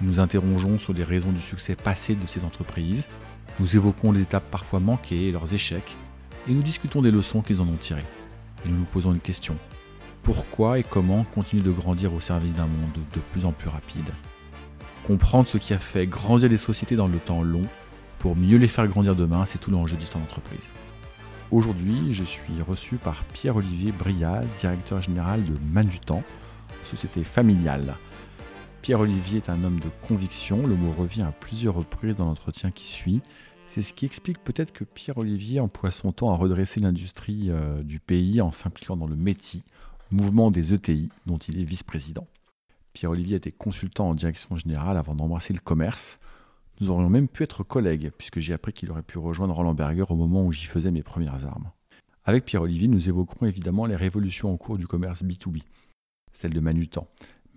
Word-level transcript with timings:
Nous 0.00 0.08
nous 0.08 0.20
interrogeons 0.20 0.78
sur 0.78 0.92
les 0.92 1.04
raisons 1.04 1.32
du 1.32 1.40
succès 1.40 1.74
passé 1.74 2.14
de 2.14 2.26
ces 2.26 2.44
entreprises, 2.44 3.08
nous 3.58 3.74
évoquons 3.74 4.12
les 4.12 4.22
étapes 4.22 4.48
parfois 4.50 4.78
manquées 4.78 5.28
et 5.28 5.32
leurs 5.32 5.52
échecs, 5.52 5.96
et 6.48 6.52
nous 6.52 6.62
discutons 6.62 7.02
des 7.02 7.10
leçons 7.10 7.42
qu'ils 7.42 7.60
en 7.60 7.68
ont 7.68 7.76
tirées. 7.76 8.04
Et 8.64 8.68
nous 8.68 8.78
nous 8.78 8.84
posons 8.84 9.12
une 9.12 9.20
question. 9.20 9.56
Pourquoi 10.22 10.78
et 10.78 10.84
comment 10.84 11.24
continuer 11.24 11.62
de 11.62 11.70
grandir 11.70 12.12
au 12.12 12.20
service 12.20 12.52
d'un 12.52 12.66
monde 12.66 12.92
de 13.14 13.20
plus 13.32 13.44
en 13.44 13.52
plus 13.52 13.68
rapide? 13.68 14.08
Comprendre 15.06 15.48
ce 15.48 15.58
qui 15.58 15.74
a 15.74 15.78
fait 15.78 16.06
grandir 16.06 16.48
les 16.48 16.58
sociétés 16.58 16.96
dans 16.96 17.08
le 17.08 17.18
temps 17.18 17.42
long 17.42 17.62
pour 18.18 18.36
mieux 18.36 18.58
les 18.58 18.68
faire 18.68 18.86
grandir 18.88 19.16
demain, 19.16 19.46
c'est 19.46 19.58
tout 19.58 19.70
l'enjeu 19.70 19.96
d'histoire 19.96 20.22
d'entreprise. 20.22 20.70
Aujourd'hui, 21.50 22.12
je 22.12 22.24
suis 22.24 22.60
reçu 22.66 22.96
par 22.96 23.24
Pierre-Olivier 23.32 23.92
Brial, 23.92 24.46
directeur 24.58 25.00
général 25.00 25.44
de 25.44 25.54
Manutan, 25.72 26.22
société 26.84 27.24
familiale. 27.24 27.94
Pierre-Olivier 28.82 29.38
est 29.38 29.50
un 29.50 29.64
homme 29.64 29.80
de 29.80 29.88
conviction, 30.06 30.66
le 30.66 30.76
mot 30.76 30.92
revient 30.92 31.22
à 31.22 31.32
plusieurs 31.32 31.74
reprises 31.74 32.16
dans 32.16 32.24
l'entretien 32.24 32.70
qui 32.70 32.86
suit. 32.86 33.20
C'est 33.66 33.82
ce 33.82 33.92
qui 33.92 34.06
explique 34.06 34.42
peut-être 34.42 34.72
que 34.72 34.84
Pierre-Olivier 34.84 35.60
emploie 35.60 35.90
son 35.90 36.12
temps 36.12 36.30
à 36.30 36.36
redresser 36.36 36.80
l'industrie 36.80 37.50
euh, 37.50 37.82
du 37.82 38.00
pays 38.00 38.40
en 38.40 38.50
s'impliquant 38.50 38.96
dans 38.96 39.06
le 39.06 39.16
METI, 39.16 39.64
mouvement 40.10 40.50
des 40.50 40.72
ETI, 40.72 41.10
dont 41.26 41.36
il 41.36 41.60
est 41.60 41.64
vice-président. 41.64 42.26
Pierre-Olivier 42.94 43.36
était 43.36 43.52
consultant 43.52 44.08
en 44.08 44.14
direction 44.14 44.56
générale 44.56 44.96
avant 44.96 45.14
d'embrasser 45.14 45.52
le 45.52 45.60
commerce. 45.60 46.18
Nous 46.80 46.88
aurions 46.88 47.10
même 47.10 47.28
pu 47.28 47.42
être 47.42 47.62
collègues, 47.62 48.10
puisque 48.16 48.40
j'ai 48.40 48.54
appris 48.54 48.72
qu'il 48.72 48.90
aurait 48.90 49.02
pu 49.02 49.18
rejoindre 49.18 49.54
Roland 49.54 49.74
Berger 49.74 50.04
au 50.08 50.16
moment 50.16 50.44
où 50.44 50.52
j'y 50.52 50.66
faisais 50.66 50.90
mes 50.90 51.02
premières 51.02 51.44
armes. 51.44 51.70
Avec 52.24 52.44
Pierre-Olivier, 52.44 52.88
nous 52.88 53.08
évoquerons 53.08 53.46
évidemment 53.46 53.86
les 53.86 53.96
révolutions 53.96 54.52
en 54.52 54.56
cours 54.56 54.78
du 54.78 54.86
commerce 54.86 55.22
B2B, 55.22 55.62
celle 56.32 56.52
de 56.52 56.60
Manutan, 56.60 57.06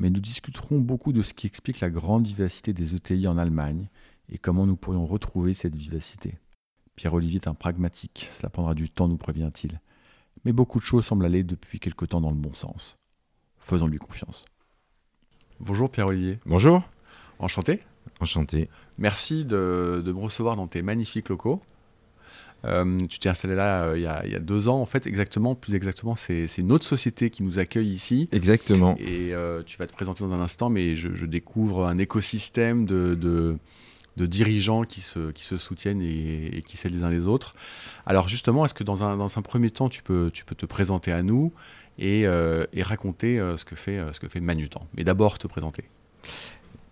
mais 0.01 0.09
nous 0.09 0.19
discuterons 0.19 0.79
beaucoup 0.79 1.13
de 1.13 1.21
ce 1.21 1.31
qui 1.31 1.45
explique 1.45 1.79
la 1.79 1.91
grande 1.91 2.25
vivacité 2.25 2.73
des 2.73 2.95
ETI 2.95 3.27
en 3.27 3.37
Allemagne 3.37 3.87
et 4.29 4.39
comment 4.39 4.65
nous 4.65 4.75
pourrions 4.75 5.05
retrouver 5.05 5.53
cette 5.53 5.75
vivacité. 5.75 6.39
Pierre-Olivier 6.95 7.39
est 7.39 7.47
un 7.47 7.53
pragmatique, 7.53 8.27
cela 8.33 8.49
prendra 8.49 8.73
du 8.73 8.89
temps, 8.89 9.07
nous 9.07 9.17
prévient-il. 9.17 9.79
Mais 10.43 10.53
beaucoup 10.53 10.79
de 10.79 10.85
choses 10.85 11.05
semblent 11.05 11.23
aller 11.23 11.43
depuis 11.43 11.79
quelque 11.79 12.05
temps 12.05 12.19
dans 12.19 12.31
le 12.31 12.35
bon 12.35 12.55
sens. 12.55 12.97
Faisons-lui 13.59 13.99
confiance. 13.99 14.45
Bonjour 15.59 15.91
Pierre-Olivier. 15.91 16.39
Bonjour. 16.47 16.81
Enchanté. 17.37 17.81
Enchanté. 18.19 18.69
Merci 18.97 19.45
de, 19.45 20.01
me 20.03 20.19
recevoir 20.19 20.55
dans 20.55 20.67
tes 20.67 20.81
magnifiques 20.81 21.29
locaux. 21.29 21.61
Euh, 22.65 22.97
tu 23.09 23.17
t'es 23.17 23.29
installé 23.29 23.55
là 23.55 23.85
euh, 23.85 23.97
il, 23.97 24.03
y 24.03 24.35
a, 24.35 24.39
deux 24.39 24.67
ans, 24.67 24.79
en 24.79 24.85
fait, 24.85 25.07
exactement, 25.07 25.55
plus 25.55 25.73
exactement, 25.73 26.15
c'est 26.15 26.45
une 26.57 26.71
autre 26.71 26.85
société 26.85 27.29
qui 27.29 27.43
nous 27.43 27.59
accueille 27.59 27.89
ici. 27.89 28.29
Exactement. 28.31 28.95
Et 28.99 29.33
euh, 29.33 29.63
tu 29.63 29.77
vas 29.77 29.87
te 29.87 29.93
présenter 29.93 30.23
dans 30.23 30.33
un 30.33 30.41
instant, 30.41 30.69
mais 30.69 30.95
je, 30.95 31.25
découvre 31.25 31.85
un 31.85 31.97
écosystème 31.97 32.85
de, 32.85 33.15
de, 33.15 34.25
dirigeants 34.25 34.83
qui 34.83 35.01
se, 35.01 35.31
qui 35.31 35.43
se 35.43 35.57
soutiennent 35.57 36.01
et, 36.01 36.63
qui 36.67 36.77
s'aident 36.77 36.93
les 36.93 37.03
uns 37.03 37.09
les 37.09 37.27
autres. 37.27 37.55
Alors 38.05 38.29
justement, 38.29 38.65
est-ce 38.65 38.75
que 38.75 38.83
dans 38.83 39.03
un, 39.03 39.17
dans 39.17 39.37
un 39.37 39.41
premier 39.41 39.71
temps, 39.71 39.89
tu 39.89 40.03
peux, 40.03 40.29
tu 40.31 40.45
peux 40.45 40.53
te 40.53 40.67
présenter 40.67 41.11
à 41.11 41.23
nous 41.23 41.51
et, 41.97 42.21
et 42.21 42.83
raconter 42.83 43.39
ce, 43.57 43.65
que 43.65 43.75
fait, 43.75 43.99
ce 44.11 44.19
que 44.19 44.27
fait 44.27 44.39
Manutan 44.39 44.85
Mais 44.95 45.03
d'abord, 45.03 45.39
te 45.39 45.47
présenter. 45.47 45.85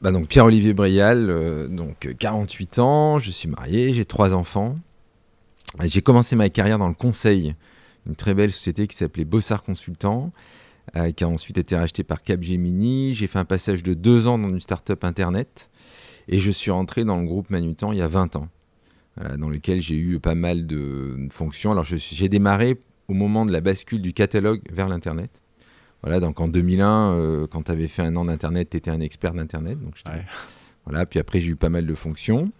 Bah 0.01 0.11
donc 0.11 0.27
Pierre-Olivier 0.27 0.73
Brial, 0.73 1.67
donc 1.69 2.15
48 2.17 2.79
ans, 2.79 3.19
je 3.19 3.29
suis 3.29 3.49
marié, 3.49 3.93
j'ai 3.93 4.05
trois 4.05 4.33
enfants. 4.33 4.75
J'ai 5.83 6.01
commencé 6.01 6.35
ma 6.35 6.49
carrière 6.49 6.79
dans 6.79 6.87
le 6.87 6.93
conseil, 6.93 7.55
une 8.07 8.15
très 8.15 8.33
belle 8.33 8.51
société 8.51 8.87
qui 8.87 8.95
s'appelait 8.95 9.25
Bossard 9.25 9.63
Consultant, 9.63 10.31
euh, 10.95 11.11
qui 11.11 11.23
a 11.23 11.27
ensuite 11.27 11.57
été 11.57 11.75
rachetée 11.75 12.03
par 12.03 12.23
Capgemini. 12.23 13.13
J'ai 13.13 13.27
fait 13.27 13.39
un 13.39 13.45
passage 13.45 13.83
de 13.83 13.93
deux 13.93 14.27
ans 14.27 14.39
dans 14.39 14.49
une 14.49 14.59
start-up 14.59 15.03
internet 15.03 15.69
et 16.27 16.39
je 16.39 16.51
suis 16.51 16.71
rentré 16.71 17.05
dans 17.05 17.17
le 17.17 17.25
groupe 17.25 17.49
Manutan 17.49 17.91
il 17.91 17.99
y 17.99 18.01
a 18.01 18.07
20 18.07 18.35
ans, 18.35 18.49
dans 19.37 19.49
lequel 19.49 19.81
j'ai 19.81 19.95
eu 19.95 20.19
pas 20.19 20.35
mal 20.35 20.65
de 20.67 21.27
fonctions. 21.31 21.71
Alors 21.71 21.85
j'ai 21.85 22.29
démarré 22.29 22.79
au 23.07 23.13
moment 23.13 23.45
de 23.45 23.51
la 23.51 23.61
bascule 23.61 24.01
du 24.01 24.13
catalogue 24.13 24.61
vers 24.71 24.87
l'internet. 24.87 25.29
Voilà, 26.01 26.19
donc 26.19 26.39
en 26.39 26.47
2001, 26.47 27.13
euh, 27.13 27.47
quand 27.47 27.63
tu 27.63 27.71
avais 27.71 27.87
fait 27.87 28.03
un 28.03 28.15
an 28.15 28.25
d'internet, 28.25 28.69
tu 28.69 28.77
étais 28.77 28.91
un 28.91 29.01
expert 29.01 29.33
d'internet. 29.33 29.77
Voilà, 30.85 31.05
puis 31.05 31.19
après 31.19 31.39
j'ai 31.39 31.49
eu 31.49 31.55
pas 31.55 31.69
mal 31.69 31.85
de 31.85 31.95
fonctions. 31.95 32.51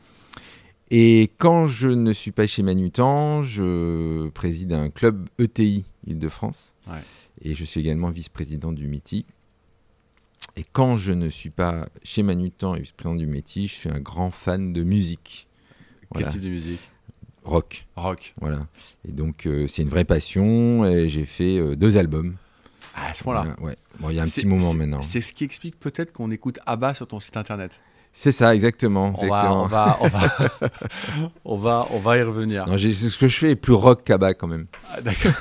Et 0.92 1.30
quand 1.38 1.68
je 1.68 1.90
ne 1.90 2.14
suis 2.14 2.32
pas 2.32 2.48
chez 2.48 2.64
Manutan, 2.64 3.44
je 3.44 4.30
préside 4.30 4.74
un 4.74 4.90
club 4.90 5.30
ETI 5.38 5.86
Île-de-France. 6.08 6.76
Et 7.42 7.54
je 7.54 7.64
suis 7.64 7.80
également 7.80 8.10
vice-président 8.10 8.72
du 8.72 8.88
MITI. 8.88 9.26
Et 10.56 10.64
quand 10.72 10.98
je 10.98 11.14
ne 11.14 11.30
suis 11.30 11.52
pas 11.52 11.88
chez 12.04 12.24
Manutan 12.24 12.76
et 12.76 12.82
vice-président 12.82 13.16
du 13.16 13.28
MITI, 13.28 13.68
je 13.68 13.74
suis 13.74 13.90
un 13.90 14.00
grand 14.00 14.32
fan 14.32 14.74
de 14.74 14.84
musique. 14.84 15.48
Quel 16.16 16.28
type 16.28 16.42
de 16.42 16.50
musique? 16.50 16.90
Rock. 17.44 17.86
Rock. 17.96 18.34
Voilà. 18.42 18.68
Et 19.08 19.12
donc, 19.12 19.46
euh, 19.46 19.68
c'est 19.68 19.84
une 19.84 19.90
vraie 19.90 20.06
passion. 20.06 20.86
Et 20.86 21.08
j'ai 21.08 21.26
fait 21.26 21.58
euh, 21.58 21.76
deux 21.76 21.98
albums. 21.98 22.36
Ah, 22.96 23.10
à 23.10 23.14
ce 23.14 23.24
moment-là 23.26 23.56
Ouais. 23.62 23.78
Bon, 24.00 24.10
il 24.10 24.16
y 24.16 24.20
a 24.20 24.24
un 24.24 24.26
petit 24.26 24.46
moment 24.46 24.74
maintenant. 24.74 25.02
C'est 25.02 25.22
ce 25.22 25.34
qui 25.34 25.44
explique 25.44 25.80
peut-être 25.80 26.12
qu'on 26.12 26.32
écoute 26.32 26.60
ABBA 26.66 26.96
sur 26.96 27.08
ton 27.08 27.20
site 27.20 27.38
internet. 27.38 27.80
C'est 28.22 28.34
ça, 28.34 28.54
exactement. 28.54 29.14
On, 29.18 29.28
Va, 29.30 29.50
on, 29.54 29.68
va, 29.68 29.98
on, 31.46 31.58
va, 31.58 31.88
on, 31.92 32.00
va, 32.00 32.18
y 32.18 32.22
revenir. 32.22 32.66
ce 32.68 33.18
que 33.18 33.30
je 33.30 33.38
fais 33.38 33.52
est 33.52 33.56
plus 33.56 33.72
rock 33.72 34.04
qu'Abba 34.04 34.34
quand 34.34 34.48
même. 34.48 34.68
Ah, 34.92 35.00
d'accord. 35.00 35.32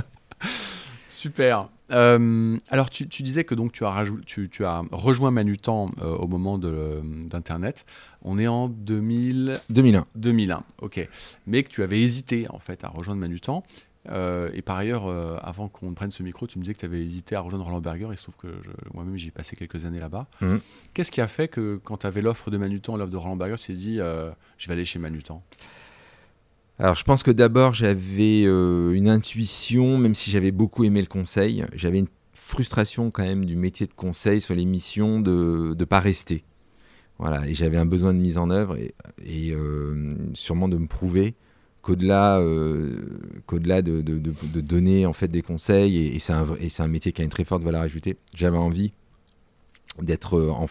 Super. 1.09 1.69
Euh, 1.91 2.57
alors, 2.71 2.89
tu, 2.89 3.05
disais 3.05 3.45
que 3.45 3.55
donc 3.55 3.73
tu 3.73 3.85
as, 3.85 4.05
tu, 4.25 4.49
tu 4.49 4.65
as 4.65 4.83
rejoint 4.93 5.31
Manutan 5.31 5.91
euh, 6.01 6.17
au 6.17 6.27
moment 6.27 6.57
d'Internet. 6.57 7.85
On 8.23 8.39
est 8.39 8.49
en 8.49 8.71
2000... 8.71 9.61
2001. 9.69 10.05
2001, 10.15 10.63
ok. 10.81 11.07
Mais 11.47 11.63
que 11.65 11.69
tu 11.69 11.83
avais 11.83 12.01
hésité 12.01 12.47
en 12.49 12.61
fait 12.61 12.83
à 12.83 12.89
rejoindre 12.89 13.21
Manutan. 13.21 13.63
Euh, 14.09 14.51
et 14.55 14.63
par 14.63 14.77
ailleurs, 14.77 15.07
euh, 15.07 15.37
avant 15.43 15.69
qu'on 15.69 15.93
prenne 15.95 16.11
ce 16.11 16.23
micro, 16.23 16.47
tu 16.47 16.59
me 16.59 16.65
disais 16.65 16.75
que 16.75 16.79
tu 16.79 16.87
avais 16.87 17.05
hésité 17.05 17.35
à 17.35 17.41
rejoindre 17.41 17.67
Roland 17.67 17.81
Berger. 17.81 18.09
Il 18.11 18.17
se 18.17 18.25
trouve 18.25 18.37
que 18.37 18.49
moi-même, 18.95 19.17
j'y 19.17 19.29
ai 19.29 19.31
passé 19.31 19.57
quelques 19.57 19.85
années 19.85 20.01
là-bas. 20.01 20.27
Mhm. 20.41 20.61
Qu'est-ce 20.95 21.11
qui 21.11 21.21
a 21.21 21.29
fait 21.29 21.49
que 21.49 21.81
quand 21.85 21.99
tu 21.99 22.07
avais 22.07 22.23
l'offre 22.23 22.51
de 22.51 22.57
Manutan, 22.57 22.97
l'offre 22.97 23.11
de 23.11 23.17
Roland 23.17 23.37
Berger, 23.37 23.57
tu 23.59 23.67
t'es 23.69 23.73
dit, 23.75 24.01
euh, 24.01 24.31
je 24.59 24.69
vais 24.69 24.73
aller 24.73 24.85
chez 24.85 24.99
Manutan? 24.99 25.43
Alors 26.79 26.95
je 26.95 27.05
pense 27.05 27.23
que 27.23 27.31
d'abord 27.31 27.75
j'avais 27.75 28.45
une 28.45 29.09
intuition, 29.11 29.99
même 29.99 30.15
si 30.15 30.31
j'avais 30.31 30.51
beaucoup 30.51 30.83
aimé 30.85 31.03
le 31.03 31.07
conseil, 31.07 31.67
j'avais 31.75 31.99
une 31.99 32.09
frustration 32.33 33.11
quand 33.11 33.23
même 33.23 33.45
du 33.45 33.55
métier 33.55 33.87
de 33.87 33.93
conseil 33.93 34.41
sur 34.41 34.55
les 34.55 34.65
missions 34.65 35.21
de 35.21 35.77
ne 35.79 35.85
pas 35.85 36.01
rester. 36.01 36.43
Voilà, 37.19 37.47
et 37.47 37.53
j'avais 37.53 37.77
un 37.77 37.85
besoin 37.85 38.15
de 38.15 38.19
mise 38.19 38.39
en 38.39 38.49
œuvre 38.49 38.79
et, 38.79 38.95
et 39.23 39.55
sûrement 40.33 40.71
de 40.71 40.79
me 40.79 40.87
prouver 40.87 41.35
qu'au-delà 41.83 42.39
euh, 42.39 43.19
qu'au-delà 43.47 43.83
de, 43.83 44.03
de, 44.03 44.61
donner 44.61 45.07
en 45.07 45.13
fait 45.13 45.29
des 45.29 45.43
conseils 45.43 46.09
et, 46.15 46.19
c'est 46.19 46.33
un, 46.33 46.47
un, 46.79 46.89
métier 46.89 47.13
qui 47.13 47.23
a 47.23 47.25
une 47.25 47.31
très 47.31 47.45
forte 47.45 47.63
valeur 47.63 47.83
ajoutée 47.83 48.17
j'avais 48.35 48.59
envie 48.59 48.93
d'être 49.99 50.39
euh, 50.39 50.51
en, 50.51 50.67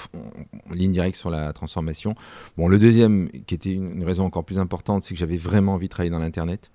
ligne 0.74 0.92
directe 0.92 1.18
sur 1.18 1.30
la 1.30 1.52
transformation. 1.54 2.16
Bon 2.58 2.68
le 2.68 2.80
deuxième 2.80 3.30
qui 3.48 3.56
était 3.56 3.74
une, 3.74 4.04
raison 4.04 4.26
encore 4.26 4.46
plus 4.46 4.60
importante 4.60 5.04
c'est 5.04 5.14
que 5.14 5.20
j'avais 5.20 5.38
vraiment 5.38 5.74
envie 5.74 5.88
de 5.88 5.92
travailler 5.92 6.12
dans 6.12 6.20
l'internet. 6.20 6.72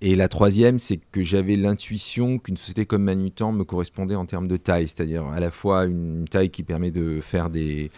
Et 0.00 0.14
la 0.14 0.28
troisième 0.28 0.78
c'est 0.78 0.98
que 1.10 1.22
j'avais 1.22 1.56
l'intuition 1.56 2.38
qu'une 2.38 2.56
société 2.56 2.86
comme 2.86 3.04
Manutan 3.04 3.52
me 3.52 3.64
correspondait 3.64 4.14
en 4.14 4.26
termes 4.26 4.48
de 4.48 4.56
taille 4.56 4.88
c'est-à-dire 4.88 5.26
à 5.26 5.40
la 5.40 5.50
fois 5.50 5.86
une 5.86 6.26
taille 6.28 6.50
qui 6.50 6.62
permet 6.62 6.90
de 6.90 7.20
faire 7.20 7.50
des 7.50 7.90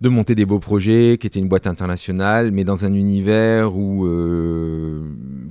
de 0.00 0.08
monter 0.08 0.34
des 0.34 0.44
beaux 0.44 0.58
projets, 0.58 1.16
qui 1.18 1.26
était 1.26 1.38
une 1.38 1.48
boîte 1.48 1.66
internationale, 1.66 2.50
mais 2.50 2.64
dans 2.64 2.84
un 2.84 2.92
univers 2.92 3.70
euh, 3.76 5.02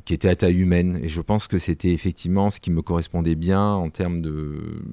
qui 0.06 0.14
était 0.14 0.30
à 0.30 0.36
taille 0.36 0.60
humaine. 0.60 1.00
Et 1.02 1.10
je 1.10 1.22
pense 1.22 1.48
que 1.48 1.58
c'était 1.58 1.92
effectivement 1.92 2.50
ce 2.50 2.60
qui 2.60 2.72
me 2.72 2.82
correspondait 2.82 3.36
bien 3.36 3.66
en 3.66 3.90
termes 3.90 4.22
de, 4.22 4.84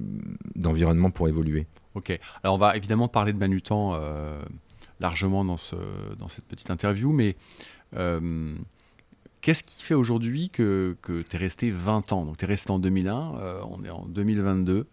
d'environnement 0.55 1.11
pour 1.11 1.27
évoluer. 1.27 1.67
Ok, 1.93 2.17
alors 2.43 2.55
on 2.55 2.57
va 2.59 2.75
évidemment 2.75 3.07
parler 3.07 3.33
de 3.33 3.37
Manutan 3.37 3.93
euh, 3.93 4.41
largement 4.99 5.45
dans 5.45 5.57
cette 5.57 6.45
petite 6.47 6.71
interview, 6.71 7.11
mais 7.11 7.35
euh, 7.95 8.55
qu'est-ce 9.41 9.63
qui 9.63 9.83
fait 9.83 9.93
aujourd'hui 9.93 10.49
que, 10.49 10.97
que 11.03 11.21
tu 11.21 11.35
es 11.35 11.39
resté 11.39 11.69
20 11.69 12.11
ans? 12.11 12.25
Donc 12.25 12.37
tu 12.37 12.45
es 12.45 12.47
resté 12.47 12.71
en 12.71 12.79
2001, 12.79 13.33
on 13.69 13.83
est 13.83 13.91
en 13.91 14.05
2022, 14.07 14.87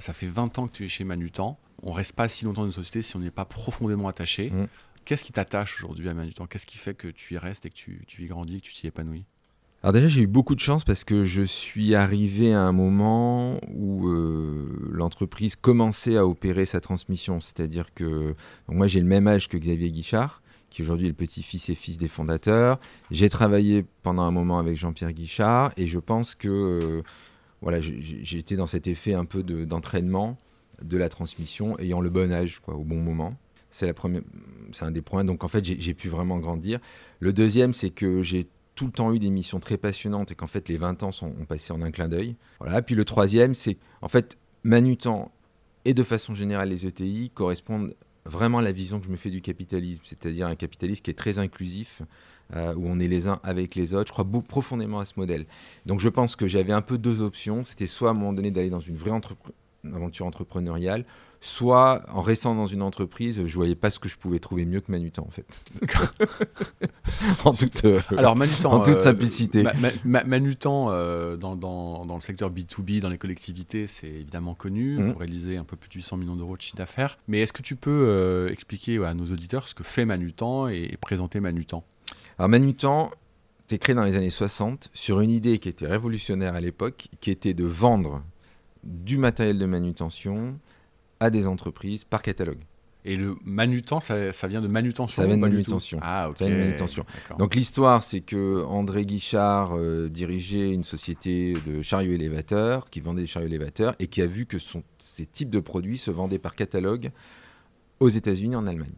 ça 0.00 0.12
fait 0.12 0.26
20 0.26 0.58
ans 0.58 0.66
que 0.66 0.72
tu 0.72 0.84
es 0.84 0.88
chez 0.88 1.04
Manutan 1.04 1.58
on 1.82 1.92
reste 1.92 2.14
pas 2.14 2.28
si 2.28 2.44
longtemps 2.44 2.62
dans 2.62 2.68
une 2.68 2.72
société 2.72 3.02
si 3.02 3.16
on 3.16 3.20
n'est 3.20 3.30
pas 3.30 3.44
profondément 3.44 4.08
attaché. 4.08 4.50
Mm. 4.50 4.66
Qu'est-ce 5.04 5.24
qui 5.24 5.32
t'attache 5.32 5.76
aujourd'hui 5.76 6.08
à 6.08 6.14
Manutan 6.14 6.46
Qu'est-ce 6.46 6.66
qui 6.66 6.78
fait 6.78 6.94
que 6.94 7.08
tu 7.08 7.34
y 7.34 7.38
restes 7.38 7.66
et 7.66 7.70
que 7.70 7.76
tu, 7.76 8.02
tu 8.06 8.24
y 8.24 8.26
grandis, 8.26 8.60
que 8.60 8.66
tu 8.66 8.74
t'y 8.74 8.86
épanouis? 8.86 9.24
Alors 9.82 9.92
déjà, 9.92 10.08
j'ai 10.08 10.22
eu 10.22 10.26
beaucoup 10.26 10.56
de 10.56 10.60
chance 10.60 10.82
parce 10.82 11.04
que 11.04 11.24
je 11.24 11.42
suis 11.42 11.94
arrivé 11.94 12.52
à 12.52 12.62
un 12.62 12.72
moment 12.72 13.60
où 13.72 14.08
euh, 14.08 14.66
l'entreprise 14.90 15.54
commençait 15.54 16.16
à 16.16 16.26
opérer 16.26 16.66
sa 16.66 16.80
transmission. 16.80 17.38
C'est-à-dire 17.38 17.94
que 17.94 18.34
moi, 18.66 18.88
j'ai 18.88 18.98
le 18.98 19.06
même 19.06 19.28
âge 19.28 19.48
que 19.48 19.56
Xavier 19.56 19.92
Guichard, 19.92 20.42
qui 20.70 20.82
aujourd'hui 20.82 21.06
est 21.06 21.10
le 21.10 21.14
petit-fils 21.14 21.68
et 21.68 21.76
fils 21.76 21.98
des 21.98 22.08
fondateurs. 22.08 22.80
J'ai 23.12 23.28
travaillé 23.28 23.84
pendant 24.02 24.22
un 24.22 24.32
moment 24.32 24.58
avec 24.58 24.76
Jean-Pierre 24.76 25.12
Guichard 25.12 25.70
et 25.76 25.86
je 25.86 26.00
pense 26.00 26.34
que 26.34 26.48
euh, 26.48 27.02
voilà, 27.62 27.80
j'ai 27.80 28.38
été 28.38 28.56
dans 28.56 28.66
cet 28.66 28.86
effet 28.88 29.14
un 29.14 29.24
peu 29.24 29.42
d'entraînement 29.42 30.30
de, 30.30 30.45
la 30.96 31.08
transmission, 31.08 31.78
ayant 31.78 32.00
le 32.00 32.10
bon 32.10 32.32
âge, 32.32 32.60
au 32.66 32.84
bon 32.84 33.00
moment. 33.00 33.36
C'est 33.70 33.92
un 34.80 34.90
des 34.90 35.02
points. 35.02 35.24
Donc 35.24 35.44
en 35.44 35.48
fait, 35.48 35.64
j'ai 35.64 35.94
pu 35.94 36.08
vraiment 36.08 36.38
grandir. 36.38 36.78
Le 37.20 37.32
deuxième, 37.32 37.72
c'est 37.72 37.90
que 37.90 38.22
j'ai 38.22 38.46
tout 38.74 38.86
le 38.86 38.92
temps 38.92 39.12
eu 39.12 39.18
des 39.18 39.30
missions 39.30 39.58
très 39.58 39.76
passionnantes 39.76 40.30
et 40.30 40.34
qu'en 40.34 40.46
fait 40.46 40.68
les 40.68 40.76
20 40.76 41.02
ans 41.02 41.12
sont, 41.12 41.34
ont 41.40 41.44
passé 41.46 41.72
en 41.72 41.82
un 41.82 41.90
clin 41.90 42.08
d'œil. 42.08 42.36
Voilà. 42.60 42.82
Puis 42.82 42.94
le 42.94 43.04
troisième, 43.04 43.54
c'est 43.54 43.78
en 44.02 44.08
fait 44.08 44.36
Manutan 44.64 45.32
et 45.84 45.94
de 45.94 46.02
façon 46.02 46.34
générale 46.34 46.68
les 46.68 46.86
ETI 46.86 47.30
correspondent 47.34 47.94
vraiment 48.26 48.58
à 48.58 48.62
la 48.62 48.72
vision 48.72 48.98
que 48.98 49.06
je 49.06 49.10
me 49.10 49.16
fais 49.16 49.30
du 49.30 49.40
capitalisme, 49.40 50.02
c'est-à-dire 50.04 50.46
un 50.46 50.56
capitalisme 50.56 51.02
qui 51.02 51.10
est 51.10 51.14
très 51.14 51.38
inclusif, 51.38 52.02
euh, 52.54 52.74
où 52.74 52.86
on 52.86 52.98
est 52.98 53.08
les 53.08 53.28
uns 53.28 53.40
avec 53.42 53.74
les 53.74 53.94
autres. 53.94 54.08
Je 54.08 54.12
crois 54.12 54.26
profondément 54.46 54.98
à 54.98 55.04
ce 55.04 55.14
modèle. 55.16 55.46
Donc 55.86 56.00
je 56.00 56.08
pense 56.08 56.36
que 56.36 56.46
j'avais 56.46 56.72
un 56.72 56.82
peu 56.82 56.98
deux 56.98 57.20
options. 57.20 57.64
C'était 57.64 57.86
soit 57.86 58.08
à 58.08 58.12
un 58.12 58.14
moment 58.14 58.32
donné 58.32 58.50
d'aller 58.50 58.70
dans 58.70 58.80
une 58.80 58.96
vraie 58.96 59.10
aventure 59.94 60.26
entrepreneuriale, 60.26 61.04
soit 61.40 62.02
en 62.08 62.22
restant 62.22 62.54
dans 62.54 62.66
une 62.66 62.82
entreprise, 62.82 63.44
je 63.46 63.54
voyais 63.54 63.74
pas 63.74 63.90
ce 63.90 63.98
que 63.98 64.08
je 64.08 64.16
pouvais 64.16 64.38
trouver 64.38 64.64
mieux 64.64 64.80
que 64.80 64.90
Manutan 64.90 65.26
en 65.26 65.30
fait. 65.30 65.62
en 67.44 67.52
toute, 67.52 67.84
euh, 67.84 68.00
Alors 68.16 68.36
Manutan, 68.36 68.72
en 68.72 68.80
toute 68.80 68.94
euh, 68.94 68.98
simplicité. 68.98 69.64
Manutan 70.04 70.88
euh, 70.90 71.36
dans, 71.36 71.56
dans, 71.56 72.04
dans, 72.04 72.14
le 72.14 72.20
secteur 72.20 72.50
B2B, 72.50 73.00
dans 73.00 73.10
les 73.10 73.18
collectivités, 73.18 73.86
c'est 73.86 74.08
évidemment 74.08 74.54
connu. 74.54 74.96
Mmh. 74.96 75.12
Vous 75.12 75.18
réalisez 75.18 75.56
un 75.56 75.64
peu 75.64 75.76
plus 75.76 75.88
de 75.88 75.94
800 75.94 76.16
millions 76.16 76.36
d'euros 76.36 76.56
de 76.56 76.62
chiffre 76.62 76.76
d'affaires. 76.76 77.18
Mais 77.28 77.40
est-ce 77.40 77.52
que 77.52 77.62
tu 77.62 77.76
peux 77.76 78.48
expliquer 78.50 79.04
à 79.04 79.14
nos 79.14 79.26
auditeurs 79.26 79.68
ce 79.68 79.74
que 79.74 79.84
fait 79.84 80.04
Manutan 80.04 80.68
et, 80.68 80.88
et 80.92 80.96
présenter 80.96 81.40
Manutan? 81.40 81.84
Alors 82.38 82.48
Manutan, 82.48 83.10
été 83.66 83.78
créé 83.78 83.94
dans 83.94 84.04
les 84.04 84.16
années 84.16 84.30
60 84.30 84.90
sur 84.94 85.20
une 85.20 85.30
idée 85.30 85.58
qui 85.58 85.68
était 85.68 85.86
révolutionnaire 85.86 86.54
à 86.54 86.60
l'époque, 86.60 87.08
qui 87.20 87.30
était 87.30 87.54
de 87.54 87.64
vendre 87.64 88.22
du 88.86 89.18
matériel 89.18 89.58
de 89.58 89.66
manutention 89.66 90.58
à 91.20 91.30
des 91.30 91.46
entreprises 91.46 92.04
par 92.04 92.22
catalogue. 92.22 92.60
Et 93.04 93.14
le 93.14 93.36
manutent, 93.44 94.00
ça, 94.00 94.32
ça 94.32 94.48
vient 94.48 94.60
de 94.60 94.66
manutention 94.66 95.22
Ça 95.22 95.28
vient 95.28 95.36
de 95.36 95.40
manutention. 95.40 96.00
Ah, 96.02 96.28
ok. 96.28 96.40
manutention. 96.40 97.04
Donc 97.38 97.54
l'histoire, 97.54 98.02
c'est 98.02 98.20
que 98.20 98.64
André 98.64 99.06
Guichard 99.06 99.76
euh, 99.76 100.08
dirigeait 100.08 100.72
une 100.72 100.82
société 100.82 101.54
de 101.66 101.82
chariots 101.82 102.12
élévateurs, 102.12 102.90
qui 102.90 103.00
vendait 103.00 103.22
des 103.22 103.28
chariots 103.28 103.46
élévateurs, 103.46 103.94
et 104.00 104.08
qui 104.08 104.22
a 104.22 104.26
vu 104.26 104.44
que 104.44 104.58
son, 104.58 104.82
ces 104.98 105.24
types 105.24 105.50
de 105.50 105.60
produits 105.60 105.98
se 105.98 106.10
vendaient 106.10 106.40
par 106.40 106.56
catalogue 106.56 107.12
aux 108.00 108.08
États-Unis, 108.08 108.56
en 108.56 108.66
Allemagne. 108.66 108.90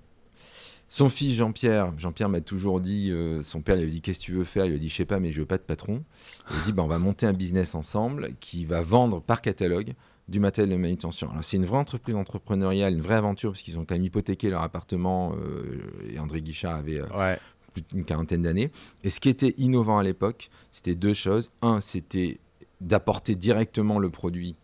Son 0.88 1.10
fils 1.10 1.34
Jean-Pierre, 1.34 1.92
Jean-Pierre 1.98 2.28
m'a 2.28 2.40
toujours 2.40 2.80
dit, 2.80 3.10
euh, 3.10 3.42
son 3.42 3.60
père 3.60 3.76
lui 3.76 3.84
a 3.84 3.86
dit 3.86 4.00
qu'est-ce 4.00 4.18
que 4.18 4.24
tu 4.24 4.32
veux 4.32 4.44
faire? 4.44 4.64
Il 4.64 4.70
lui 4.70 4.76
a 4.76 4.78
dit 4.78 4.88
je 4.88 4.94
sais 4.94 5.04
pas 5.04 5.20
mais 5.20 5.32
je 5.32 5.40
veux 5.40 5.46
pas 5.46 5.58
de 5.58 5.62
patron. 5.62 6.02
Il 6.50 6.56
a 6.56 6.64
dit 6.64 6.72
bah, 6.72 6.82
on 6.82 6.88
va 6.88 6.98
monter 6.98 7.26
un 7.26 7.34
business 7.34 7.74
ensemble 7.74 8.30
qui 8.40 8.64
va 8.64 8.80
vendre 8.80 9.20
par 9.20 9.42
catalogue 9.42 9.94
du 10.28 10.40
matériel 10.40 10.70
de 10.70 10.76
manutention. 10.76 11.30
Alors 11.30 11.44
c'est 11.44 11.56
une 11.56 11.64
vraie 11.64 11.78
entreprise 11.78 12.16
entrepreneuriale, 12.16 12.94
une 12.94 13.00
vraie 13.00 13.16
aventure, 13.16 13.52
parce 13.52 13.62
qu'ils 13.62 13.78
ont 13.78 13.84
quand 13.84 13.94
même 13.94 14.04
hypothéqué 14.04 14.50
leur 14.50 14.62
appartement, 14.62 15.34
euh, 15.34 15.80
et 16.10 16.18
André 16.18 16.42
Guichard 16.42 16.76
avait 16.76 17.00
euh, 17.00 17.36
plus 17.72 17.82
d'une 17.92 18.04
quarantaine 18.04 18.42
d'années. 18.42 18.70
Et 19.04 19.10
ce 19.10 19.20
qui 19.20 19.28
était 19.28 19.54
innovant 19.56 19.98
à 19.98 20.02
l'époque, 20.02 20.50
c'était 20.70 20.94
deux 20.94 21.14
choses. 21.14 21.50
Un, 21.62 21.80
c'était 21.80 22.38
d'apporter 22.80 23.34
directement 23.34 23.98
le 23.98 24.10
produit 24.10 24.56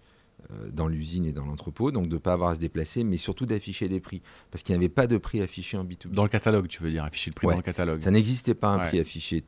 dans 0.73 0.88
l'usine 0.88 1.26
et 1.26 1.32
dans 1.32 1.44
l'entrepôt, 1.44 1.91
donc 1.91 2.08
de 2.08 2.14
ne 2.14 2.19
pas 2.19 2.32
avoir 2.32 2.50
à 2.50 2.55
se 2.55 2.61
déplacer, 2.61 3.05
mais 3.05 3.17
surtout 3.17 3.46
d'afficher 3.46 3.88
des 3.88 4.00
prix, 4.00 4.23
parce 4.50 4.62
qu'il 4.62 4.75
n'y 4.75 4.79
avait 4.85 4.88
pas 4.88 5.06
de 5.06 5.17
prix 5.17 5.43
affiché 5.43 5.76
en 5.76 5.85
B2B. 5.85 6.11
Dans 6.12 6.23
le 6.23 6.29
catalogue, 6.29 6.69
tu 6.69 6.82
veux 6.82 6.91
dire, 6.91 7.05
afficher 7.05 7.31
le 7.31 7.35
prix 7.35 7.46
dans 7.46 7.56
le 7.56 7.62
catalogue 7.62 8.00
Ça 8.00 8.11
n'existait 8.11 8.55
pas 8.55 8.69
un 8.69 8.79
prix 8.79 9.00
affiché 9.00 9.44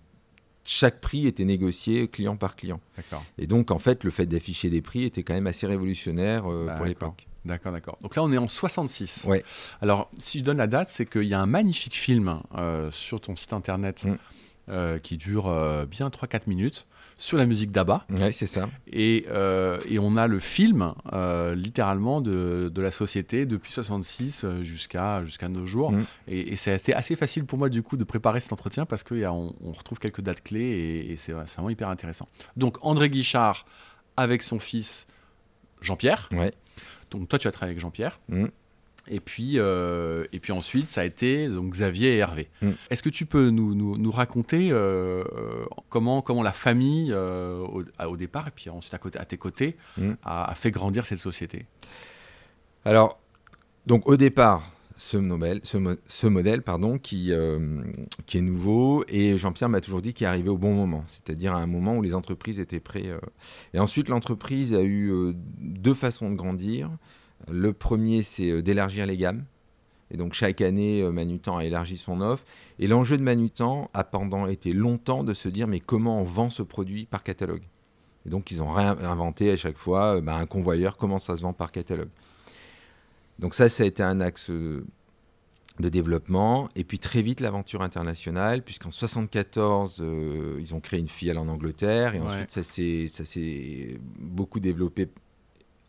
chaque 0.66 1.00
prix 1.00 1.26
était 1.26 1.44
négocié 1.44 2.08
client 2.08 2.37
par 2.37 2.56
client. 2.56 2.81
Et 3.38 3.46
donc, 3.46 3.70
en 3.70 3.78
fait, 3.78 4.04
le 4.04 4.10
fait 4.10 4.26
d'afficher 4.26 4.69
des 4.69 4.82
prix 4.82 5.04
était 5.04 5.22
quand 5.22 5.34
même 5.34 5.46
assez 5.46 5.66
révolutionnaire 5.66 6.50
euh, 6.50 6.66
pour 6.76 6.84
l'époque. 6.84 7.26
D'accord, 7.44 7.72
d'accord. 7.72 7.96
Donc 8.02 8.16
là, 8.16 8.25
on 8.25 8.32
est 8.32 8.38
en 8.38 8.49
66. 8.49 9.25
Ouais. 9.28 9.44
Alors, 9.81 10.10
si 10.19 10.40
je 10.40 10.44
donne 10.44 10.58
la 10.58 10.66
date, 10.66 10.90
c'est 10.90 11.06
qu'il 11.06 11.22
y 11.22 11.34
a 11.34 11.40
un 11.40 11.46
magnifique 11.46 11.94
film 11.94 12.40
euh, 12.56 12.90
sur 12.90 13.20
ton 13.20 13.37
site 13.37 13.52
internet 13.52 14.04
mm. 14.04 14.16
euh, 14.70 14.99
qui 14.99 15.16
dure 15.16 15.44
bien 15.87 16.08
3-4 16.08 16.42
minutes 16.49 16.87
sur 17.18 17.38
la 17.38 17.46
musique 17.46 17.70
d'Abba. 17.70 18.04
Oui, 18.10 18.32
c'est 18.32 18.46
ça. 18.46 18.68
Et, 18.86 19.26
euh, 19.30 19.80
et, 19.88 19.98
on 19.98 20.16
a 20.16 20.26
le 20.26 20.38
film, 20.38 20.92
euh, 21.12 21.54
littéralement, 21.54 22.20
de, 22.20 22.70
de, 22.72 22.82
la 22.82 22.90
société 22.90 23.46
depuis 23.46 23.72
66 23.72 24.44
euh, 24.44 24.62
jusqu'à 24.62 25.24
jusqu'à 25.24 25.48
nos 25.48 25.64
jours. 25.64 25.92
Mm. 25.92 26.06
Et, 26.28 26.56
c'est 26.56 26.72
assez, 26.72 26.92
assez, 26.92 27.16
facile 27.16 27.46
pour 27.46 27.58
moi, 27.58 27.68
du 27.70 27.82
coup, 27.82 27.96
de 27.96 28.04
préparer 28.04 28.40
cet 28.40 28.52
entretien 28.52 28.84
parce 28.84 29.02
qu'on 29.02 29.54
on 29.62 29.72
retrouve 29.72 29.98
quelques 29.98 30.20
dates 30.20 30.42
clés 30.42 31.06
et, 31.10 31.16
c'est 31.16 31.32
vraiment 31.32 31.70
hyper 31.70 31.88
intéressant. 31.88 32.28
Donc, 32.56 32.76
André 32.82 33.08
Guichard 33.08 33.64
avec 34.16 34.42
son 34.42 34.58
fils 34.58 35.06
Jean-Pierre. 35.80 36.28
Ouais. 36.32 36.52
Donc, 37.10 37.28
toi, 37.28 37.38
tu 37.38 37.48
as 37.48 37.52
travaillé 37.52 37.72
avec 37.72 37.80
Jean-Pierre. 37.80 38.20
Mm. 38.28 38.46
Et 39.08 39.20
puis, 39.20 39.53
euh, 39.56 40.25
et 40.32 40.41
puis 40.41 40.53
ensuite, 40.53 40.88
ça 40.91 41.03
a 41.03 41.05
été 41.05 41.49
donc 41.49 41.70
Xavier 41.70 42.14
et 42.14 42.19
Hervé. 42.19 42.49
Mm. 42.62 42.70
Est-ce 42.91 43.03
que 43.03 43.08
tu 43.08 43.26
peux 43.26 43.50
nous, 43.50 43.75
nous, 43.75 44.11
raconter 44.11 44.69
euh, 44.70 45.25
comment, 45.88 46.23
comment 46.23 46.43
la 46.43 46.53
famille, 46.53 47.12
euh, 47.12 47.64
au, 47.99 48.17
départ, 48.17 48.49
et 48.49 48.53
puis 48.55 48.70
ensuite 48.70 48.94
à, 48.94 48.99
côté, 48.99 49.19
à 49.19 49.25
tes 49.25 49.37
côtés, 49.37 49.76
mm. 49.99 50.14
a, 50.25 50.55
fait 50.55 50.70
grandir 50.70 51.06
cette 51.06 51.19
société? 51.19 51.67
Alors, 52.85 53.20
donc 53.87 54.08
au 54.08 54.17
départ, 54.17 54.73
ce, 54.97 55.17
modèle, 55.17 55.61
ce, 55.62 55.79
ce 56.06 56.26
modèle 56.26 56.62
pardon, 56.62 56.99
qui, 56.99 57.31
qui 58.26 58.38
est 58.38 58.43
nouveau, 58.43 59.05
et 59.09 59.38
Jean-Pierre 59.38 59.69
m'a 59.69 59.81
toujours 59.81 60.02
dit 60.02 60.14
qu'il 60.14 60.26
arrivait 60.26 60.49
au 60.49 60.59
bon 60.59 60.75
moment, 60.75 61.05
c'est-à-dire 61.06 61.55
à 61.55 61.59
un 61.59 61.67
moment 61.67 61.97
où 61.97 62.02
les 62.02 62.14
entreprises 62.14 62.59
étaient 62.59 62.81
prêtes. 62.81 63.06
Et 63.75 63.79
ensuite, 63.79 64.09
l'entreprise 64.09 64.75
a 64.75 64.82
eu 64.82 65.32
deux 65.61 65.94
façons 65.94 66.31
de 66.31 66.35
grandir. 66.35 66.91
Le 67.50 67.72
premier, 67.72 68.22
c'est 68.22 68.50
euh, 68.50 68.62
d'élargir 68.62 69.06
les 69.06 69.16
gammes. 69.16 69.44
Et 70.10 70.16
donc 70.16 70.34
chaque 70.34 70.60
année, 70.60 71.02
euh, 71.02 71.10
Manutan 71.10 71.56
a 71.58 71.64
élargi 71.64 71.96
son 71.96 72.20
offre. 72.20 72.44
Et 72.78 72.87
l'enjeu 72.87 73.16
de 73.16 73.22
Manutan 73.22 73.90
a 73.94 74.04
pendant 74.04 74.47
été 74.47 74.73
longtemps 74.73 75.25
de 75.25 75.35
se 75.35 75.49
dire 75.49 75.66
mais 75.66 75.80
comment 75.80 76.21
on 76.21 76.25
vend 76.25 76.50
ce 76.50 76.62
produit 76.62 77.06
par 77.06 77.23
catalogue? 77.23 77.62
Et 78.25 78.28
donc 78.28 78.50
ils 78.50 78.62
ont 78.62 78.73
réinventé 78.73 79.50
à 79.50 79.56
chaque 79.56 79.78
fois 79.78 80.16
euh, 80.16 80.21
bah, 80.21 80.37
un 80.37 80.47
convoyeur, 80.47 80.97
comment 80.97 81.18
ça 81.18 81.37
se 81.37 81.42
vend 81.42 81.52
par 81.52 81.73
catalogue. 81.73 82.11
Donc 83.38 83.54
ça, 83.54 83.68
ça 83.68 83.82
a 83.82 83.87
été 83.87 84.02
un 84.02 84.21
axe 84.21 84.50
de 84.50 84.85
développement. 85.78 86.71
Et 86.75 86.85
puis 86.85 86.99
très 86.99 87.21
vite 87.21 87.40
l'aventure 87.40 87.82
internationale, 87.82 88.62
puisqu'en 88.62 88.90
74, 88.90 90.02
ils 90.59 90.75
ont 90.75 90.80
créé 90.80 90.99
une 90.99 91.06
filiale 91.06 91.37
en 91.37 91.47
Angleterre. 91.47 92.14
Et 92.14 92.21
ensuite, 92.21 92.50
ça 92.50 92.62
s'est 92.62 93.99
beaucoup 94.18 94.59
développé 94.59 95.11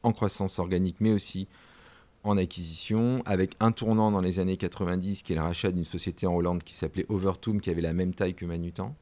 en 0.08 0.14
croissance 0.14 0.60
organique, 0.60 0.98
mais 1.00 1.12
aussi 1.12 1.48
en 2.24 2.38
acquisition, 2.38 3.22
avec 3.26 3.56
un 3.60 3.72
tournant 3.72 4.12
dans 4.12 4.22
les 4.22 4.40
années 4.40 4.58
90 4.58 5.22
qui 5.22 5.34
est 5.34 5.36
le 5.36 5.42
rachat 5.42 5.72
d'une 5.72 5.86
société 5.86 6.28
en 6.28 6.36
Hollande 6.36 6.64
qui 6.64 6.76
s'appelait 6.76 7.06
Overtoom, 7.10 7.62
qui 7.62 7.70
avait 7.70 7.82
la 7.82 7.94
même 7.94 8.14
taille 8.14 8.34
que 8.34 8.46
Manutan. 8.46 8.96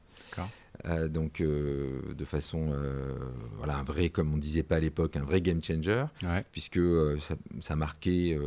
Euh, 0.84 1.08
donc 1.08 1.40
euh, 1.40 2.14
de 2.14 2.24
façon, 2.24 2.68
euh, 2.70 3.14
voilà, 3.56 3.78
un 3.78 3.82
vrai, 3.82 4.10
comme 4.10 4.34
on 4.34 4.36
disait 4.36 4.62
pas 4.62 4.76
à 4.76 4.80
l'époque, 4.80 5.16
un 5.16 5.24
vrai 5.24 5.40
game 5.40 5.62
changer, 5.62 6.04
puisque 6.52 6.80
ça, 7.20 7.34
ça, 7.60 7.76
marquait 7.76 8.38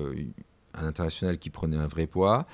un 0.76 0.86
international 0.86 1.40
qui 1.40 1.50
prenait 1.50 1.78
un 1.78 1.88
vrai 1.88 2.08
poids. 2.08 2.46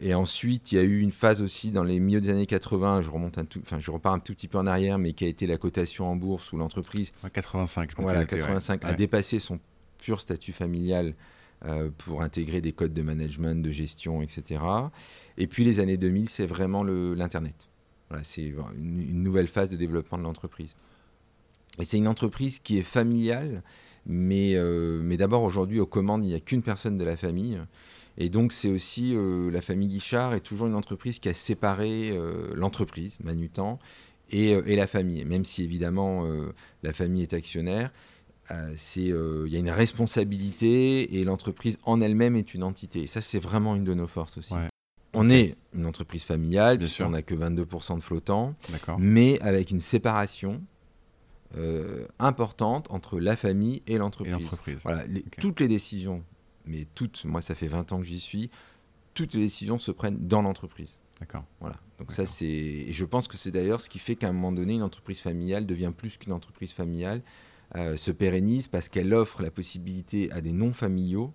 Et 0.00 0.14
ensuite, 0.14 0.72
il 0.72 0.76
y 0.76 0.78
a 0.78 0.82
eu 0.82 1.00
une 1.00 1.12
phase 1.12 1.42
aussi 1.42 1.70
dans 1.72 1.84
les 1.84 1.98
milieux 1.98 2.20
des 2.20 2.30
années 2.30 2.46
80, 2.46 3.02
je, 3.02 3.10
remonte 3.10 3.38
un 3.38 3.44
tout, 3.44 3.60
enfin, 3.62 3.80
je 3.80 3.90
repars 3.90 4.12
un 4.12 4.20
tout 4.20 4.32
petit 4.32 4.46
peu 4.46 4.58
en 4.58 4.66
arrière, 4.66 4.98
mais 4.98 5.12
qui 5.14 5.24
a 5.24 5.28
été 5.28 5.46
la 5.46 5.56
cotation 5.56 6.06
en 6.06 6.16
bourse 6.16 6.52
où 6.52 6.56
l'entreprise 6.56 7.12
85, 7.32 7.90
voilà, 7.98 8.24
85 8.24 8.84
a 8.84 8.92
dépassé 8.92 9.38
son 9.38 9.58
pur 9.98 10.20
statut 10.20 10.52
familial 10.52 11.14
euh, 11.66 11.88
pour 11.96 12.20
intégrer 12.20 12.60
des 12.60 12.72
codes 12.72 12.92
de 12.92 13.00
management, 13.00 13.62
de 13.62 13.70
gestion, 13.70 14.20
etc. 14.20 14.60
Et 15.38 15.46
puis 15.46 15.64
les 15.64 15.80
années 15.80 15.96
2000, 15.96 16.28
c'est 16.28 16.44
vraiment 16.44 16.84
l'Internet. 16.84 17.70
Voilà, 18.10 18.22
c'est 18.22 18.52
une, 18.76 19.22
nouvelle 19.22 19.48
phase 19.48 19.70
de 19.70 19.76
développement 19.76 20.18
de 20.18 20.24
l'entreprise. 20.24 20.76
Et 21.80 21.86
c'est 21.86 21.96
une 21.96 22.06
entreprise 22.06 22.58
qui 22.58 22.76
est 22.76 22.82
familiale, 22.82 23.62
mais, 24.04 24.56
euh, 24.56 25.00
mais 25.02 25.16
d'abord 25.16 25.42
aujourd'hui 25.42 25.80
aux 25.80 25.86
commandes, 25.86 26.22
il 26.26 26.28
n'y 26.28 26.34
a 26.34 26.40
qu'une 26.40 26.62
personne 26.62 26.98
de 26.98 27.04
la 27.04 27.16
famille. 27.16 27.58
Et 28.16 28.28
donc 28.28 28.52
c'est 28.52 28.68
aussi 28.68 29.14
euh, 29.14 29.50
la 29.50 29.60
famille 29.60 29.88
Guichard 29.88 30.34
est 30.34 30.40
toujours 30.40 30.68
une 30.68 30.74
entreprise 30.74 31.18
qui 31.18 31.28
a 31.28 31.34
séparé 31.34 32.16
l'entreprise, 32.54 33.18
Manutan, 33.22 33.78
et, 34.30 34.50
et, 34.50 34.76
la 34.76 34.86
famille. 34.86 35.24
Même 35.24 35.44
si 35.44 35.62
évidemment 35.62 36.26
la 36.82 36.92
famille 36.92 37.22
est 37.22 37.34
actionnaire, 37.34 37.90
euh, 38.50 38.74
euh, 38.98 39.44
il 39.46 39.52
y 39.52 39.56
a 39.56 39.58
une 39.58 39.70
responsabilité 39.70 41.18
et 41.18 41.24
l'entreprise 41.24 41.78
en 41.84 42.00
elle-même 42.00 42.36
est 42.36 42.54
une 42.54 42.62
entité. 42.62 43.02
Et 43.02 43.06
ça, 43.06 43.20
c'est 43.20 43.38
vraiment 43.38 43.74
une 43.74 43.84
de 43.84 43.94
nos 43.94 44.06
forces 44.06 44.38
aussi. 44.38 44.54
On 45.16 45.30
est 45.30 45.56
une 45.74 45.86
entreprise 45.86 46.24
familiale, 46.24 46.78
Bien 46.78 46.88
sûr. 46.88 47.06
puisqu'on 47.06 47.12
n'a 47.12 47.22
que 47.22 47.34
22% 47.34 47.96
de 47.96 48.02
flottants, 48.02 48.54
D'accord. 48.70 48.98
mais 48.98 49.40
avec 49.40 49.70
une 49.70 49.80
séparation 49.80 50.60
euh, 51.56 52.06
importante 52.18 52.88
entre 52.90 53.20
la 53.20 53.36
famille 53.36 53.82
et 53.86 53.96
l'entreprise. 53.96 54.48
Voilà, 54.82 55.04
toutes 55.38 55.60
les 55.60 55.68
décisions, 55.68 56.24
mais 56.66 56.86
toutes, 56.94 57.24
moi 57.24 57.40
ça 57.40 57.54
fait 57.54 57.66
20 57.66 57.92
ans 57.92 57.98
que 57.98 58.04
j'y 58.04 58.20
suis, 58.20 58.50
toutes 59.14 59.34
les 59.34 59.40
décisions 59.40 59.78
se 59.78 59.90
prennent 59.90 60.26
dans 60.26 60.42
l'entreprise. 60.42 60.98
D'accord. 61.20 61.44
Voilà. 61.60 61.76
Donc 61.98 62.12
ça 62.12 62.26
c'est, 62.26 62.46
et 62.46 62.92
je 62.92 63.04
pense 63.04 63.28
que 63.28 63.36
c'est 63.36 63.50
d'ailleurs 63.50 63.80
ce 63.80 63.88
qui 63.88 63.98
fait 63.98 64.16
qu'à 64.16 64.28
un 64.28 64.32
moment 64.32 64.52
donné, 64.52 64.74
une 64.74 64.82
entreprise 64.82 65.20
familiale 65.20 65.66
devient 65.66 65.92
plus 65.96 66.16
qu'une 66.16 66.32
entreprise 66.32 66.72
familiale, 66.72 67.22
euh, 67.76 67.96
se 67.96 68.10
pérennise 68.10 68.68
parce 68.68 68.88
qu'elle 68.88 69.14
offre 69.14 69.42
la 69.42 69.50
possibilité 69.50 70.30
à 70.32 70.40
des 70.40 70.52
non 70.52 70.72
familiaux 70.72 71.32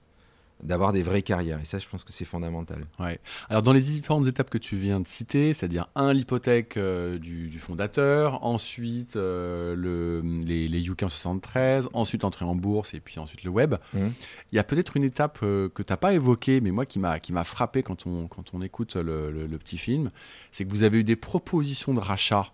d'avoir 0.63 0.91
des 0.93 1.03
vraies 1.03 1.21
carrières. 1.21 1.59
Et 1.61 1.65
ça, 1.65 1.79
je 1.79 1.87
pense 1.87 2.03
que 2.03 2.11
c'est 2.11 2.25
fondamental. 2.25 2.79
Ouais. 2.99 3.19
Alors, 3.49 3.63
dans 3.63 3.73
les 3.73 3.81
différentes 3.81 4.27
étapes 4.27 4.49
que 4.49 4.57
tu 4.57 4.75
viens 4.77 4.99
de 4.99 5.07
citer, 5.07 5.53
c'est-à-dire, 5.53 5.89
un, 5.95 6.13
l'hypothèque 6.13 6.77
euh, 6.77 7.17
du, 7.17 7.47
du 7.47 7.59
fondateur, 7.59 8.43
ensuite 8.45 9.15
euh, 9.15 9.75
le, 9.75 10.21
les, 10.45 10.67
les 10.67 10.87
UK 10.87 11.03
en 11.03 11.09
73, 11.09 11.89
ensuite 11.93 12.23
entrer 12.23 12.45
en 12.45 12.55
bourse 12.55 12.93
et 12.93 12.99
puis 12.99 13.19
ensuite 13.19 13.43
le 13.43 13.49
web, 13.51 13.75
Mhm. 13.93 14.11
il 14.51 14.55
y 14.55 14.59
a 14.59 14.63
peut-être 14.63 14.97
une 14.97 15.03
étape 15.03 15.39
euh, 15.43 15.69
que 15.69 15.81
tu 15.83 15.91
n'as 15.93 15.97
pas 15.97 16.13
évoquée, 16.13 16.59
mais 16.61 16.71
moi 16.71 16.85
qui 16.85 16.99
m'a 16.99 17.19
qui 17.19 17.31
m'a 17.33 17.43
frappé 17.43 17.83
quand 17.83 18.05
on, 18.05 18.27
quand 18.27 18.53
on 18.53 18.61
écoute 18.61 18.95
le, 18.95 19.31
le- 19.31 19.47
le 19.47 19.57
petit 19.57 19.77
film, 19.77 20.11
c'est 20.51 20.65
que 20.65 20.69
vous 20.69 20.83
avez 20.83 20.99
eu 20.99 21.03
des 21.03 21.15
propositions 21.15 21.93
de 21.93 21.99
rachat. 21.99 22.51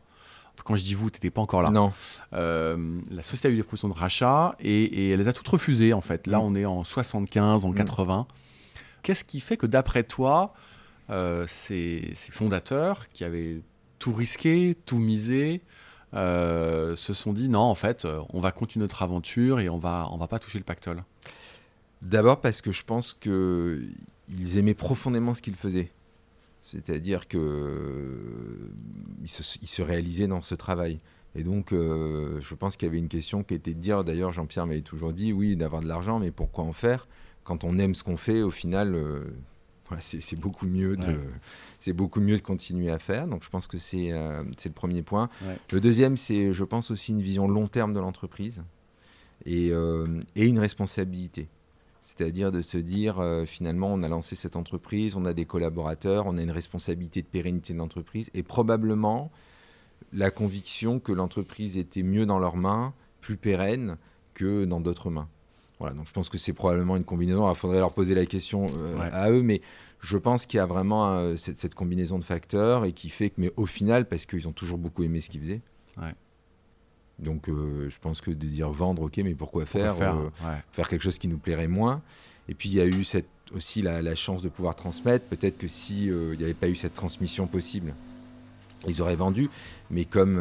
Quand 0.64 0.76
je 0.76 0.84
dis 0.84 0.94
vous, 0.94 1.10
tu 1.10 1.18
n'étais 1.18 1.30
pas 1.32 1.42
encore 1.42 1.62
là. 1.62 1.70
Non, 1.72 1.92
Euh, 2.34 3.00
la 3.12 3.24
société 3.24 3.48
a 3.48 3.52
eu 3.52 3.56
des 3.56 3.64
propositions 3.64 3.90
de 3.90 3.94
rachat 3.94 4.56
et, 4.60 4.84
et 4.84 5.10
elle 5.12 5.20
les 5.20 5.28
a 5.28 5.34
toutes 5.34 5.48
refusées 5.48 5.94
en 5.94 6.02
fait. 6.02 6.28
Là, 6.28 6.40
Mm. 6.40 6.42
on 6.44 6.56
est 6.56 6.66
en 6.66 6.84
75, 6.84 7.66
en 7.66 7.70
Mm. 7.72 7.76
80. 7.76 8.28
Qu'est-ce 9.04 9.24
qui 9.24 9.40
fait 9.40 9.58
que 9.58 9.66
d'après 9.68 10.04
toi, 10.04 10.54
euh, 11.10 11.46
ces, 11.48 12.10
ces 12.16 12.32
fondateurs 12.32 13.10
qui 13.10 13.24
avaient 13.24 13.62
tout 14.00 14.14
risqué, 14.14 14.76
tout 14.86 14.98
misé, 14.98 15.62
euh, 16.14 16.96
se 16.96 17.14
sont 17.14 17.34
dit 17.34 17.50
non, 17.50 17.60
en 17.60 17.76
fait, 17.76 18.08
on 18.34 18.40
va 18.40 18.52
continuer 18.52 18.84
notre 18.84 19.04
aventure 19.04 19.60
et 19.60 19.70
on 19.70 19.78
va, 19.78 20.08
on 20.12 20.18
va 20.18 20.28
pas 20.28 20.40
toucher 20.40 20.58
le 20.58 20.64
pactole? 20.64 21.04
D'abord 22.02 22.40
parce 22.42 22.62
que 22.62 22.72
je 22.72 22.84
pense 22.84 23.14
qu'ils 23.14 24.58
aimaient 24.58 24.74
profondément 24.74 25.34
ce 25.34 25.42
qu'ils 25.42 25.56
faisaient. 25.56 25.92
C'est-à-dire 26.68 27.28
qu'ils 27.28 27.40
se, 29.28 29.58
ils 29.62 29.68
se 29.68 29.82
réalisaient 29.84 30.26
dans 30.26 30.42
ce 30.42 30.56
travail. 30.56 31.00
Et 31.36 31.44
donc, 31.44 31.72
euh, 31.74 32.40
je 32.42 32.56
pense 32.56 32.76
qu'il 32.76 32.88
y 32.88 32.90
avait 32.90 32.98
une 32.98 33.08
question 33.08 33.44
qui 33.44 33.54
était 33.54 33.76
de 33.76 33.80
dire, 33.80 34.04
d'ailleurs, 34.04 34.32
Jean-Pierre 34.32 34.66
m'avait 34.66 34.82
toujours 34.82 35.14
dit, 35.14 35.32
oui, 35.32 35.56
d'avoir 35.56 35.84
de 35.84 35.88
l'argent, 35.88 36.18
mais 36.18 36.32
pourquoi 36.32 36.64
en 36.64 36.74
faire 36.74 37.08
Quand 37.44 37.64
on 37.64 37.78
aime 37.78 37.94
ce 37.94 38.04
qu'on 38.04 38.18
fait, 38.18 38.42
au 38.42 38.50
final, 38.50 38.96
euh, 38.96 39.26
voilà, 39.90 40.02
c'est 40.02 40.40
beaucoup, 40.40 40.66
mieux 40.66 40.98
de- 40.98 41.06
Ouais. 41.06 41.20
c'est 41.80 41.94
beaucoup 41.94 42.20
mieux 42.20 42.38
de 42.38 42.42
continuer 42.42 42.90
à 42.90 42.98
faire. 42.98 43.28
Donc, 43.28 43.44
je 43.44 43.50
pense 43.50 43.68
que 43.68 43.78
c'est 43.78 44.12
euh, 44.12 44.42
le 44.44 44.72
premier 44.72 45.04
point. 45.04 45.30
Ouais. 45.44 45.58
Le 45.72 45.80
deuxième, 45.80 46.18
c'est, 46.18 46.52
je 46.52 46.64
pense, 46.64 46.90
aussi 46.90 47.12
une 47.12 47.22
vision 47.22 47.48
long 47.48 47.68
terme 47.68 47.94
de 47.94 48.00
l'entreprise 48.00 48.64
et, 49.46 49.70
euh, 49.72 50.08
et 50.36 50.48
une 50.48 50.58
responsabilité. 50.58 51.48
C'est-à-dire 52.06 52.52
de 52.52 52.62
se 52.62 52.78
dire, 52.78 53.20
euh, 53.20 53.46
finalement, 53.46 53.92
on 53.92 54.04
a 54.04 54.08
lancé 54.08 54.36
cette 54.36 54.56
entreprise, 54.56 55.16
on 55.16 55.26
a 55.26 55.34
des 55.34 55.46
collaborateurs, 55.46 56.28
on 56.28 56.38
a 56.38 56.42
une 56.44 56.52
responsabilité 56.52 57.24
de 57.24 57.28
pérennité 57.28 57.74
de 57.74 57.80
l'entreprise 57.80 58.30
et 58.36 58.44
probablement 58.44 59.32
la 60.14 60.30
conviction 60.30 61.00
que 61.00 61.12
l'entreprise 61.12 61.78
était 61.78 62.04
mieux 62.04 62.28
dans 62.28 62.38
leurs 62.38 62.58
mains, 62.58 62.94
plus 63.22 63.38
pérenne 63.38 63.98
que 64.36 64.66
dans 64.66 64.82
d'autres 64.82 65.10
mains. 65.10 65.28
Voilà, 65.80 65.96
donc 65.96 66.06
je 66.06 66.14
pense 66.14 66.30
que 66.30 66.38
c'est 66.38 66.54
probablement 66.54 66.96
une 66.96 67.04
combinaison. 67.04 67.50
Il 67.52 67.56
faudrait 67.56 67.80
leur 67.80 67.92
poser 67.94 68.14
la 68.14 68.28
question 68.28 68.68
euh, 68.78 69.00
Ouais. 69.00 69.10
à 69.12 69.32
eux, 69.32 69.42
mais 69.42 69.62
je 70.00 70.18
pense 70.18 70.46
qu'il 70.46 70.60
y 70.60 70.62
a 70.62 70.68
vraiment 70.68 71.08
euh, 71.10 71.38
cette, 71.38 71.58
cette 71.58 71.74
combinaison 71.74 72.20
de 72.20 72.24
facteurs 72.24 72.86
et 72.86 72.92
qui 72.94 73.10
fait 73.10 73.32
que, 73.32 73.36
mais 73.42 73.52
au 73.58 73.66
final, 73.66 74.08
parce 74.08 74.28
qu'ils 74.28 74.48
ont 74.48 74.54
toujours 74.54 74.78
beaucoup 74.78 75.02
aimé 75.02 75.22
ce 75.22 75.30
qu'ils 75.32 75.42
faisaient. 75.42 75.62
Ouais. 75.98 76.14
Donc 77.20 77.48
euh, 77.50 77.90
je 77.90 77.98
pense 78.00 78.20
que 78.22 78.30
de 78.32 78.46
dire 78.46 78.70
vendre, 78.70 79.04
ok, 79.04 79.18
mais 79.18 79.34
pourquoi 79.36 79.64
Pourquoi 79.66 79.82
faire, 79.82 79.96
faire 79.96 80.16
euh, 80.16 80.30
Ouais. 80.44 80.62
faire 80.72 80.90
quelque 80.90 81.02
chose 81.04 81.18
qui 81.18 81.28
nous 81.28 81.38
plairait 81.38 81.68
moins. 81.68 82.02
Et 82.50 82.54
puis 82.54 82.70
il 82.70 82.76
y 82.76 82.82
a 82.82 82.86
eu 82.86 83.04
cette, 83.04 83.28
aussi 83.54 83.82
la, 83.82 84.02
la 84.02 84.16
chance 84.16 84.42
de 84.42 84.50
pouvoir 84.50 84.76
transmettre. 84.76 85.26
Peut-être 85.26 85.58
que 85.58 85.68
si 85.68 86.10
euh, 86.10 86.34
il 86.34 86.38
n'y 86.40 86.44
avait 86.44 86.54
pas 86.54 86.68
eu 86.68 86.76
cette 86.76 86.94
transmission 86.94 87.48
possible, 87.48 87.94
ils 88.88 89.02
auraient 89.02 89.16
vendu. 89.16 89.50
Mais 89.90 90.06
comme, 90.06 90.36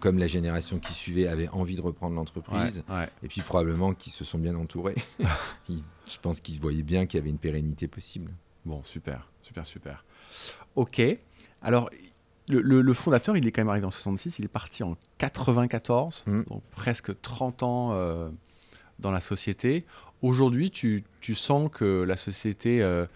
comme 0.00 0.18
la 0.18 0.26
génération 0.26 0.78
qui 0.78 0.92
suivait 0.94 1.26
avait 1.28 1.48
envie 1.50 1.76
de 1.76 1.82
reprendre 1.82 2.16
l'entreprise, 2.16 2.82
Ouais, 2.88 2.94
ouais. 2.96 3.08
et 3.22 3.28
puis 3.28 3.42
probablement 3.42 3.92
qu'ils 3.94 4.12
se 4.12 4.24
sont 4.24 4.38
bien 4.38 4.54
entourés, 4.56 4.96
ils- 5.68 5.82
je 6.10 6.18
pense 6.20 6.40
qu'ils 6.40 6.58
voyaient 6.58 6.82
bien 6.82 7.06
qu'il 7.06 7.18
y 7.18 7.20
avait 7.22 7.30
une 7.30 7.38
pérennité 7.38 7.86
possible. 7.86 8.30
Bon, 8.64 8.82
super, 8.82 9.28
super, 9.42 9.66
super. 9.66 10.04
Ok. 10.74 11.00
Alors, 11.62 11.90
le, 12.50 12.60
le- 12.60 12.82
le 12.82 12.94
fondateur, 12.94 13.36
il 13.36 13.46
est 13.46 13.52
quand 13.52 13.62
même 13.62 13.68
arrivé 13.70 13.86
en 13.86 13.90
66, 13.90 14.38
il 14.38 14.44
est 14.44 14.48
parti 14.48 14.82
en 14.82 14.96
94, 15.18 16.24
Mm. 16.26 16.42
donc 16.48 16.62
presque 16.70 17.18
30 17.22 17.62
ans 17.62 17.90
euh, 17.92 18.28
dans 18.98 19.10
la 19.10 19.20
société. 19.20 19.84
Aujourd'hui, 20.22 20.70
tu, 20.70 21.02
tu 21.20 21.34
sens 21.34 21.70
que 21.72 22.02
la 22.02 22.16
société, 22.16 22.82
euh, 22.82 23.06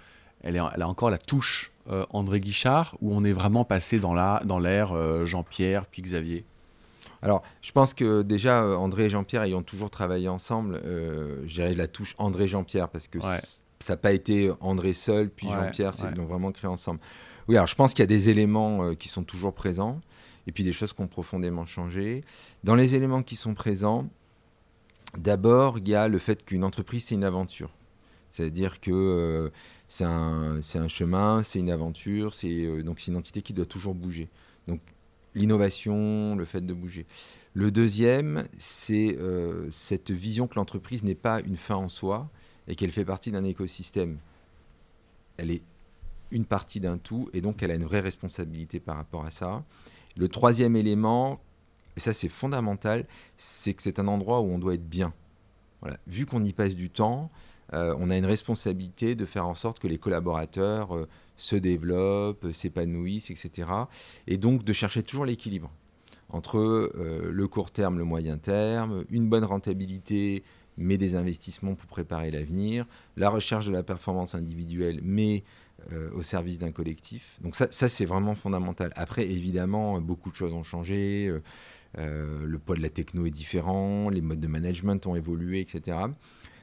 elle, 0.43 0.57
est, 0.57 0.61
elle 0.75 0.83
a 0.83 0.89
encore 0.89 1.11
la 1.11 1.19
touche 1.19 1.71
euh, 1.91 2.07
André 2.11 2.41
Guichard, 2.41 2.97
où 3.03 3.15
on 3.15 3.25
est 3.25 3.33
vraiment 3.33 3.65
passé 3.65 3.99
dans 3.99 4.15
la- 4.15 4.41
dans 4.47 4.59
l'ère 4.59 5.27
Jean-Pierre, 5.27 5.85
puis 5.87 6.01
Xavier? 6.03 6.45
Alors, 7.21 7.43
je 7.63 7.73
pense 7.73 7.95
que 7.95 8.23
déjà, 8.23 8.65
André 8.79 9.05
et 9.07 9.11
Jean-Pierre 9.11 9.43
ayant 9.43 9.63
toujours 9.63 9.91
travaillé 9.91 10.29
ensemble, 10.29 10.81
je 10.85 11.55
dirais 11.55 11.75
la 11.75 11.87
touche 11.89 12.15
André-Jean-Pierre, 12.19 12.89
parce 12.89 13.09
que 13.09 13.19
Ouais. 13.19 13.39
ça 13.81 13.95
n'a 13.95 13.97
pas 13.97 14.13
été 14.13 14.51
André 14.61 14.93
seul, 14.95 15.29
puis 15.31 15.47
Ouais, 15.47 15.55
Jean-Pierre, 15.55 15.95
c'est- 15.95 16.05
ouais. 16.05 16.11
ils 16.13 16.19
l'ont 16.19 16.27
vraiment 16.27 16.53
créé 16.53 16.69
ensemble. 16.71 17.01
Oui, 17.49 17.57
alors 17.57 17.67
je 17.67 17.75
pense 17.75 17.93
qu'il 17.93 18.03
y 18.03 18.05
a 18.05 18.07
des 18.07 18.31
éléments 18.31 18.85
euh, 18.85 18.95
qui 18.95 19.09
sont 19.09 19.23
toujours 19.23 19.53
présents, 19.53 20.01
et 20.47 20.53
puis 20.53 20.65
des 20.65 20.73
choses 20.73 20.93
qui 20.93 21.03
ont 21.03 21.09
profondément 21.09 21.67
changé. 21.67 22.25
Dans 22.65 22.75
les 22.75 22.95
éléments 22.95 23.23
qui 23.23 23.37
sont 23.37 23.55
présents, 23.55 24.09
d'abord, 25.19 25.79
il 25.79 25.89
y 25.89 25.95
a 25.95 26.09
le 26.09 26.19
fait 26.19 26.45
qu'une 26.45 26.65
entreprise, 26.65 27.07
c'est 27.07 27.15
une 27.15 27.25
aventure. 27.25 27.71
C'est-à-dire 28.31 28.81
que 28.81 28.91
euh, 28.91 29.51
c'est 29.89 30.05
un, 30.05 30.89
chemin, 30.89 31.43
c'est 31.43 31.59
une 31.59 31.71
aventure, 31.71 32.35
c'est 32.35 32.65
euh, 32.65 32.83
donc 32.83 32.99
c'est 32.99 33.11
une 33.11 33.19
entité 33.19 33.43
qui 33.43 33.53
doit 33.53 33.67
toujours 33.67 33.95
bouger. 33.95 34.29
Donc 34.67 34.81
l'innovation, 35.35 36.37
le 36.37 36.45
fait 36.45 36.65
de 36.65 36.73
bouger. 36.73 37.07
Le 37.53 37.71
deuxième, 37.71 38.49
c'est 38.59 39.17
cette 39.71 40.11
vision 40.11 40.49
que 40.49 40.57
l'entreprise 40.57 41.05
n'est 41.05 41.15
pas 41.15 41.39
une 41.41 41.57
fin 41.57 41.77
en 41.77 41.87
soi 41.87 42.29
et 42.67 42.75
qu'elle 42.75 42.91
fait 42.91 43.05
partie 43.05 43.31
d'un 43.31 43.45
écosystème. 43.45 44.19
Elle 45.37 45.53
est 45.53 45.63
une 46.35 46.45
partie 46.45 46.81
d'un 46.81 46.99
tout 46.99 47.31
et 47.33 47.41
donc 47.41 47.63
elle 47.63 47.71
a 47.71 47.75
une 47.75 47.85
vraie 47.85 48.01
responsabilité 48.01 48.81
par 48.81 48.97
rapport 48.97 49.25
à 49.25 49.31
ça. 49.31 49.65
Le 50.17 50.29
troisième 50.29 50.77
élément, 50.77 51.41
et 51.97 52.01
ça 52.01 52.13
c'est 52.13 52.29
fondamental, 52.29 53.07
c'est 53.37 53.73
que 53.73 53.83
c'est 53.83 53.99
un 53.99 54.09
endroit 54.09 54.41
où 54.41 54.47
on 54.47 54.59
doit 54.59 54.75
être 54.75 54.89
bien. 54.89 55.15
Voilà. 55.81 55.99
Vu 56.07 56.27
qu'on 56.27 56.43
y 56.43 56.53
passe 56.53 56.75
du 56.75 56.91
temps, 56.91 57.31
euh, 57.73 57.95
on 57.99 58.11
a 58.11 58.17
une 58.17 58.27
responsabilité 58.27 59.15
de 59.15 59.25
faire 59.25 59.47
en 59.47 59.55
sorte 59.55 59.79
que 59.79 59.89
les 59.89 59.99
collaborateurs 59.99 60.95
euh, 60.95 61.09
se 61.37 61.57
développent, 61.57 62.45
euh, 62.45 62.53
s'épanouissent, 62.53 63.31
etc. 63.31 63.69
Et 64.27 64.37
donc 64.37 64.65
de 64.65 64.73
chercher 64.73 65.03
toujours 65.03 65.25
l'équilibre 65.25 65.71
entre 66.31 66.91
le 66.97 67.47
court 67.47 67.71
terme, 67.71 67.97
le 67.97 68.03
moyen 68.03 68.39
terme, 68.39 69.05
une 69.09 69.29
bonne 69.29 69.45
rentabilité, 69.45 70.43
mais 70.77 70.99
des 70.99 71.15
investissements 71.15 71.75
pour 71.75 71.87
préparer 71.87 72.33
l'avenir, 72.33 72.87
la 73.17 73.29
recherche 73.29 73.67
de 73.67 73.73
la 73.73 73.85
performance 73.85 74.35
individuelle, 74.35 74.99
mais 75.03 75.45
euh, 75.93 76.11
au 76.15 76.23
service 76.23 76.59
d'un 76.59 76.73
collectif. 76.73 77.39
Donc 77.43 77.55
ça, 77.57 77.67
ça 77.71 77.89
c'est 77.89 78.05
vraiment 78.07 78.35
fondamental. 78.35 78.93
Après, 78.97 79.29
évidemment, 79.29 80.01
beaucoup 80.01 80.31
de 80.31 80.37
choses 80.37 80.53
ont 80.53 80.63
changé. 80.63 81.27
euh, 81.29 81.43
euh, 81.99 82.45
le 82.45 82.59
poids 82.59 82.75
de 82.77 82.83
la 82.83 82.91
techno 82.91 83.25
est 83.27 83.31
différent, 83.31 84.09
les 84.11 84.21
modes 84.21 84.41
de 84.41 84.49
management 84.49 85.07
ont 85.07 85.15
évolué, 85.15 85.61
etc. 85.61 85.97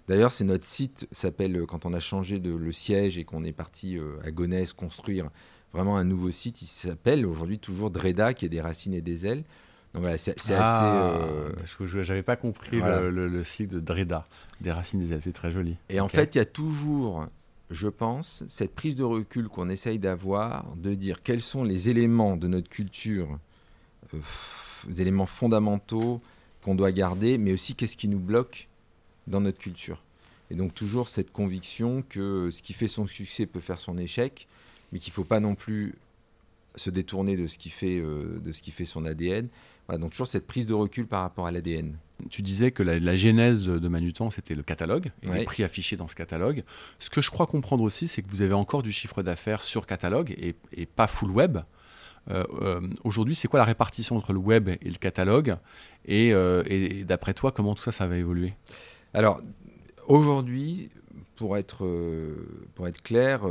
D'ailleurs, 0.10 0.32
c'est 0.32 0.44
notre 0.44 0.66
site 0.66 1.08
s'appelle 1.12 1.56
euh, 1.56 1.66
quand 1.66 1.86
on 1.86 1.94
a 1.94 2.00
changé 2.02 2.40
de 2.40 2.54
le 2.54 2.72
siège 2.74 3.18
et 3.18 3.24
qu'on 3.24 3.46
est 3.46 3.54
parti 3.54 3.98
euh, 3.98 4.18
à 4.26 4.32
Gonesse 4.32 4.74
construire 4.74 5.30
vraiment 5.74 5.96
un 5.96 6.04
nouveau 6.04 6.32
site. 6.32 6.62
Il 6.62 6.66
s'appelle 6.68 7.26
aujourd'hui 7.26 7.60
toujours 7.60 7.92
Dreda, 7.92 8.34
qui 8.34 8.46
est 8.46 8.50
des 8.50 8.60
racines 8.60 8.94
et 8.94 9.02
des 9.02 9.26
ailes. 9.26 9.46
Donc 9.94 10.02
voilà, 10.04 10.18
c'est 10.18 10.32
assez. 10.32 10.54
euh, 10.54 11.50
je- 11.80 11.86
je- 11.88 12.04
J'avais 12.04 12.24
pas 12.24 12.36
compris 12.36 12.80
voilà. 12.80 13.02
le, 13.02 13.10
le- 13.12 13.28
le 13.30 13.44
site 13.46 13.70
de 13.72 13.80
Dreda, 13.80 14.28
des 14.60 14.72
racines 14.72 15.00
des 15.00 15.14
ailes, 15.14 15.22
c'est 15.22 15.32
très 15.34 15.52
joli. 15.52 15.78
Et 15.90 16.02
en 16.02 16.10
fait, 16.10 16.36
il 16.36 16.40
y 16.40 16.42
a 16.42 16.46
toujours, 16.46 17.26
je 17.72 17.88
pense, 17.88 18.44
cette 18.48 18.76
prise 18.76 18.96
de 18.96 19.04
recul 19.04 19.48
qu'on 19.48 19.70
essaye 19.70 19.98
d'avoir, 19.98 20.76
de 20.76 20.94
dire 20.94 21.24
quels 21.24 21.42
sont 21.42 21.64
les 21.64 21.90
éléments 21.90 22.36
de 22.36 22.48
notre 22.48 22.70
culture, 22.70 23.40
euh, 24.14 24.20
les 24.90 25.02
éléments 25.02 25.26
fondamentaux 25.26 26.20
qu'on 26.62 26.76
doit 26.76 26.92
garder, 26.92 27.38
mais 27.38 27.54
aussi 27.54 27.74
qu'est-ce 27.74 27.98
qui 27.98 28.10
nous 28.10 28.20
bloque 28.20 28.68
dans 29.28 29.40
notre 29.40 29.58
culture. 29.58 30.04
Et 30.50 30.56
donc 30.56 30.74
toujours 30.74 31.08
cette 31.08 31.32
conviction 31.32 32.04
que 32.08 32.50
ce 32.52 32.62
qui 32.62 32.74
fait 32.74 32.90
son 32.90 33.06
succès 33.06 33.46
peut 33.46 33.62
faire 33.62 33.80
son 33.80 33.98
échec, 33.98 34.48
mais 34.92 35.00
qu'il 35.00 35.12
ne 35.12 35.16
faut 35.16 35.24
pas 35.24 35.40
non 35.40 35.56
plus 35.56 35.96
se 36.76 36.90
détourner 36.90 37.38
de 37.38 37.48
ce 37.48 37.58
qui 37.58 37.70
fait, 37.70 38.00
euh, 38.00 38.40
de 38.44 38.52
ce 38.52 38.62
qui 38.62 38.72
fait 38.72 38.86
son 38.86 39.06
ADN. 39.06 39.48
Donc 39.90 40.12
toujours 40.12 40.28
cette 40.28 40.48
prise 40.48 40.68
de 40.68 40.74
recul 40.74 41.06
par 41.06 41.22
rapport 41.22 41.46
à 41.46 41.52
l'ADN. 41.52 41.98
Tu 42.30 42.42
disais 42.42 42.72
que 42.72 42.84
la, 42.84 43.16
genèse 43.16 43.66
de, 43.66 43.88
Manutan, 43.88 44.30
c'était 44.30 44.56
le 44.56 44.64
catalogue 44.64 45.12
et 45.24 45.30
les 45.30 45.44
prix 45.44 45.64
affichés 45.64 45.98
dans 45.98 46.08
ce 46.08 46.16
catalogue. 46.16 46.64
Ce 47.00 47.10
que 47.10 47.22
je 47.22 47.30
crois 47.30 47.48
comprendre 47.48 47.84
aussi, 47.84 48.08
c'est 48.08 48.22
que 48.22 48.30
vous 48.30 48.42
avez 48.42 48.54
encore 48.54 48.84
du 48.84 48.92
chiffre 48.92 49.24
d'affaires 49.24 49.64
sur 49.64 49.86
catalogue 49.86 50.36
et, 50.38 50.86
pas 50.86 51.08
full 51.08 51.32
web. 51.32 51.60
Euh, 52.30 52.46
euh, 52.62 52.82
aujourd'hui, 53.04 53.34
c'est 53.34 53.48
quoi 53.48 53.60
la 53.60 53.66
répartition 53.66 54.16
entre 54.16 54.34
le 54.34 54.40
web 54.40 54.70
et 54.70 54.78
le 54.84 54.98
catalogue 54.98 55.58
Et, 56.06 56.30
et 56.30 57.04
d'après 57.04 57.34
toi, 57.34 57.52
comment 57.52 57.76
tout 57.76 57.84
ça, 57.84 57.92
ça 57.92 58.08
va 58.08 58.18
évoluer? 58.18 58.54
Alors, 59.14 59.42
aujourd'hui, 60.08 60.90
pour 61.36 61.58
être, 61.58 61.86
pour 62.76 62.88
être 62.88 63.02
clair, 63.02 63.42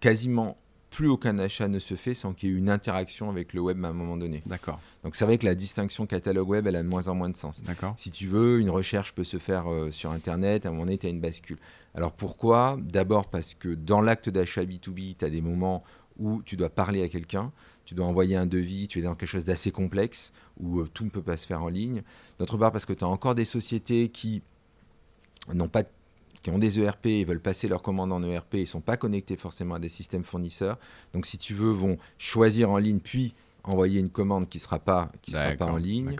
quasiment 0.00 0.56
plus 0.90 1.08
aucun 1.08 1.38
achat 1.38 1.68
ne 1.68 1.78
se 1.78 1.94
fait 1.94 2.14
sans 2.14 2.34
qu'il 2.34 2.50
y 2.50 2.52
ait 2.52 2.56
une 2.56 2.68
interaction 2.68 3.30
avec 3.30 3.52
le 3.54 3.60
web 3.60 3.82
à 3.84 3.88
un 3.88 3.92
moment 3.92 4.16
donné. 4.16 4.42
D'accord. 4.46 4.80
Donc 5.04 5.14
c'est 5.14 5.24
vrai 5.24 5.38
que 5.38 5.46
la 5.46 5.54
distinction 5.54 6.06
catalogue 6.06 6.48
web, 6.48 6.66
elle 6.66 6.76
a 6.76 6.82
de 6.82 6.88
moins 6.88 7.08
en 7.08 7.14
moins 7.14 7.30
de 7.30 7.36
sens. 7.36 7.62
D'accord. 7.62 7.94
Si 7.96 8.10
tu 8.10 8.26
veux, 8.26 8.60
une 8.60 8.70
recherche 8.70 9.14
peut 9.14 9.24
se 9.24 9.38
faire 9.38 9.70
euh, 9.70 9.90
sur 9.90 10.10
Internet, 10.10 10.66
à 10.66 10.68
un 10.68 10.72
moment 10.72 10.84
donné, 10.84 10.98
tu 10.98 11.06
as 11.06 11.10
une 11.10 11.20
bascule. 11.20 11.58
Alors 11.94 12.12
pourquoi? 12.12 12.76
D'abord 12.80 13.28
parce 13.28 13.54
que 13.54 13.68
dans 13.68 14.00
l'acte 14.00 14.28
d'achat 14.28 14.64
B2B, 14.64 15.16
tu 15.16 15.24
as 15.24 15.30
des 15.30 15.40
moments 15.40 15.84
où 16.18 16.42
tu 16.42 16.56
dois 16.56 16.70
parler 16.70 17.02
à 17.02 17.08
quelqu'un, 17.08 17.52
tu 17.84 17.94
dois 17.94 18.06
envoyer 18.06 18.36
un 18.36 18.46
devis, 18.46 18.88
tu 18.88 18.98
es 18.98 19.02
dans 19.02 19.14
quelque 19.14 19.28
chose 19.28 19.44
d'assez 19.44 19.70
complexe, 19.70 20.32
où 20.58 20.80
euh, 20.80 20.88
tout 20.92 21.04
ne 21.04 21.10
peut 21.10 21.22
pas 21.22 21.36
se 21.36 21.46
faire 21.46 21.62
en 21.62 21.68
ligne. 21.68 22.02
D'autre 22.38 22.58
part 22.58 22.72
parce 22.72 22.84
que 22.84 22.92
tu 22.92 23.04
as 23.04 23.08
encore 23.08 23.34
des 23.34 23.44
sociétés 23.44 24.08
qui 24.08 24.42
n'ont 25.52 25.68
pas 25.68 25.82
de 25.82 25.88
qui 26.42 26.50
ont 26.50 26.58
des 26.58 26.80
ERP 26.80 27.06
et 27.06 27.24
veulent 27.24 27.40
passer 27.40 27.68
leurs 27.68 27.82
commandes 27.82 28.12
en 28.12 28.22
ERP 28.22 28.54
et 28.54 28.60
ne 28.60 28.64
sont 28.64 28.80
pas 28.80 28.96
connectés 28.96 29.36
forcément 29.36 29.74
à 29.74 29.78
des 29.78 29.88
systèmes 29.88 30.24
fournisseurs. 30.24 30.78
Donc, 31.12 31.26
si 31.26 31.38
tu 31.38 31.54
veux, 31.54 31.70
vont 31.70 31.98
choisir 32.18 32.70
en 32.70 32.78
ligne 32.78 32.98
puis 32.98 33.34
envoyer 33.64 34.00
une 34.00 34.08
commande 34.10 34.48
qui 34.48 34.58
ne 34.58 34.62
sera, 34.62 34.78
pas, 34.78 35.10
qui 35.22 35.32
sera 35.32 35.52
pas 35.52 35.66
en 35.66 35.76
ligne. 35.76 36.16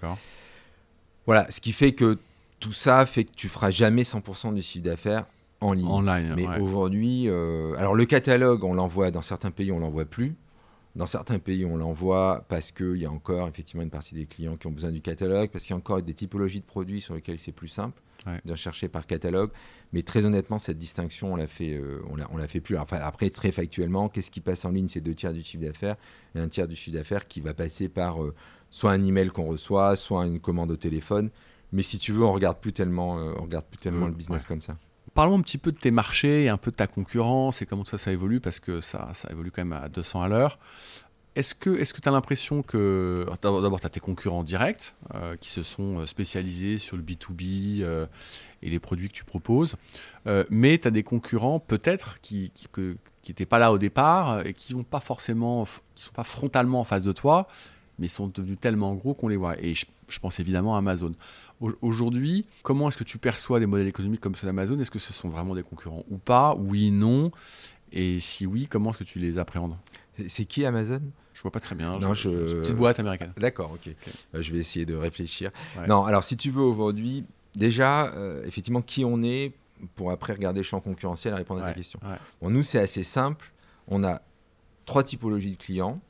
Voilà, 1.27 1.51
ce 1.51 1.61
qui 1.61 1.73
fait 1.73 1.93
que 1.93 2.19
tout 2.59 2.73
ça 2.73 3.07
fait 3.07 3.25
que 3.25 3.33
tu 3.35 3.49
feras 3.49 3.71
jamais 3.71 4.03
100% 4.03 4.55
du 4.55 4.63
chiffre 4.63 4.85
d'affaires 4.85 5.25
en 5.61 5.73
ligne. 5.73 5.87
Mais 6.37 6.47
aujourd'hui, 6.59 7.25
euh, 7.29 7.75
alors 7.79 7.95
le 7.95 8.05
catalogue, 8.05 8.65
on 8.65 8.75
l'envoie 8.75 9.11
dans 9.11 9.23
certains 9.23 9.51
pays, 9.51 9.73
on 9.73 9.79
l'envoie 9.79 10.05
plus. 10.05 10.35
Dans 10.97 11.07
certains 11.07 11.39
pays, 11.39 11.65
on 11.65 11.77
l'envoie 11.77 12.45
parce 12.49 12.73
qu'il 12.73 12.97
y 12.97 13.07
a 13.07 13.11
encore 13.11 13.47
effectivement 13.49 13.83
une 13.83 13.91
partie 13.91 14.15
des 14.15 14.27
clients 14.27 14.57
qui 14.57 14.67
ont 14.67 14.73
besoin 14.73 14.91
du 14.91 15.01
catalogue, 15.01 15.51
parce 15.51 15.65
qu'il 15.65 15.71
y 15.71 15.75
a 15.75 15.77
encore 15.77 16.03
des 16.03 16.15
typologies 16.15 16.61
de 16.61 16.65
produits 16.65 17.01
sur 17.01 17.15
lesquels 17.15 17.39
c'est 17.39 17.53
plus 17.53 17.69
simple 17.69 18.01
de 18.45 18.55
chercher 18.55 18.89
par 18.89 19.07
catalogue. 19.07 19.51
Mais 19.93 20.03
très 20.03 20.25
honnêtement, 20.25 20.59
cette 20.59 20.79
distinction, 20.79 21.33
on 21.33 21.37
l'a 21.37 21.47
fait, 21.47 21.75
euh, 21.75 22.01
on, 22.11 22.37
l'a, 22.37 22.49
fait 22.49 22.61
plus. 22.61 22.77
Enfin, 22.77 22.99
après, 23.03 23.31
très 23.31 23.51
factuellement, 23.51 24.09
qu'est-ce 24.09 24.31
qui 24.31 24.41
passe 24.41 24.65
en 24.65 24.71
ligne? 24.71 24.89
C'est 24.89 25.01
deux 25.01 25.15
tiers 25.15 25.33
du 25.33 25.43
chiffre 25.43 25.65
d'affaires 25.65 25.97
et 26.35 26.41
un 26.41 26.49
tiers 26.49 26.69
du 26.69 26.77
chiffre 26.77 26.97
d'affaires 26.97 27.27
qui 27.27 27.41
va 27.41 27.55
passer 27.55 27.89
par 27.89 28.23
euh, 28.23 28.35
soit 28.71 28.93
un 28.93 29.03
email 29.05 29.31
qu'on 29.31 29.47
reçoit, 29.47 29.97
soit 29.97 30.27
une 30.27 30.41
commande 30.41 30.71
au 30.71 30.77
téléphone. 30.77 31.31
Mais 31.73 31.83
si 31.83 31.99
tu 31.99 32.13
veux, 32.13 32.23
on 32.23 32.33
regarde 32.33 32.61
plus 32.61 32.73
tellement, 32.73 33.19
euh, 33.19 33.33
on 33.39 33.43
regarde 33.43 33.67
plus 33.67 33.79
tellement 33.79 34.07
le 34.07 34.15
business 34.15 34.47
comme 34.47 34.63
ça. 34.63 34.77
Parlons 35.15 35.39
un 35.39 35.43
petit 35.43 35.59
peu 35.59 35.73
de 35.73 35.79
tes 35.79 35.91
marchés 35.91 36.45
et 36.45 36.49
un 36.49 36.57
peu 36.57 36.71
de 36.71 36.77
ta 36.77 36.87
concurrence 36.87 37.63
et 37.63 37.67
comment 37.67 37.85
ça, 37.85 37.99
ça 37.99 38.13
évolue 38.13 38.41
parce 38.41 38.61
que 38.61 38.81
ça, 38.81 39.11
ça 39.15 39.29
évolue 39.31 39.51
quand 39.51 39.65
même 39.65 39.73
à 39.73 39.89
200 39.89 40.23
à 40.23 40.29
l'heure. 40.29 40.59
Est-ce 41.37 41.55
que 41.55 42.01
tu 42.01 42.09
as 42.09 42.13
l'impression 42.13 42.63
que. 42.63 43.27
D'abord, 43.41 43.81
tu 43.81 43.87
as 43.87 43.91
tes 43.91 44.01
concurrents 44.01 44.43
directs 44.43 44.95
euh, 45.15 45.37
qui 45.37 45.49
se 45.49 45.63
sont 45.63 46.01
euh, 46.01 46.07
spécialisés 46.07 46.77
sur 46.77 46.97
le 46.97 47.03
B2B 47.05 47.83
euh, 47.83 48.07
et 48.63 48.71
les 48.71 48.81
produits 48.81 49.09
que 49.09 49.15
tu 49.15 49.25
proposes. 49.25 49.77
mais 50.51 50.77
tu 50.79 50.89
as 50.89 50.91
des 50.91 51.05
concurrents, 51.05 51.61
peut-être, 51.61 52.21
qui 52.21 52.53
n'étaient 53.29 53.47
pas 53.47 53.59
là 53.59 53.73
au 53.73 53.79
départ 53.79 54.45
et 54.45 54.55
qui 54.55 54.75
ne 54.75 54.83
qui 54.83 56.03
sont 56.03 56.13
pas 56.13 56.25
frontalement 56.25 56.81
en 56.81 56.85
face 56.85 57.05
de 57.05 57.13
toi, 57.13 57.47
mais 57.99 58.09
sont 58.09 58.27
devenus 58.27 58.59
tellement 58.59 58.95
gros 58.95 59.15
qu'on 59.15 59.29
les 59.29 59.37
voit. 59.37 59.59
Et 59.63 59.75
je, 59.75 59.87
pense 60.19 60.41
évidemment 60.41 60.75
à 60.75 60.79
Amazon. 60.79 61.13
Aujourd'hui, 61.83 62.47
comment 62.63 62.89
est-ce 62.89 62.97
que 62.97 63.05
tu 63.05 63.19
perçois 63.19 63.61
des 63.61 63.67
modèles 63.67 63.87
économiques 63.87 64.21
comme 64.21 64.35
ceux 64.35 64.47
d'Amazon? 64.47 64.79
Est-ce 64.81 64.91
que 64.91 64.99
ce 64.99 65.13
sont 65.13 65.29
vraiment 65.29 65.55
des 65.55 65.63
concurrents 65.63 66.05
ou 66.11 66.19
pas? 66.19 66.55
Oui, 66.59 66.91
non. 66.91 67.31
Et 67.93 68.21
si 68.21 68.47
oui, 68.47 68.67
comment 68.69 68.91
est-ce 68.91 68.99
que 68.99 69.05
tu 69.05 69.19
les 69.19 69.39
appréhendes? 69.39 69.77
C'est 70.29 70.45
qui 70.45 70.65
Amazon? 70.65 71.03
Je 71.35 71.43
vois 71.43 71.51
pas 71.51 71.61
très 71.61 71.75
bien. 71.75 71.99
Non, 71.99 72.13
je, 72.13 72.61
Petite 72.61 72.77
boîte 72.77 73.01
américaine. 73.01 73.33
D'accord, 73.39 73.73
ok. 73.73 73.95
Euh, 74.35 74.43
je 74.43 74.53
vais 74.53 74.59
essayer 74.59 74.85
de 74.85 74.95
réfléchir. 74.95 75.51
Non, 75.89 76.05
alors 76.05 76.25
si 76.25 76.37
tu 76.37 76.51
veux 76.51 76.63
aujourd'hui, 76.63 77.25
déjà, 77.55 78.09
euh, 78.09 78.45
effectivement, 78.45 78.83
qui 78.83 79.05
on 79.05 79.23
est 79.23 79.55
pour 79.95 80.11
après 80.11 80.35
regarder 80.35 80.61
le 80.61 80.65
champ 80.65 80.81
concurrentiel 80.81 81.33
et 81.33 81.37
répondre 81.39 81.63
à 81.63 81.69
ta 81.69 81.73
question. 81.73 81.99
Bon, 82.43 82.51
nous, 82.51 82.63
c'est 82.63 82.79
assez 82.79 83.05
simple. 83.05 83.53
On 83.89 84.05
a 84.05 84.21
trois 84.85 85.03
typologies 85.03 85.53
de 85.53 85.57
clients 85.57 86.01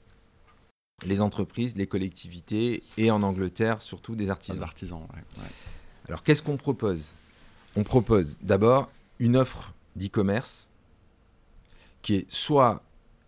les 1.05 1.21
entreprises, 1.21 1.77
les 1.77 1.87
collectivités 1.87 2.83
et 2.97 3.11
en 3.11 3.23
Angleterre, 3.23 3.83
surtout 3.83 4.15
des 4.15 4.31
artisans. 4.31 4.57
Des 4.57 4.63
artisans, 4.63 5.07
Alors, 6.09 6.23
qu'est-ce 6.23 6.43
qu'on 6.43 6.57
propose? 6.57 7.13
On 7.77 7.85
propose 7.85 8.37
d'abord 8.43 8.91
une 9.19 9.37
offre 9.37 9.73
d'e-commerce 9.97 10.69
qui 12.03 12.15
est 12.17 12.33
soit 12.33 12.83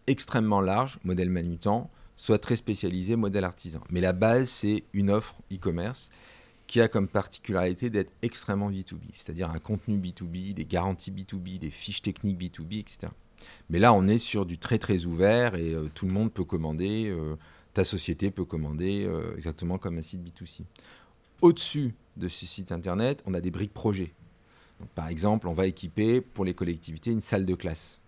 extrêmement 0.07 0.61
large, 0.61 0.99
modèle 1.05 1.31
manutant, 1.31 1.91
soit 2.17 2.39
très 2.39 2.57
spécialisé, 2.57 3.17
modèle 3.17 3.45
artisan. 3.45 3.81
Mais 3.91 4.01
la 4.01 4.13
base, 4.13 4.49
c'est 4.49 4.85
une 4.93 5.11
offre 5.11 5.35
e-commerce 5.53 6.11
qui 6.67 6.81
a 6.81 6.89
comme 6.89 7.09
particularité 7.09 7.91
d'être 7.91 8.13
extrêmement 8.23 8.71
B2B, 8.71 9.01
c'est-à-dire 9.13 9.51
un 9.51 9.59
contenu 9.59 9.99
B2B, 9.99 10.55
des 10.55 10.65
garanties 10.65 11.11
B2B, 11.11 11.59
des 11.59 11.71
fiches 11.71 12.03
techniques 12.03 12.39
B2B, 12.39 12.81
etc. 12.81 13.09
Mais 13.69 13.79
là, 13.79 13.93
on 13.93 14.07
est 14.09 14.19
sur 14.19 14.47
du 14.47 14.59
très 14.59 14.79
très 14.79 15.05
ouvert 15.05 15.55
et 15.55 15.73
euh, 15.73 15.89
tout 15.95 16.07
le 16.07 16.13
monde 16.13 16.33
peut 16.33 16.45
commander, 16.45 17.09
euh, 17.11 17.37
ta 17.75 17.85
société 17.85 18.31
peut 18.31 18.45
commander 18.45 19.05
euh, 19.05 19.35
exactement 19.37 19.79
comme 19.79 19.99
un 19.99 20.03
site 20.03 20.23
B2C. 20.23 20.63
Au-dessus 21.41 21.95
de 22.17 22.29
ce 22.29 22.47
site 22.47 22.73
internet, 22.73 23.23
on 23.27 23.35
a 23.35 23.41
des 23.41 23.51
briques 23.51 23.73
projets. 23.73 24.13
par 24.95 25.09
exemple, 25.09 25.49
on 25.49 25.53
va 25.53 25.67
équiper 25.67 26.21
pour 26.21 26.45
les 26.45 26.55
collectivités 26.55 27.11
une 27.11 27.21
salle 27.21 27.47
de 27.47 27.55
classe. 27.55 28.01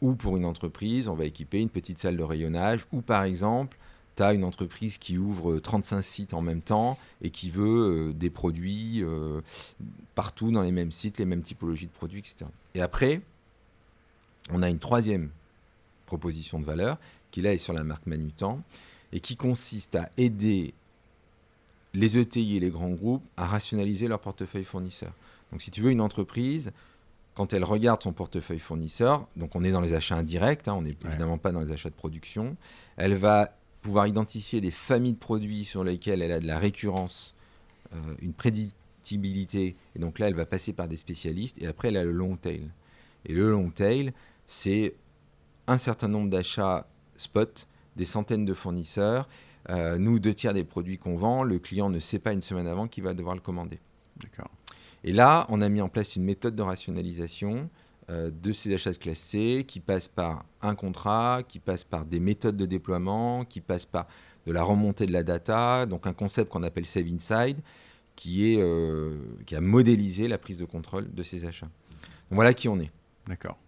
Ou 0.00 0.14
pour 0.14 0.36
une 0.36 0.44
entreprise, 0.44 1.08
on 1.08 1.14
va 1.14 1.24
équiper 1.24 1.60
une 1.60 1.68
petite 1.68 1.98
salle 1.98 2.16
de 2.16 2.22
rayonnage. 2.22 2.86
Ou 2.92 3.00
par 3.00 3.24
exemple, 3.24 3.76
tu 4.16 4.22
as 4.22 4.32
une 4.32 4.44
entreprise 4.44 4.98
qui 4.98 5.18
ouvre 5.18 5.58
35 5.58 6.02
sites 6.02 6.34
en 6.34 6.42
même 6.42 6.62
temps 6.62 6.98
et 7.22 7.30
qui 7.30 7.50
veut 7.50 8.08
euh, 8.08 8.12
des 8.12 8.30
produits 8.30 9.02
euh, 9.02 9.40
partout 10.14 10.50
dans 10.50 10.62
les 10.62 10.72
mêmes 10.72 10.92
sites, 10.92 11.18
les 11.18 11.24
mêmes 11.24 11.42
typologies 11.42 11.86
de 11.86 11.92
produits, 11.92 12.20
etc. 12.20 12.46
Et 12.74 12.80
après, 12.80 13.20
on 14.50 14.62
a 14.62 14.68
une 14.68 14.78
troisième 14.78 15.30
proposition 16.06 16.58
de 16.58 16.64
valeur 16.64 16.98
qui 17.30 17.42
là 17.42 17.52
est 17.52 17.58
sur 17.58 17.72
la 17.72 17.84
marque 17.84 18.06
Manutan 18.06 18.58
et 19.12 19.20
qui 19.20 19.36
consiste 19.36 19.94
à 19.94 20.10
aider 20.16 20.74
les 21.94 22.18
ETI 22.18 22.56
et 22.56 22.60
les 22.60 22.70
grands 22.70 22.90
groupes 22.90 23.24
à 23.36 23.46
rationaliser 23.46 24.08
leur 24.08 24.20
portefeuille 24.20 24.64
fournisseur. 24.64 25.12
Donc 25.52 25.62
si 25.62 25.70
tu 25.70 25.80
veux 25.80 25.90
une 25.90 26.00
entreprise, 26.00 26.72
quand 27.34 27.52
elle 27.52 27.64
regarde 27.64 28.02
son 28.02 28.12
portefeuille 28.12 28.58
fournisseur, 28.58 29.26
donc 29.36 29.54
on 29.56 29.64
est 29.64 29.70
dans 29.70 29.80
les 29.80 29.94
achats 29.94 30.16
indirects, 30.16 30.68
hein, 30.68 30.74
on 30.74 30.82
n'est 30.82 30.96
évidemment 31.06 31.38
pas 31.38 31.52
dans 31.52 31.60
les 31.60 31.72
achats 31.72 31.88
de 31.88 31.94
production, 31.94 32.56
elle 32.96 33.14
va 33.14 33.56
pouvoir 33.80 34.06
identifier 34.06 34.60
des 34.60 34.70
familles 34.70 35.14
de 35.14 35.18
produits 35.18 35.64
sur 35.64 35.84
lesquels 35.84 36.20
elle 36.20 36.32
a 36.32 36.40
de 36.40 36.46
la 36.46 36.58
récurrence, 36.58 37.34
euh, 37.94 38.14
une 38.20 38.34
prédictibilité, 38.34 39.76
et 39.94 39.98
donc 39.98 40.18
là 40.18 40.28
elle 40.28 40.34
va 40.34 40.46
passer 40.46 40.72
par 40.72 40.88
des 40.88 40.96
spécialistes, 40.96 41.62
et 41.62 41.66
après 41.66 41.88
elle 41.88 41.96
a 41.96 42.04
le 42.04 42.12
long 42.12 42.36
tail. 42.36 42.68
Et 43.24 43.32
le 43.32 43.50
long 43.50 43.70
tail, 43.70 44.12
c'est 44.46 44.94
un 45.66 45.78
certain 45.78 46.08
nombre 46.08 46.30
d'achats 46.30 46.86
spot, 47.20 47.68
des 47.96 48.04
centaines 48.04 48.44
de 48.44 48.54
fournisseurs. 48.54 49.28
Euh, 49.70 49.98
nous, 49.98 50.18
deux 50.18 50.34
tiers 50.34 50.54
des 50.54 50.64
produits 50.64 50.98
qu'on 50.98 51.16
vend, 51.16 51.42
le 51.42 51.58
client 51.58 51.90
ne 51.90 51.98
sait 51.98 52.18
pas 52.18 52.32
une 52.32 52.42
semaine 52.42 52.66
avant 52.66 52.88
qu'il 52.88 53.04
va 53.04 53.14
devoir 53.14 53.34
le 53.34 53.40
commander. 53.40 53.80
D'accord. 54.16 54.50
Et 55.04 55.12
là, 55.12 55.46
on 55.48 55.60
a 55.60 55.68
mis 55.68 55.80
en 55.80 55.88
place 55.88 56.16
une 56.16 56.24
méthode 56.24 56.56
de 56.56 56.62
rationalisation 56.62 57.68
euh, 58.10 58.30
de 58.30 58.52
ces 58.52 58.74
achats 58.74 58.94
classés 58.94 59.64
qui 59.68 59.80
passe 59.80 60.08
par 60.08 60.44
un 60.62 60.74
contrat, 60.74 61.42
qui 61.46 61.58
passe 61.58 61.84
par 61.84 62.04
des 62.04 62.20
méthodes 62.20 62.56
de 62.56 62.66
déploiement, 62.66 63.44
qui 63.44 63.60
passe 63.60 63.86
par 63.86 64.06
de 64.46 64.52
la 64.52 64.62
remontée 64.62 65.04
de 65.04 65.12
la 65.12 65.22
data, 65.22 65.84
donc 65.84 66.06
un 66.06 66.14
concept 66.14 66.50
qu'on 66.50 66.62
appelle 66.62 66.86
Save 66.86 67.06
Inside, 67.06 67.58
qui, 68.16 68.54
est, 68.54 68.62
euh, 68.62 69.18
qui 69.44 69.54
a 69.54 69.60
modélisé 69.60 70.26
la 70.26 70.38
prise 70.38 70.56
de 70.56 70.64
contrôle 70.64 71.12
de 71.12 71.22
ces 71.22 71.44
achats. 71.44 71.68
voilà 72.30 72.54
qui 72.54 72.68
on 72.68 72.80
est. 72.80 72.90
D'accord 73.26 73.58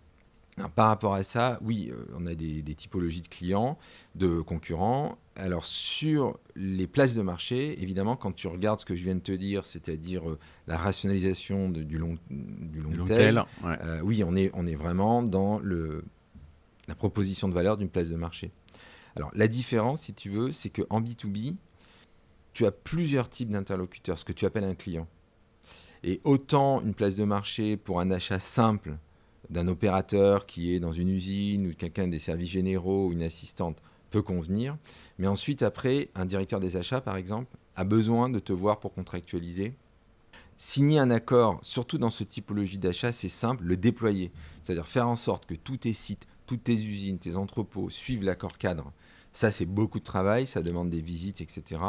par 0.69 0.89
rapport 0.89 1.15
à 1.15 1.23
ça, 1.23 1.59
oui, 1.63 1.91
euh, 1.93 2.05
on 2.17 2.27
a 2.27 2.35
des, 2.35 2.63
typologies 2.75 3.23
de 3.23 3.29
clients, 3.29 3.79
de 4.15 4.41
concurrents. 4.41 5.19
Alors 5.37 5.65
sur 5.65 6.39
les 6.57 6.87
places 6.87 7.15
de 7.15 7.23
marché, 7.23 7.81
évidemment, 7.83 8.17
quand 8.17 8.33
tu 8.33 8.47
regardes 8.47 8.81
ce 8.81 8.85
que 8.85 8.95
je 8.95 9.05
viens 9.05 9.15
de 9.15 9.21
te 9.21 9.33
dire, 9.33 9.65
c'est-à-dire 9.65 10.29
euh, 10.29 10.39
la 10.67 10.77
rationalisation 10.77 11.69
du 11.69 11.99
long, 11.99 12.17
du 12.31 12.81
long, 12.81 13.05
euh, 13.65 14.01
oui, 14.03 14.23
on 14.25 14.35
est, 14.37 14.51
on 14.55 14.67
est 14.67 14.75
vraiment 14.75 15.23
dans 15.23 15.59
le, 15.61 16.05
la 16.89 16.95
proposition 16.95 17.49
de 17.49 17.55
valeur 17.55 17.77
d'une 17.77 17.89
place 17.89 18.09
de 18.09 18.17
marché. 18.17 18.51
Alors 19.17 19.31
la 19.35 19.49
différence, 19.49 20.03
si 20.03 20.15
tu 20.15 20.31
veux, 20.31 20.53
c'est 20.53 20.71
qu'en 20.71 21.01
B2B, 21.01 21.55
tu 22.53 22.67
as 22.67 22.73
plusieurs 22.73 23.29
types 23.29 23.51
d'interlocuteurs, 23.51 24.19
ce 24.19 24.25
que 24.25 24.33
tu 24.33 24.45
appelles 24.45 24.65
un 24.65 24.75
client. 24.75 25.07
Et 26.03 26.21
autant 26.25 26.81
une 26.81 26.95
place 26.95 27.15
de 27.15 27.25
marché 27.25 27.77
pour 27.77 28.01
un 28.01 28.11
achat 28.11 28.39
simple, 28.39 28.97
d'un 29.51 29.69
opérateur 29.69 30.47
qui 30.47 30.75
est 30.75 30.81
dans 30.81 30.93
une 30.93 31.09
usine 31.09 31.67
ou 31.67 31.75
quelqu'un 31.75 32.09
des 32.09 32.19
services 32.19 32.51
généraux 32.51 33.09
ou 33.09 33.13
une 33.13 33.23
assistante 33.23 33.83
peut 34.11 34.23
convenir. 34.23 34.77
Mais 35.19 35.27
ensuite, 35.27 35.63
après, 35.63 36.09
un 36.15 36.27
directeur 36.27 36.61
des 36.61 36.77
achats, 36.77 37.01
par 37.01 37.17
exemple, 37.17 37.57
a 37.77 37.85
besoin 37.85 38.29
de 38.29 38.39
te 38.39 38.53
voir 38.53 38.81
pour 38.81 38.93
contractualiser. 38.93 39.75
Signer 40.57 40.99
un 40.99 41.11
accord, 41.11 41.59
surtout 41.63 41.97
dans 41.97 42.11
ce 42.11 42.25
typologie 42.25 42.79
d'achat, 42.79 43.13
c'est 43.13 43.29
simple, 43.29 43.65
le 43.65 43.77
déployer. 43.77 44.31
C'est-à-dire 44.63 44.87
faire 44.87 45.09
en 45.09 45.17
sorte 45.17 45.47
que 45.47 45.55
tous 45.55 45.79
tes 45.79 45.93
sites, 45.93 46.27
toutes 46.47 46.65
tes 46.65 46.75
usines, 46.75 47.19
tes 47.19 47.37
entrepôts 47.37 47.91
suivent 47.91 48.25
l'accord 48.25 48.59
cadre. 48.59 48.93
Ça, 49.33 49.51
c'est 49.51 49.67
beaucoup 49.67 50.01
de 50.01 50.05
travail, 50.05 50.47
ça 50.47 50.63
demande 50.63 50.91
des 50.91 51.01
visites, 51.01 51.41
etc. 51.41 51.81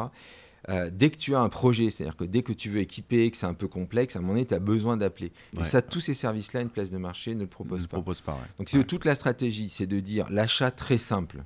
Euh, 0.69 0.91
dès 0.93 1.10
que 1.10 1.17
tu 1.17 1.34
as 1.34 1.39
un 1.39 1.50
projet, 1.50 1.89
c'est-à-dire 1.89 2.15
que 2.15 2.24
dès 2.24 2.43
que 2.43 2.54
tu 2.54 2.69
veux 2.69 2.80
équiper, 2.80 3.32
que 3.32 3.38
c'est 3.38 3.47
un 3.47 3.56
peu 3.56 3.67
complexe, 3.67 4.15
à 4.15 4.19
un 4.19 4.21
moment 4.21 4.34
donné, 4.34 4.45
tu 4.45 4.54
as 4.54 4.60
besoin 4.60 4.95
d'appeler. 4.95 5.32
Et 5.60 5.63
ça, 5.63 5.82
tous 5.82 6.02
ces 6.02 6.13
services-là, 6.13 6.62
une 6.62 6.69
place 6.69 6.91
de 6.91 6.97
marché 6.97 7.34
ne 7.34 7.41
le 7.41 7.47
propose 7.47 7.88
pas. 7.88 7.97
Propose 7.97 8.21
pas 8.21 8.39
Donc, 8.60 8.69
si 8.69 8.84
toute 8.86 9.06
la 9.06 9.15
stratégie, 9.15 9.69
c'est 9.69 9.88
de 9.88 10.00
dire 10.00 10.28
l'achat 10.30 10.71
très 10.71 10.97
simple. 10.97 11.43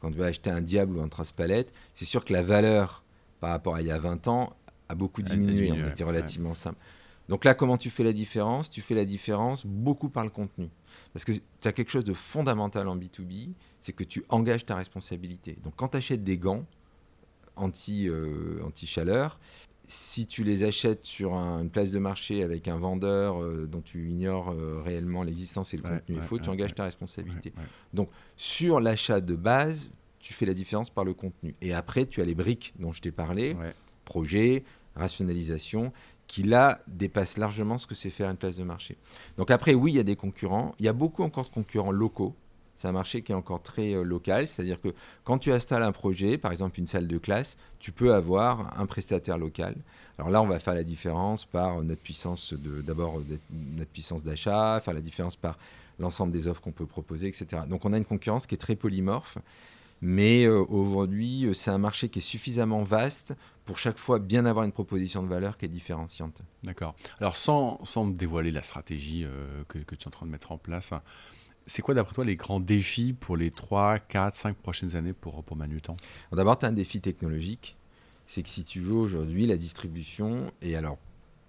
Quand 0.00 0.10
tu 0.10 0.18
vas 0.18 0.26
acheter 0.26 0.50
un 0.50 0.62
diable 0.62 0.96
ou 0.96 1.02
un 1.02 1.08
transpalette, 1.08 1.72
c'est 1.94 2.04
sûr 2.04 2.24
que 2.24 2.32
la 2.32 2.42
valeur 2.42 3.04
par 3.38 3.50
rapport 3.50 3.74
à 3.74 3.80
il 3.80 3.86
y 3.86 3.90
a 3.90 3.98
20 3.98 4.28
ans 4.28 4.56
a 4.88 4.94
beaucoup 4.94 5.22
diminué. 5.22 5.72
On 5.72 5.88
était 5.88 6.04
relativement 6.04 6.54
simple. 6.54 6.78
Donc 7.28 7.44
là, 7.44 7.54
comment 7.54 7.78
tu 7.78 7.90
fais 7.90 8.02
la 8.02 8.12
différence? 8.12 8.68
Tu 8.70 8.80
fais 8.80 8.94
la 8.94 9.04
différence 9.04 9.64
beaucoup 9.64 10.08
par 10.08 10.24
le 10.24 10.30
contenu. 10.30 10.68
Parce 11.12 11.24
que 11.24 11.32
tu 11.32 11.68
as 11.68 11.72
quelque 11.72 11.90
chose 11.90 12.04
de 12.04 12.12
fondamental 12.12 12.88
en 12.88 12.96
B2B, 12.96 13.52
c'est 13.78 13.92
que 13.92 14.02
tu 14.02 14.24
engages 14.28 14.66
ta 14.66 14.74
responsabilité. 14.74 15.56
Donc 15.62 15.74
quand 15.76 15.88
tu 15.88 15.96
achètes 15.96 16.24
des 16.24 16.38
gants 16.38 16.62
anti, 17.56 18.08
euh, 18.08 18.60
anti-chaleur, 18.64 19.38
si 19.88 20.26
tu 20.26 20.44
les 20.44 20.62
achètes 20.62 21.04
sur 21.04 21.34
une 21.34 21.68
place 21.68 21.90
de 21.90 21.98
marché 21.98 22.42
avec 22.42 22.68
un 22.68 22.76
vendeur 22.76 23.42
euh, 23.42 23.66
dont 23.66 23.80
tu 23.80 24.08
ignores 24.08 24.50
euh, 24.52 24.80
réellement 24.84 25.24
l'existence 25.24 25.74
et 25.74 25.78
le 25.78 25.82
contenu 25.82 26.16
il 26.16 26.22
faut, 26.22 26.38
tu 26.38 26.48
engages 26.48 26.74
ta 26.74 26.84
responsabilité. 26.84 27.52
Donc 27.92 28.08
sur 28.36 28.80
l'achat 28.80 29.20
de 29.20 29.34
base, 29.34 29.90
tu 30.20 30.32
fais 30.32 30.46
la 30.46 30.54
différence 30.54 30.90
par 30.90 31.04
le 31.04 31.12
contenu. 31.12 31.56
Et 31.60 31.72
après, 31.72 32.06
tu 32.06 32.20
as 32.22 32.24
les 32.24 32.34
briques 32.34 32.72
dont 32.78 32.92
je 32.92 33.00
t'ai 33.00 33.10
parlé, 33.10 33.56
projet, 34.04 34.64
rationalisation, 34.94 35.92
qui 36.30 36.44
là 36.44 36.80
dépassent 36.86 37.38
largement 37.38 37.76
ce 37.76 37.88
que 37.88 37.96
c'est 37.96 38.10
faire 38.10 38.30
une 38.30 38.36
place 38.36 38.54
de 38.54 38.62
marché. 38.62 38.96
Donc 39.36 39.50
après, 39.50 39.74
oui, 39.74 39.92
il 39.92 39.96
y 39.96 39.98
a 39.98 40.04
des 40.04 40.14
concurrents. 40.14 40.76
Il 40.78 40.84
y 40.84 40.88
a 40.88 40.92
beaucoup 40.92 41.24
encore 41.24 41.46
de 41.46 41.50
concurrents 41.50 41.90
locaux. 41.90 42.36
C'est 42.80 42.88
un 42.88 42.92
marché 42.92 43.20
qui 43.20 43.32
est 43.32 43.34
encore 43.34 43.62
très 43.62 43.92
euh, 43.92 44.02
local, 44.02 44.48
c'est-à-dire 44.48 44.80
que 44.80 44.94
quand 45.24 45.36
tu 45.36 45.52
installes 45.52 45.82
un 45.82 45.92
projet, 45.92 46.38
par 46.38 46.50
exemple 46.50 46.80
une 46.80 46.86
salle 46.86 47.06
de 47.06 47.18
classe, 47.18 47.58
tu 47.78 47.92
peux 47.92 48.14
avoir 48.14 48.80
un 48.80 48.86
prestataire 48.86 49.36
local. 49.36 49.76
Alors 50.18 50.30
là, 50.30 50.40
on 50.40 50.46
va 50.46 50.58
faire 50.58 50.74
la 50.74 50.82
différence 50.82 51.44
par 51.44 51.82
notre 51.82 52.00
puissance 52.00 52.54
d'abord 52.54 53.20
notre 53.50 53.90
puissance 53.90 54.24
d'achat, 54.24 54.80
faire 54.82 54.94
la 54.94 55.02
différence 55.02 55.36
par 55.36 55.58
l'ensemble 55.98 56.32
des 56.32 56.48
offres 56.48 56.62
qu'on 56.62 56.72
peut 56.72 56.86
proposer, 56.86 57.28
etc. 57.28 57.64
Donc 57.68 57.84
on 57.84 57.92
a 57.92 57.98
une 57.98 58.06
concurrence 58.06 58.46
qui 58.46 58.54
est 58.54 58.58
très 58.58 58.76
polymorphe, 58.76 59.36
mais 60.00 60.44
euh, 60.44 60.64
aujourd'hui, 60.70 61.44
euh, 61.44 61.52
c'est 61.52 61.70
un 61.70 61.76
marché 61.76 62.08
qui 62.08 62.20
est 62.20 62.22
suffisamment 62.22 62.82
vaste 62.82 63.34
pour 63.66 63.76
chaque 63.76 63.98
fois 63.98 64.18
bien 64.18 64.46
avoir 64.46 64.64
une 64.64 64.72
proposition 64.72 65.22
de 65.22 65.28
valeur 65.28 65.58
qui 65.58 65.66
est 65.66 65.68
différenciante. 65.68 66.40
D'accord. 66.62 66.94
Alors 67.20 67.36
sans, 67.36 67.84
sans 67.84 68.06
dévoiler 68.06 68.52
la 68.52 68.62
stratégie 68.62 69.26
que, 69.68 69.78
tu 69.78 69.94
es 70.02 70.06
en 70.06 70.10
train 70.10 70.24
de 70.24 70.30
mettre 70.30 70.50
en 70.50 70.56
place, 70.56 70.94
c'est 71.70 71.82
quoi 71.82 71.94
d'après 71.94 72.14
toi 72.14 72.24
les 72.24 72.34
grands 72.34 72.58
défis 72.58 73.12
pour 73.12 73.36
les 73.36 73.52
3, 73.52 74.00
4, 74.00 74.34
5 74.34 74.56
prochaines 74.56 74.96
années 74.96 75.12
pour, 75.12 75.44
pour 75.44 75.56
Manutan? 75.56 75.94
D'abord, 76.32 76.58
tu 76.58 76.66
as 76.66 76.68
un 76.68 76.72
défi 76.72 77.00
technologique. 77.00 77.76
C'est 78.26 78.42
que 78.42 78.48
si 78.48 78.64
tu 78.64 78.80
veux 78.80 78.94
aujourd'hui, 78.94 79.46
la 79.46 79.56
distribution, 79.56 80.52
et 80.62 80.74
alors 80.74 80.98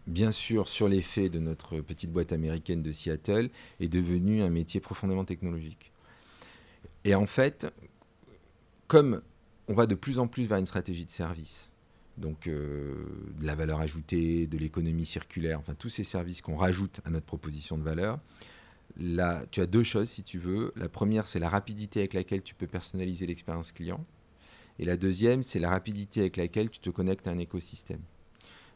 bien 0.05 0.31
sûr 0.31 0.67
sur 0.67 0.87
l'effet 0.87 1.29
de 1.29 1.39
notre 1.39 1.81
petite 1.81 2.11
boîte 2.11 2.33
américaine 2.33 2.83
de 2.83 2.91
Seattle, 2.91 3.49
est 3.79 3.87
devenue 3.87 4.43
un 4.43 4.51
métier 4.51 4.79
profondément 4.79 5.25
technologique. 5.25 5.91
Et 7.03 7.15
en 7.15 7.25
fait, 7.25 7.65
comme 8.87 9.23
on 9.67 9.73
va 9.73 9.87
de 9.87 9.95
plus 9.95 10.19
en 10.19 10.27
plus 10.27 10.43
vers 10.45 10.59
une 10.59 10.67
stratégie 10.67 11.05
de 11.05 11.11
service, 11.11 11.71
donc 12.17 12.45
euh, 12.45 13.05
de 13.39 13.45
la 13.47 13.55
valeur 13.55 13.79
ajoutée, 13.79 14.45
de 14.45 14.59
l'économie 14.59 15.07
circulaire, 15.07 15.57
enfin 15.59 15.73
tous 15.73 15.89
ces 15.89 16.03
services 16.03 16.43
qu'on 16.43 16.57
rajoute 16.57 16.99
à 17.05 17.09
notre 17.09 17.25
proposition 17.25 17.75
de 17.75 17.83
valeur, 17.83 18.19
tu 18.97 19.61
as 19.61 19.65
deux 19.65 19.83
choses 19.83 20.09
si 20.09 20.23
tu 20.23 20.39
veux. 20.39 20.71
La 20.75 20.89
première, 20.89 21.27
c'est 21.27 21.39
la 21.39 21.49
rapidité 21.49 21.99
avec 21.99 22.13
laquelle 22.13 22.41
tu 22.41 22.55
peux 22.55 22.67
personnaliser 22.67 23.25
l'expérience 23.25 23.71
client. 23.71 24.05
Et 24.79 24.85
la 24.85 24.97
deuxième, 24.97 25.43
c'est 25.43 25.59
la 25.59 25.69
rapidité 25.69 26.21
avec 26.21 26.37
laquelle 26.37 26.69
tu 26.69 26.79
te 26.79 26.89
connectes 26.89 27.27
à 27.27 27.31
un 27.31 27.37
écosystème. 27.37 28.01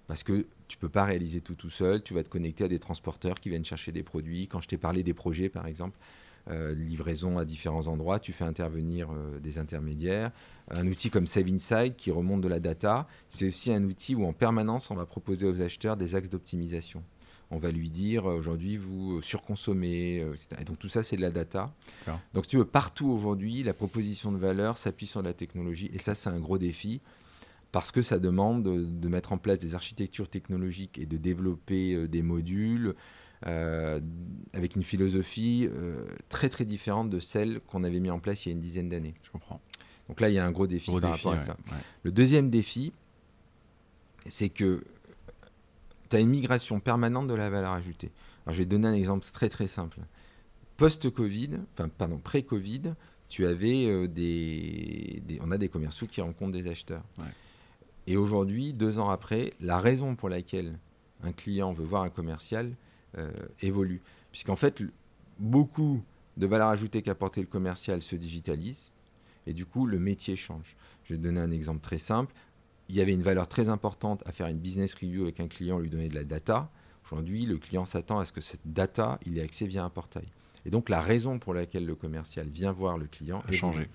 Parce 0.07 0.23
que 0.23 0.45
tu 0.67 0.77
ne 0.77 0.81
peux 0.81 0.89
pas 0.89 1.03
réaliser 1.03 1.41
tout 1.41 1.55
tout 1.55 1.69
seul, 1.69 2.03
tu 2.03 2.13
vas 2.13 2.23
te 2.23 2.29
connecter 2.29 2.65
à 2.65 2.67
des 2.67 2.79
transporteurs 2.79 3.39
qui 3.39 3.49
viennent 3.49 3.65
chercher 3.65 3.91
des 3.91 4.03
produits. 4.03 4.47
Quand 4.47 4.61
je 4.61 4.67
t'ai 4.67 4.77
parlé 4.77 5.01
des 5.01 5.15
projets, 5.15 5.49
par 5.49 5.65
exemple, 5.65 5.97
euh, 6.51 6.75
livraison 6.75 7.39
à 7.39 7.45
différents 7.45 7.87
endroits, 7.87 8.19
tu 8.19 8.31
fais 8.31 8.43
intervenir 8.43 9.09
euh, 9.11 9.39
des 9.39 9.57
intermédiaires. 9.57 10.31
Un 10.69 10.87
outil 10.87 11.09
comme 11.09 11.25
Save 11.25 11.47
Inside 11.47 11.95
qui 11.95 12.11
remonte 12.11 12.41
de 12.41 12.47
la 12.47 12.59
data, 12.59 13.07
c'est 13.29 13.47
aussi 13.47 13.73
un 13.73 13.83
outil 13.83 14.13
où 14.13 14.25
en 14.25 14.33
permanence 14.33 14.91
on 14.91 14.95
va 14.95 15.07
proposer 15.07 15.47
aux 15.47 15.61
acheteurs 15.61 15.97
des 15.97 16.13
axes 16.13 16.29
d'optimisation 16.29 17.03
on 17.55 17.59
va 17.59 17.71
lui 17.71 17.89
dire 17.89 18.29
euh, 18.29 18.37
aujourd'hui 18.37 18.75
vous 18.75 19.21
surconsommez, 19.21 20.19
euh, 20.19 20.33
etc. 20.33 20.57
Et 20.59 20.65
donc 20.65 20.77
tout 20.77 20.89
ça 20.89 21.03
c'est 21.03 21.15
de 21.15 21.21
la 21.21 21.31
data. 21.31 21.73
Donc 22.33 22.47
tu 22.47 22.57
veux 22.57 22.65
partout 22.65 23.07
aujourd'hui 23.07 23.63
la 23.63 23.73
proposition 23.73 24.31
de 24.31 24.37
valeur 24.37 24.77
s'appuie 24.77 25.07
sur 25.07 25.21
la 25.21 25.33
technologie 25.33 25.89
et 25.93 25.99
ça 25.99 26.13
c'est 26.15 26.29
un 26.29 26.39
gros 26.39 26.57
défi 26.57 27.01
parce 27.71 27.91
que 27.91 28.01
ça 28.01 28.19
demande 28.19 28.63
de, 28.63 29.07
mettre 29.09 29.33
en 29.33 29.37
place 29.37 29.59
des 29.59 29.75
architectures 29.75 30.29
technologiques 30.29 30.97
et 30.97 31.05
de 31.05 31.17
développer 31.17 31.93
euh, 31.95 32.07
des 32.07 32.21
modules 32.21 32.93
avec 33.43 34.75
une 34.75 34.81
philosophie 34.81 35.69
très 36.29 36.49
très 36.49 36.65
différente 36.65 37.11
de 37.11 37.19
celle 37.19 37.59
qu'on 37.59 37.83
avait 37.83 37.99
mis 37.99 38.09
en 38.09 38.17
place 38.17 38.43
il 38.43 38.49
y 38.49 38.51
a 38.51 38.53
une 38.53 38.59
dizaine 38.59 38.89
d'années. 38.89 39.13
Je 39.21 39.29
comprends. 39.29 39.61
Donc 40.09 40.19
là 40.19 40.29
il 40.29 40.33
y 40.33 40.39
a 40.39 40.45
un 40.45 40.51
gros 40.51 40.65
défi 40.65 40.89
par 40.99 41.11
rapport 41.11 41.33
à 41.33 41.39
ça. 41.39 41.55
Le 42.01 42.11
deuxième 42.11 42.49
défi 42.49 42.91
c'est 44.25 44.49
que 44.49 44.83
tu 46.09 46.15
as 46.15 46.19
une 46.19 46.29
migration 46.29 46.79
permanente 46.79 47.27
de 47.27 47.33
la 47.33 47.49
valeur 47.49 47.73
ajoutée. 47.73 48.11
Alors, 48.45 48.53
je 48.53 48.59
vais 48.59 48.65
te 48.65 48.69
donner 48.69 48.87
un 48.87 48.93
exemple 48.93 49.25
très 49.31 49.49
très 49.49 49.67
simple. 49.67 49.99
Post-Covid, 50.77 51.51
enfin 51.73 51.89
pardon, 51.89 52.17
pré-Covid, 52.17 52.93
tu 53.29 53.45
avais 53.45 53.85
euh, 53.87 54.07
des, 54.07 55.21
on 55.41 55.51
a 55.51 55.57
des 55.57 55.69
commerciaux 55.69 56.07
qui 56.07 56.21
rencontrent 56.21 56.51
des 56.51 56.67
acheteurs. 56.67 57.03
Et 58.07 58.17
aujourd'hui, 58.17 58.73
deux 58.73 58.99
ans 58.99 59.09
après, 59.09 59.53
la 59.59 59.79
raison 59.79 60.15
pour 60.15 60.29
laquelle 60.29 60.77
un 61.23 61.31
client 61.31 61.73
veut 61.73 61.85
voir 61.85 62.03
un 62.03 62.09
commercial 62.09 62.71
euh, 63.17 63.31
évolue. 63.61 64.01
Puisqu'en 64.31 64.55
fait, 64.55 64.83
beaucoup 65.39 66.03
de 66.37 66.45
valeur 66.45 66.67
ajoutée 66.67 67.01
qu'apportait 67.01 67.41
le 67.41 67.47
commercial 67.47 68.01
se 68.01 68.15
digitalise 68.15 68.91
et 69.47 69.53
du 69.53 69.65
coup, 69.65 69.85
le 69.85 69.99
métier 69.99 70.35
change. 70.35 70.75
Je 71.05 71.13
vais 71.13 71.19
te 71.19 71.23
donner 71.23 71.39
un 71.39 71.51
exemple 71.51 71.81
très 71.81 71.97
simple 71.97 72.33
il 72.89 72.95
y 72.95 73.01
avait 73.01 73.13
une 73.13 73.23
valeur 73.23 73.47
très 73.47 73.69
importante 73.69 74.23
à 74.25 74.31
faire 74.31 74.47
une 74.47 74.57
business 74.57 74.93
review 74.95 75.23
avec 75.23 75.39
un 75.39 75.47
client, 75.47 75.79
lui 75.79 75.89
donner 75.89 76.07
de 76.07 76.15
la 76.15 76.23
data. 76.23 76.69
Aujourd'hui, 77.05 77.45
le 77.45 77.57
client 77.57 77.85
s'attend 77.85 78.19
à 78.19 78.25
ce 78.25 78.33
que 78.33 78.41
cette 78.41 78.61
data, 78.65 79.19
il 79.25 79.37
ait 79.37 79.43
accès 79.43 79.65
via 79.65 79.83
un 79.83 79.89
portail. 79.89 80.27
Et 80.65 80.69
donc, 80.69 80.89
la 80.89 81.01
raison 81.01 81.37
pour 81.37 81.53
laquelle 81.53 81.85
le 81.85 81.95
commercial 81.95 82.47
vient 82.49 82.71
voir 82.71 82.97
le 82.97 83.05
client 83.05 83.43
a 83.47 83.51
changé. 83.51 83.87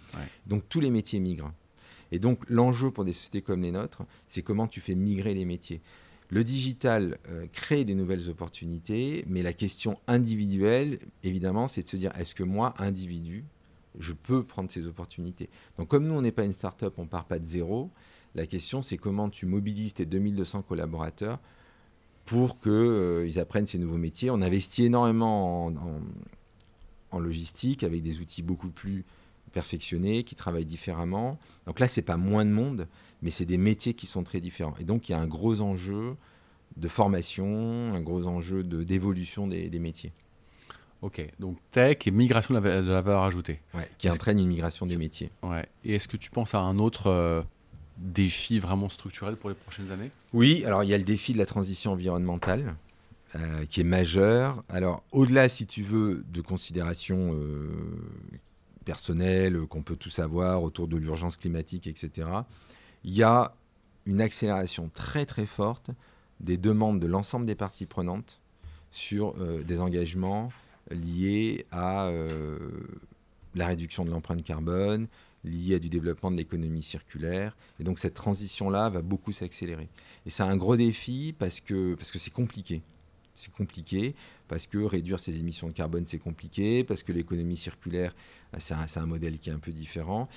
Donc, 0.46 0.68
tous 0.68 0.80
les 0.80 0.90
métiers 0.90 1.18
migrent. 1.18 1.52
Et 2.12 2.18
donc, 2.18 2.38
l'enjeu 2.48 2.90
pour 2.90 3.04
des 3.04 3.12
sociétés 3.12 3.42
comme 3.42 3.62
les 3.62 3.72
nôtres, 3.72 4.02
c'est 4.28 4.42
comment 4.42 4.66
tu 4.66 4.80
fais 4.80 4.94
migrer 4.94 5.34
les 5.34 5.44
métiers. 5.44 5.80
Le 6.28 6.44
digital 6.44 7.18
euh, 7.28 7.46
crée 7.52 7.84
des 7.84 7.96
nouvelles 7.96 8.28
opportunités, 8.28 9.24
mais 9.26 9.42
la 9.42 9.52
question 9.52 9.96
individuelle, 10.06 11.00
évidemment, 11.24 11.66
c'est 11.66 11.82
de 11.82 11.88
se 11.88 11.96
dire 11.96 12.12
est-ce 12.16 12.36
que 12.36 12.44
moi, 12.44 12.74
individu, 12.78 13.44
je 13.98 14.12
peux 14.12 14.44
prendre 14.44 14.70
ces 14.70 14.86
opportunités? 14.86 15.50
Donc, 15.76 15.88
comme 15.88 16.06
nous, 16.06 16.14
on 16.14 16.22
n'est 16.22 16.30
pas 16.30 16.44
une 16.44 16.52
start-up, 16.52 16.94
on 16.98 17.02
ne 17.02 17.08
part 17.08 17.24
pas 17.24 17.40
de 17.40 17.46
zéro, 17.46 17.90
la 18.34 18.46
question, 18.46 18.82
c'est 18.82 18.96
comment 18.96 19.28
tu 19.28 19.46
mobilises 19.46 19.94
tes 19.94 20.06
2200 20.06 20.62
collaborateurs 20.62 21.38
pour 22.26 22.60
qu'ils 22.60 22.70
euh, 22.70 23.40
apprennent 23.40 23.66
ces 23.66 23.78
nouveaux 23.78 23.96
métiers. 23.96 24.30
On 24.30 24.40
investit 24.40 24.84
énormément 24.84 25.72
en, 27.10 27.18
logistique 27.18 27.82
avec 27.82 28.02
des 28.02 28.20
outils 28.20 28.42
beaucoup 28.42 28.70
plus 28.70 29.04
perfectionnés, 29.52 30.22
qui 30.22 30.36
travaillent 30.36 30.64
différemment. 30.64 31.40
Donc 31.66 31.80
là, 31.80 31.88
ce 31.88 31.98
n'est 31.98 32.04
pas 32.04 32.16
moins 32.16 32.44
de 32.44 32.52
monde, 32.52 32.86
mais 33.20 33.32
c'est 33.32 33.46
des 33.46 33.58
métiers 33.58 33.94
qui 33.94 34.06
sont 34.06 34.22
très 34.22 34.40
différents. 34.40 34.74
Et 34.78 34.84
donc, 34.84 35.08
il 35.08 35.12
y 35.12 35.14
a 35.16 35.18
un 35.18 35.26
gros 35.26 35.60
enjeu 35.60 36.14
de 36.76 36.86
formation, 36.86 37.90
un 37.92 38.00
gros 38.00 38.26
enjeu 38.26 38.62
d'évolution 38.62 39.48
des, 39.48 39.68
métiers. 39.80 40.12
Ok, 41.02 41.20
donc 41.40 41.56
tech 41.72 42.06
et 42.06 42.12
migration 42.12 42.54
de 42.54 42.60
la, 42.60 43.00
valeur 43.00 43.24
ajoutée. 43.24 43.60
Ouais, 43.74 43.88
qui 43.98 44.08
entraîne 44.08 44.38
une 44.38 44.46
migration 44.46 44.86
des 44.86 44.96
métiers. 44.96 45.32
Ouais. 45.42 45.66
Et 45.84 45.96
est-ce 45.96 46.06
que 46.06 46.16
tu 46.16 46.30
penses 46.30 46.54
à 46.54 46.60
un 46.60 46.78
autre 46.78 47.08
euh, 47.08 47.42
défi 48.00 48.58
vraiment 48.58 48.88
structurel 48.88 49.36
pour 49.36 49.50
les 49.50 49.56
prochaines 49.56 49.90
années? 49.92 50.10
Oui, 50.32 50.64
alors 50.64 50.82
il 50.82 50.90
y 50.90 50.94
a 50.94 50.98
le 50.98 51.04
défi 51.04 51.32
de 51.32 51.38
la 51.38 51.46
transition 51.46 51.92
environnementale. 51.92 52.74
Euh, 53.36 53.64
qui 53.64 53.82
est 53.82 53.84
majeur. 53.84 54.64
Alors, 54.68 55.04
au-delà, 55.12 55.48
si 55.48 55.64
tu 55.64 55.84
veux, 55.84 56.24
de 56.32 56.40
considérations 56.40 57.32
euh, 57.32 57.70
personnelles 58.84 59.66
qu'on 59.68 59.82
peut 59.82 59.94
tous 59.94 60.18
avoir 60.18 60.64
autour 60.64 60.88
de 60.88 60.96
l'urgence 60.96 61.36
climatique, 61.36 61.86
etc., 61.86 62.26
il 63.04 63.14
y 63.14 63.22
a 63.22 63.54
une 64.04 64.20
accélération 64.20 64.90
très 64.92 65.26
très 65.26 65.46
forte 65.46 65.92
des 66.40 66.56
demandes 66.56 66.98
de 66.98 67.06
l'ensemble 67.06 67.46
des 67.46 67.54
parties 67.54 67.86
prenantes 67.86 68.40
sur 68.90 69.36
euh, 69.38 69.62
des 69.62 69.80
engagements 69.80 70.50
liés 70.90 71.66
à 71.70 72.10
la 73.54 73.66
réduction 73.68 74.04
de 74.04 74.10
l'empreinte 74.10 74.42
carbone, 74.42 75.06
liée 75.44 75.76
à 75.76 75.78
du 75.78 75.88
développement 75.88 76.30
de 76.30 76.36
l'économie 76.36 76.82
circulaire. 76.82 77.56
Et 77.78 77.84
donc 77.84 77.98
cette 77.98 78.14
transition-là 78.14 78.90
va 78.90 79.02
beaucoup 79.02 79.32
s'accélérer. 79.32 79.88
Et 80.26 80.30
c'est 80.30 80.42
un 80.42 80.56
gros 80.56 80.76
défi 80.76 81.34
parce 81.38 81.60
que 81.60 81.94
parce 81.94 82.10
que 82.10 82.18
c'est 82.18 82.32
compliqué. 82.32 82.82
C'est 83.34 83.52
compliqué 83.52 84.14
parce 84.48 84.66
que 84.66 84.78
réduire 84.78 85.20
ses 85.20 85.38
émissions 85.38 85.68
de 85.68 85.72
carbone, 85.72 86.04
c'est 86.04 86.18
compliqué, 86.18 86.82
parce 86.84 87.02
que 87.04 87.12
l'économie 87.12 87.56
circulaire, 87.56 88.14
c'est 88.58 88.74
un, 88.74 88.84
un, 88.96 89.06
modèle 89.06 89.38
qui 89.38 89.48
est 89.48 89.52
un 89.52 89.60
peu 89.60 89.70
différent. 89.70 90.28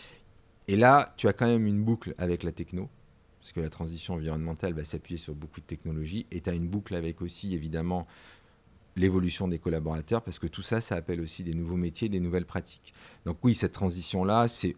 Et 0.67 0.75
là, 0.75 1.13
tu 1.17 1.27
as 1.27 1.33
quand 1.33 1.47
même 1.47 1.65
une 1.65 1.83
boucle 1.83 2.13
avec 2.19 2.43
la 2.43 2.51
techno, 2.51 2.89
parce 3.41 3.51
que 3.51 3.59
la 3.59 3.69
transition 3.69 4.13
environnementale 4.13 4.73
va 4.73 4.85
s'appuyer 4.85 5.17
sur 5.17 5.33
beaucoup 5.33 5.59
de 5.59 5.65
technologies, 5.65 6.27
et 6.31 6.41
tu 6.41 6.49
as 6.49 6.53
une 6.53 6.67
boucle 6.67 6.95
avec 6.95 7.23
aussi, 7.23 7.55
évidemment, 7.55 8.07
l'évolution 8.95 9.47
des 9.47 9.59
collaborateurs, 9.59 10.21
parce 10.21 10.39
que 10.39 10.47
tout 10.47 10.61
ça, 10.61 10.79
ça 10.79 10.95
appelle 10.95 11.19
aussi 11.19 11.43
des 11.43 11.55
nouveaux 11.55 11.75
métiers, 11.75 12.07
des 12.07 12.19
nouvelles 12.19 12.45
pratiques. 12.45 12.93
Donc 13.25 13.37
oui, 13.43 13.55
cette 13.55 13.71
transition-là, 13.71 14.47
c'est 14.47 14.75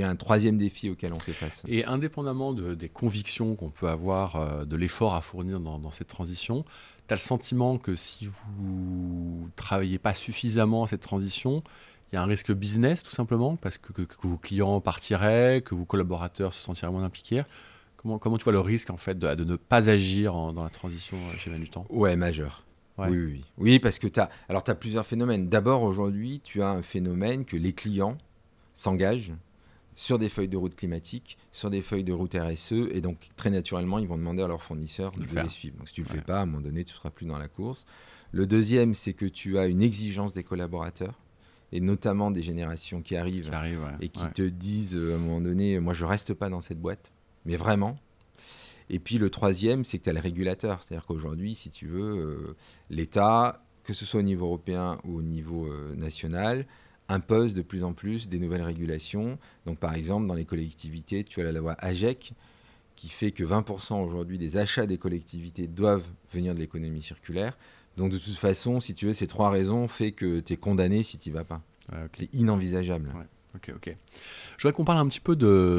un 0.00 0.16
troisième 0.16 0.58
défi 0.58 0.90
auquel 0.90 1.12
on 1.12 1.18
fait 1.18 1.32
face. 1.32 1.62
Et 1.68 1.84
indépendamment 1.84 2.52
de, 2.52 2.74
des 2.74 2.88
convictions 2.88 3.54
qu'on 3.56 3.70
peut 3.70 3.88
avoir, 3.88 4.36
euh, 4.36 4.64
de 4.64 4.76
l'effort 4.76 5.14
à 5.14 5.20
fournir 5.20 5.60
dans, 5.60 5.78
dans 5.78 5.90
cette 5.90 6.08
transition, 6.08 6.64
tu 7.06 7.14
as 7.14 7.16
le 7.16 7.20
sentiment 7.20 7.78
que 7.78 7.94
si 7.94 8.26
vous 8.26 9.44
ne 9.44 9.50
travaillez 9.56 9.98
pas 9.98 10.14
suffisamment 10.14 10.84
à 10.84 10.88
cette 10.88 11.00
transition, 11.00 11.62
il 12.10 12.16
y 12.16 12.18
a 12.18 12.22
un 12.22 12.26
risque 12.26 12.52
business 12.52 13.02
tout 13.02 13.10
simplement, 13.10 13.56
parce 13.56 13.78
que, 13.78 13.92
que, 13.92 14.02
que, 14.02 14.26
vos 14.26 14.38
clients 14.38 14.80
partiraient, 14.80 15.62
que 15.62 15.74
vos 15.74 15.84
collaborateurs 15.84 16.54
se 16.54 16.62
sentiraient 16.62 16.90
moins 16.90 17.04
impliqués? 17.04 17.42
Comment, 17.96 18.18
comment 18.18 18.38
tu 18.38 18.44
vois 18.44 18.52
le 18.52 18.60
risque 18.60 18.90
en 18.90 18.96
fait 18.96 19.18
de, 19.18 19.34
de 19.34 19.44
ne 19.44 19.56
pas 19.56 19.88
agir 19.90 20.34
en, 20.34 20.52
dans 20.52 20.62
la 20.64 20.70
transition 20.70 21.16
euh, 21.16 21.36
chez 21.36 21.50
Manutan? 21.50 21.84
Ouais, 21.90 22.16
majeur. 22.16 22.64
Ouais. 22.96 23.08
Oui, 23.08 23.18
oui, 23.18 23.44
oui, 23.58 23.78
parce 23.78 23.98
que 23.98 24.06
tu 24.08 24.18
as, 24.18 24.28
alors 24.48 24.64
as 24.66 24.74
plusieurs 24.74 25.06
phénomènes. 25.06 25.48
D'abord, 25.48 25.82
aujourd'hui, 25.82 26.40
tu 26.42 26.62
as 26.62 26.68
un 26.68 26.82
phénomène 26.82 27.44
que 27.44 27.56
les 27.56 27.72
clients 27.72 28.18
s'engagent 28.74 29.32
sur 29.98 30.20
des 30.20 30.28
feuilles 30.28 30.46
de 30.46 30.56
route 30.56 30.76
climatiques, 30.76 31.36
sur 31.50 31.70
des 31.70 31.82
feuilles 31.82 32.04
de 32.04 32.12
route 32.12 32.32
RSE, 32.32 32.86
et 32.92 33.00
donc 33.00 33.30
très 33.34 33.50
naturellement, 33.50 33.98
ils 33.98 34.06
vont 34.06 34.16
demander 34.16 34.44
à 34.44 34.46
leurs 34.46 34.62
fournisseurs 34.62 35.10
de, 35.10 35.24
les 35.24 35.48
suivre. 35.48 35.76
Donc 35.76 35.88
si 35.88 35.94
tu 35.94 36.02
ne 36.02 36.06
le 36.06 36.12
ouais. 36.12 36.18
fais 36.18 36.24
pas, 36.24 36.38
à 36.38 36.42
un 36.42 36.46
moment 36.46 36.60
donné, 36.60 36.84
tu 36.84 36.92
ne 36.92 36.96
seras 36.98 37.10
plus 37.10 37.26
dans 37.26 37.36
la 37.36 37.48
course. 37.48 37.84
Le 38.30 38.46
deuxième, 38.46 38.94
c'est 38.94 39.12
que 39.12 39.26
tu 39.26 39.58
as 39.58 39.66
une 39.66 39.82
exigence 39.82 40.32
des 40.32 40.44
collaborateurs, 40.44 41.18
et 41.72 41.80
notamment 41.80 42.30
des 42.30 42.42
générations 42.42 43.02
qui 43.02 43.16
arrivent, 43.16 43.48
qui 43.48 43.50
arrive, 43.50 43.80
ouais. 43.80 43.96
et 44.00 44.08
qui 44.08 44.24
te 44.34 44.42
disent 44.42 44.96
euh, 44.96 45.14
à 45.14 45.16
un 45.16 45.18
moment 45.18 45.40
donné, 45.40 45.80
moi 45.80 45.94
je 45.94 46.04
ne 46.04 46.10
reste 46.10 46.32
pas 46.32 46.48
dans 46.48 46.60
cette 46.60 46.80
boîte, 46.80 47.10
mais 47.44 47.56
vraiment. 47.56 47.98
Et 48.90 49.00
puis 49.00 49.18
le 49.18 49.30
troisième, 49.30 49.82
c'est 49.82 49.98
que 49.98 50.04
tu 50.04 50.10
as 50.10 50.12
le 50.12 50.20
régulateur, 50.20 50.80
c'est-à-dire 50.80 51.06
qu'aujourd'hui, 51.06 51.56
si 51.56 51.70
tu 51.70 51.88
veux, 51.88 52.18
euh, 52.18 52.56
l'État, 52.88 53.64
que 53.82 53.92
ce 53.92 54.06
soit 54.06 54.20
au 54.20 54.22
niveau 54.22 54.46
européen 54.46 55.00
ou 55.02 55.16
au 55.16 55.22
niveau 55.22 55.66
euh, 55.66 55.96
national, 55.96 56.66
impose 57.08 57.54
de 57.54 57.62
plus 57.62 57.84
en 57.84 57.92
plus 57.92 58.28
des 58.28 58.38
nouvelles 58.38 58.62
régulations. 58.62 59.38
Donc, 59.66 59.78
par 59.78 59.94
exemple, 59.94 60.26
dans 60.26 60.34
les 60.34 60.44
collectivités, 60.44 61.24
tu 61.24 61.40
as 61.40 61.44
la 61.44 61.52
loi 61.52 61.74
AGEC 61.78 62.32
qui 62.96 63.08
fait 63.08 63.30
que 63.30 63.44
20% 63.44 64.04
aujourd'hui 64.04 64.38
des 64.38 64.56
achats 64.56 64.86
des 64.86 64.98
collectivités 64.98 65.68
doivent 65.68 66.06
venir 66.32 66.54
de 66.54 66.58
l'économie 66.58 67.02
circulaire. 67.02 67.56
Donc, 67.96 68.10
de 68.10 68.18
toute 68.18 68.36
façon, 68.36 68.80
si 68.80 68.94
tu 68.94 69.06
veux, 69.06 69.12
ces 69.12 69.26
trois 69.26 69.50
raisons 69.50 69.88
font 69.88 70.10
que 70.10 70.40
tu 70.40 70.52
es 70.52 70.56
condamné 70.56 71.02
si 71.02 71.18
tu 71.18 71.30
n'y 71.30 71.34
vas 71.34 71.44
pas. 71.44 71.62
Okay. 71.90 72.08
C'est 72.18 72.34
inenvisageable. 72.34 73.12
Ouais. 73.16 73.26
Ok, 73.54 73.72
ok. 73.74 73.96
Je 74.56 74.62
voudrais 74.62 74.72
qu'on 74.74 74.84
parle 74.84 74.98
un 74.98 75.08
petit 75.08 75.20
peu 75.20 75.34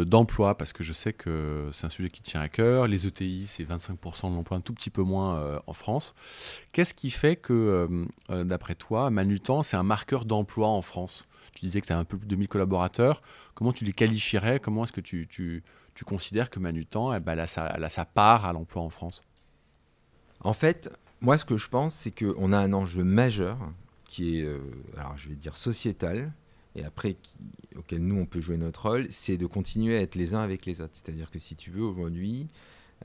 d'emploi, 0.06 0.58
parce 0.58 0.74
que 0.74 0.84
je 0.84 0.92
sais 0.92 1.14
que 1.14 1.70
c'est 1.72 1.86
un 1.86 1.90
sujet 1.90 2.10
qui 2.10 2.22
tient 2.22 2.42
à 2.42 2.50
cœur. 2.50 2.88
Les 2.88 3.06
ETI, 3.06 3.46
c'est 3.46 3.64
25% 3.64 4.32
de 4.32 4.36
l'emploi, 4.36 4.58
un 4.58 4.62
tout 4.62 4.74
petit 4.74 4.90
peu 4.90 5.04
moins 5.04 5.38
euh, 5.38 5.60
en 5.68 5.74
France. 5.74 6.16
Qu'est-ce 6.72 6.94
qui 6.94 7.12
fait 7.12 7.36
que, 7.36 7.88
euh, 8.30 8.44
d'après 8.44 8.76
toi, 8.76 9.10
Manutan, 9.12 9.62
c'est 9.62 9.78
un 9.78 9.84
marqueur 9.84 10.26
d'emploi 10.26 10.68
en 10.68 10.82
France? 10.82 11.28
Tu 11.54 11.66
disais 11.66 11.82
que 11.82 11.88
tu 11.88 11.94
as 11.94 11.98
un 11.98 12.06
peu 12.06 12.18
plus 12.18 12.26
de 12.26 12.32
2000 12.32 12.48
collaborateurs. 12.48 13.22
Comment 13.54 13.74
tu 13.74 13.86
les 13.86 13.94
qualifierais? 13.94 14.60
Comment 14.60 14.84
est-ce 14.84 14.94
que 14.94 15.02
tu, 15.02 15.64
considères 16.06 16.50
que 16.50 16.60
Manutan 16.60 17.14
eh 17.14 17.20
ben, 17.20 17.34
elle 17.34 17.40
a, 17.42 17.90
sa, 17.90 18.06
part 18.06 18.46
à 18.46 18.54
l'emploi 18.54 18.82
en 18.82 18.90
France? 18.90 19.24
En 20.42 20.54
fait, 20.54 20.90
moi, 21.22 21.38
ce 21.38 21.46
que 21.46 21.58
je 21.58 21.68
pense, 21.68 21.94
c'est 21.94 22.12
qu'on 22.12 22.54
a 22.54 22.58
un 22.58 22.74
enjeu 22.74 23.04
majeur 23.04 23.58
qui 24.06 24.40
est, 24.40 24.44
euh, 24.44 24.60
alors 24.98 25.18
je 25.18 25.30
vais 25.30 25.36
dire 25.36 25.56
sociétal, 25.56 26.32
et 26.76 26.84
après 26.84 27.18
auquel 27.76 28.02
nous 28.02 28.18
on 28.18 28.26
peut 28.26 28.40
jouer 28.40 28.58
notre 28.58 28.90
rôle, 28.90 29.08
c'est 29.10 29.38
de 29.38 29.46
continuer 29.46 29.98
à 29.98 30.02
être 30.02 30.16
les 30.16 30.34
uns 30.34 30.42
avec 30.42 30.66
les 30.66 30.82
autres. 30.82 30.94
C'est-à-dire 30.94 31.32
que 31.32 31.40
si 31.40 31.56
tu 31.56 31.72
veux 31.72 31.84
aujourd'hui, 31.84 32.48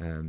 euh, 0.00 0.22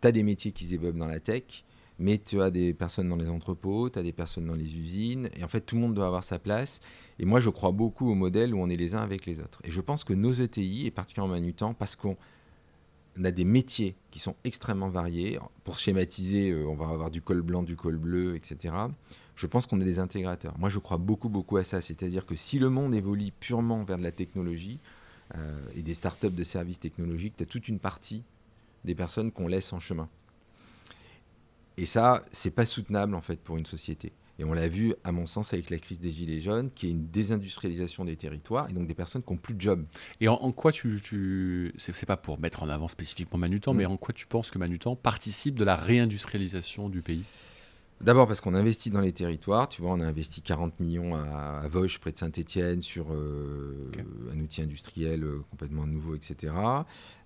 tu 0.00 0.08
as 0.08 0.12
des 0.12 0.22
métiers 0.22 0.52
qui 0.52 0.72
évoluent 0.74 0.98
dans 0.98 1.06
la 1.06 1.20
tech, 1.20 1.64
mais 1.98 2.18
tu 2.18 2.40
as 2.40 2.50
des 2.50 2.72
personnes 2.72 3.08
dans 3.08 3.16
les 3.16 3.28
entrepôts, 3.28 3.90
tu 3.90 3.98
as 3.98 4.02
des 4.02 4.12
personnes 4.12 4.46
dans 4.46 4.54
les 4.54 4.76
usines, 4.76 5.28
et 5.36 5.44
en 5.44 5.48
fait 5.48 5.60
tout 5.60 5.74
le 5.74 5.82
monde 5.82 5.94
doit 5.94 6.06
avoir 6.06 6.24
sa 6.24 6.38
place. 6.38 6.80
Et 7.18 7.24
moi 7.24 7.40
je 7.40 7.50
crois 7.50 7.72
beaucoup 7.72 8.08
au 8.10 8.14
modèle 8.14 8.54
où 8.54 8.58
on 8.58 8.68
est 8.68 8.76
les 8.76 8.94
uns 8.94 9.02
avec 9.02 9.26
les 9.26 9.40
autres. 9.40 9.60
Et 9.64 9.70
je 9.70 9.80
pense 9.80 10.04
que 10.04 10.14
nos 10.14 10.32
ETI, 10.32 10.86
et 10.86 10.90
particulièrement 10.90 11.34
Manutan, 11.34 11.74
parce 11.74 11.96
qu'on 11.96 12.16
a 13.22 13.30
des 13.30 13.44
métiers 13.44 13.96
qui 14.10 14.20
sont 14.20 14.36
extrêmement 14.44 14.88
variés. 14.88 15.38
Pour 15.64 15.78
schématiser, 15.78 16.50
euh, 16.50 16.66
on 16.68 16.74
va 16.74 16.88
avoir 16.88 17.10
du 17.10 17.20
col 17.20 17.42
blanc, 17.42 17.64
du 17.64 17.76
col 17.76 17.96
bleu, 17.96 18.36
etc 18.36 18.72
je 19.38 19.46
pense 19.46 19.66
qu'on 19.66 19.80
est 19.80 19.84
des 19.84 20.00
intégrateurs. 20.00 20.58
Moi, 20.58 20.68
je 20.68 20.80
crois 20.80 20.96
beaucoup, 20.96 21.28
beaucoup 21.28 21.58
à 21.58 21.64
ça. 21.64 21.80
C'est-à-dire 21.80 22.26
que 22.26 22.34
si 22.34 22.58
le 22.58 22.70
monde 22.70 22.92
évolue 22.92 23.30
purement 23.30 23.84
vers 23.84 23.96
de 23.96 24.02
la 24.02 24.10
technologie 24.10 24.80
euh, 25.36 25.60
et 25.76 25.82
des 25.82 25.94
startups 25.94 26.30
de 26.30 26.42
services 26.42 26.80
technologiques, 26.80 27.34
tu 27.36 27.44
as 27.44 27.46
toute 27.46 27.68
une 27.68 27.78
partie 27.78 28.24
des 28.84 28.96
personnes 28.96 29.30
qu'on 29.30 29.46
laisse 29.46 29.72
en 29.72 29.78
chemin. 29.78 30.08
Et 31.76 31.86
ça, 31.86 32.24
c'est 32.32 32.50
pas 32.50 32.66
soutenable 32.66 33.14
en 33.14 33.20
fait 33.20 33.38
pour 33.38 33.56
une 33.56 33.66
société. 33.66 34.12
Et 34.40 34.44
on 34.44 34.52
l'a 34.52 34.66
vu, 34.66 34.94
à 35.04 35.12
mon 35.12 35.26
sens, 35.26 35.52
avec 35.52 35.70
la 35.70 35.78
crise 35.78 36.00
des 36.00 36.10
Gilets 36.10 36.40
jaunes, 36.40 36.70
qui 36.72 36.88
est 36.88 36.90
une 36.90 37.06
désindustrialisation 37.06 38.04
des 38.04 38.16
territoires 38.16 38.68
et 38.68 38.72
donc 38.72 38.88
des 38.88 38.94
personnes 38.94 39.22
qui 39.22 39.32
n'ont 39.32 39.38
plus 39.38 39.54
de 39.54 39.60
job. 39.60 39.84
Et 40.20 40.26
en, 40.26 40.34
en 40.34 40.50
quoi 40.50 40.72
tu. 40.72 41.00
tu 41.00 41.72
c'est 41.76 42.06
pas 42.06 42.16
pour 42.16 42.40
mettre 42.40 42.64
en 42.64 42.68
avant 42.68 42.88
spécifiquement 42.88 43.38
Manutan, 43.38 43.72
mmh. 43.72 43.76
mais 43.76 43.86
en 43.86 43.96
quoi 43.96 44.12
tu 44.12 44.26
penses 44.26 44.50
que 44.50 44.58
Manutan 44.58 44.96
participe 44.96 45.54
de 45.54 45.64
la 45.64 45.76
réindustrialisation 45.76 46.88
du 46.88 47.02
pays? 47.02 47.22
D'abord 48.00 48.28
parce 48.28 48.40
qu'on 48.40 48.54
investit 48.54 48.90
dans 48.90 49.00
les 49.00 49.10
territoires. 49.10 49.68
Tu 49.68 49.82
vois, 49.82 49.90
on 49.90 50.00
a 50.00 50.06
investi 50.06 50.40
40 50.40 50.78
millions 50.78 51.16
à, 51.16 51.60
à 51.64 51.68
Vosges, 51.68 51.98
près 51.98 52.12
de 52.12 52.18
Saint-Etienne, 52.18 52.80
sur 52.80 53.06
euh, 53.10 53.88
okay. 53.88 54.04
un 54.32 54.38
outil 54.40 54.62
industriel 54.62 55.24
euh, 55.24 55.40
complètement 55.50 55.84
nouveau, 55.84 56.14
etc. 56.14 56.54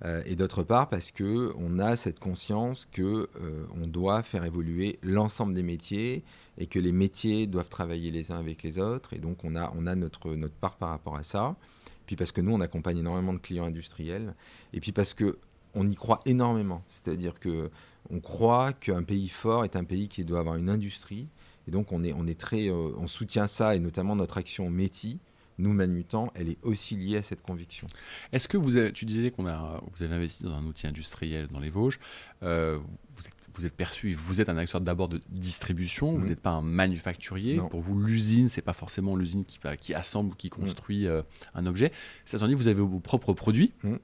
Euh, 0.05 0.23
et 0.25 0.35
d'autre 0.35 0.63
part 0.63 0.89
parce 0.89 1.11
qu'on 1.11 1.79
a 1.79 1.97
cette 1.97 2.19
conscience 2.19 2.87
qu'on 2.87 3.03
euh, 3.03 3.87
doit 3.87 4.23
faire 4.23 4.45
évoluer 4.45 4.99
l'ensemble 5.03 5.53
des 5.53 5.63
métiers 5.63 6.25
et 6.57 6.67
que 6.67 6.79
les 6.79 6.93
métiers 6.93 7.47
doivent 7.47 7.69
travailler 7.69 8.11
les 8.11 8.33
uns 8.33 8.39
avec 8.39 8.63
les 8.63 8.79
autres. 8.79 9.13
Et 9.13 9.19
donc, 9.19 9.45
on 9.45 9.57
a, 9.57 9.71
on 9.77 9.87
a 9.87 9.95
notre, 9.95 10.35
notre 10.35 10.55
part 10.55 10.77
par 10.77 10.89
rapport 10.89 11.17
à 11.17 11.23
ça. 11.23 11.55
Puis 12.07 12.17
parce 12.17 12.33
que 12.33 12.41
nous, 12.41 12.53
on 12.53 12.61
accompagne 12.61 12.99
énormément 12.99 13.35
de 13.35 13.39
clients 13.39 13.67
industriels. 13.67 14.35
Et 14.73 14.81
puis 14.81 14.93
parce 14.93 15.15
qu'on 15.15 15.91
y 15.91 15.95
croit 15.95 16.21
énormément. 16.25 16.83
C'est-à-dire 16.89 17.39
que 17.39 17.71
on 18.11 18.21
croit 18.21 18.73
qu'un 18.73 19.03
pays 19.03 19.29
fort 19.29 19.65
est 19.65 19.77
un 19.77 19.85
pays 19.85 20.09
qui 20.09 20.25
doit 20.25 20.41
avoir 20.41 20.57
une 20.57 20.69
industrie. 20.69 21.29
Et 21.69 21.71
donc, 21.71 21.93
on, 21.93 22.03
est, 22.03 22.13
on, 22.13 22.27
est 22.27 22.39
très, 22.39 22.69
euh, 22.69 22.93
on 22.97 23.07
soutient 23.07 23.47
ça, 23.47 23.77
et 23.77 23.79
notamment 23.79 24.17
notre 24.17 24.39
action 24.39 24.69
Métis, 24.69 25.19
nous, 25.59 25.73
Manutan, 25.73 26.33
elle 26.35 26.49
est 26.49 26.59
aussi 26.63 26.97
liée 26.97 27.19
à 27.19 27.23
cette 27.23 27.43
conviction. 27.43 27.87
Est-ce 28.33 28.49
que 28.49 28.57
vous 28.57 28.77
avez, 28.77 28.93
tu 28.93 29.05
disais 29.05 29.31
qu'on 29.31 29.47
a, 29.47 29.81
vous 29.93 30.03
avez 30.03 30.15
investi 30.15 30.45
dans 30.45 30.55
un 30.55 30.65
outil 30.65 30.87
industriel 30.87 31.49
dans 31.49 31.61
les 31.61 31.69
Vosges, 31.69 32.01
euh, 32.43 32.79
vous, 33.11 33.27
êtes, 33.27 33.35
vous, 33.55 33.67
êtes, 33.67 33.77
perçu, 33.77 34.15
vous 34.15 34.41
êtes 34.41 34.49
un 34.49 34.57
acteur 34.57 34.81
d'abord 34.81 35.09
de 35.09 35.21
distribution, 35.29 36.13
mmh. 36.13 36.19
vous 36.19 36.27
n'êtes 36.27 36.41
pas 36.41 36.51
un 36.51 36.63
manufacturier. 36.63 37.57
Non. 37.57 37.69
Pour 37.69 37.81
vous, 37.81 38.01
l'usine, 38.01 38.49
c'est 38.49 38.63
pas 38.63 38.73
forcément 38.73 39.15
l'usine 39.15 39.45
qui, 39.45 39.59
qui, 39.81 39.95
assemble 39.95 40.33
ou 40.33 40.37
qui 40.37 40.51
construit 40.51 41.05
mmh. 41.05 41.09
euh, 41.09 41.23
un 41.55 41.67
objet. 41.67 41.93
C'est-à-dire 42.25 42.57
vous 42.57 42.69
avez 42.69 42.83
vos 42.83 43.01
propres 43.01 43.35
produits. 43.35 43.73
Mmh. 43.85 43.97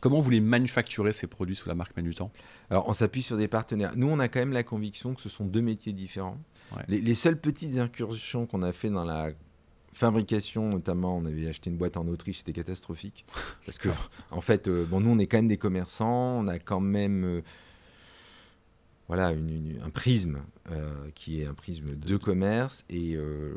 Comment 0.00 0.20
vous 0.20 0.30
les 0.30 0.40
manufacturez 0.40 1.12
ces 1.12 1.26
produits 1.26 1.56
sous 1.56 1.68
la 1.68 1.74
marque 1.74 1.96
Manutan? 1.96 2.30
Alors, 2.70 2.88
on 2.88 2.92
s'appuie 2.92 3.22
sur 3.22 3.36
des 3.36 3.48
partenaires. 3.48 3.92
Nous, 3.96 4.08
on 4.08 4.18
a 4.18 4.28
quand 4.28 4.40
même 4.40 4.52
la 4.52 4.62
conviction 4.62 5.14
que 5.14 5.20
ce 5.20 5.28
sont 5.28 5.44
deux 5.44 5.60
métiers 5.60 5.92
différents. 5.92 6.38
Ouais. 6.74 6.82
Les, 6.88 7.00
les, 7.00 7.14
seules 7.14 7.38
petites 7.38 7.78
incursions 7.78 8.46
qu'on 8.46 8.62
a 8.62 8.72
fait 8.72 8.90
dans 8.90 9.04
la 9.04 9.30
fabrication, 9.92 10.68
notamment, 10.68 11.16
on 11.16 11.26
avait 11.26 11.48
acheté 11.48 11.70
une 11.70 11.76
boîte 11.76 11.96
en 11.96 12.06
Autriche, 12.08 12.38
c'était 12.38 12.52
catastrophique. 12.52 13.24
Parce 13.66 13.78
que, 13.78 13.88
en 14.30 14.40
fait, 14.40 14.68
euh, 14.68 14.84
bon, 14.84 15.00
nous, 15.00 15.10
on 15.10 15.18
est 15.18 15.26
quand 15.26 15.38
même 15.38 15.48
des 15.48 15.58
commerçants, 15.58 16.40
on 16.40 16.48
a 16.48 16.58
quand 16.58 16.80
même. 16.80 17.24
Euh, 17.24 17.42
voilà, 19.10 19.32
une, 19.32 19.50
une, 19.50 19.82
un 19.84 19.90
prisme 19.90 20.38
euh, 20.70 20.92
qui 21.16 21.40
est 21.40 21.44
un 21.44 21.52
prisme 21.52 21.96
de 21.96 22.16
commerce. 22.16 22.84
Et 22.88 23.16
euh, 23.16 23.54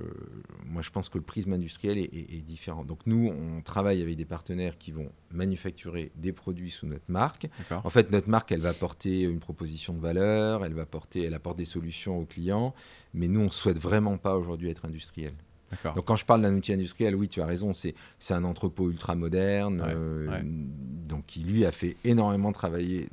moi, 0.65 0.81
je 0.81 0.89
pense 0.89 1.09
que 1.09 1.19
le 1.19 1.23
prisme 1.23 1.53
industriel 1.53 1.99
est, 1.99 2.11
est, 2.11 2.33
est, 2.33 2.41
différent. 2.41 2.83
Donc, 2.83 3.01
nous, 3.05 3.31
on 3.31 3.61
travaille 3.61 4.01
avec 4.01 4.15
des 4.15 4.25
partenaires 4.25 4.79
qui 4.79 4.91
vont 4.91 5.11
manufacturer 5.29 6.11
des 6.15 6.31
produits 6.31 6.71
sous 6.71 6.87
notre 6.87 7.05
marque. 7.07 7.47
En 7.69 7.91
fait, 7.91 8.09
notre 8.09 8.29
marque, 8.29 8.51
elle 8.51 8.61
va 8.61 8.73
porter 8.73 9.21
une 9.21 9.39
proposition 9.39 9.93
de 9.93 9.99
valeur, 9.99 10.65
elle 10.65 10.73
va 10.73 10.87
porter, 10.87 11.21
elle 11.21 11.35
apporte 11.35 11.59
des 11.59 11.65
solutions 11.65 12.17
aux 12.17 12.25
clients. 12.25 12.73
Mais 13.13 13.27
nous, 13.27 13.41
on 13.41 13.45
ne 13.45 13.49
souhaite 13.49 13.77
vraiment 13.77 14.17
pas 14.17 14.35
aujourd'hui 14.35 14.71
être 14.71 14.85
industriel. 14.85 15.33
Donc 15.95 16.05
quand 16.05 16.15
je 16.15 16.25
parle 16.25 16.41
d'un 16.41 16.55
outil 16.55 16.73
industriel, 16.73 17.15
oui, 17.15 17.27
tu 17.27 17.41
as 17.41 17.45
raison, 17.45 17.73
c'est 17.73 17.93
un 18.31 18.43
entrepôt 18.43 18.89
ultra 18.89 19.15
moderne, 19.15 19.81
ouais, 19.81 19.93
euh, 19.95 20.29
ouais. 20.29 20.41
donc 20.43 21.25
qui 21.25 21.41
lui 21.41 21.65
a 21.65 21.71
fait 21.71 21.95
énormément 22.03 22.51
travailler 22.51 23.09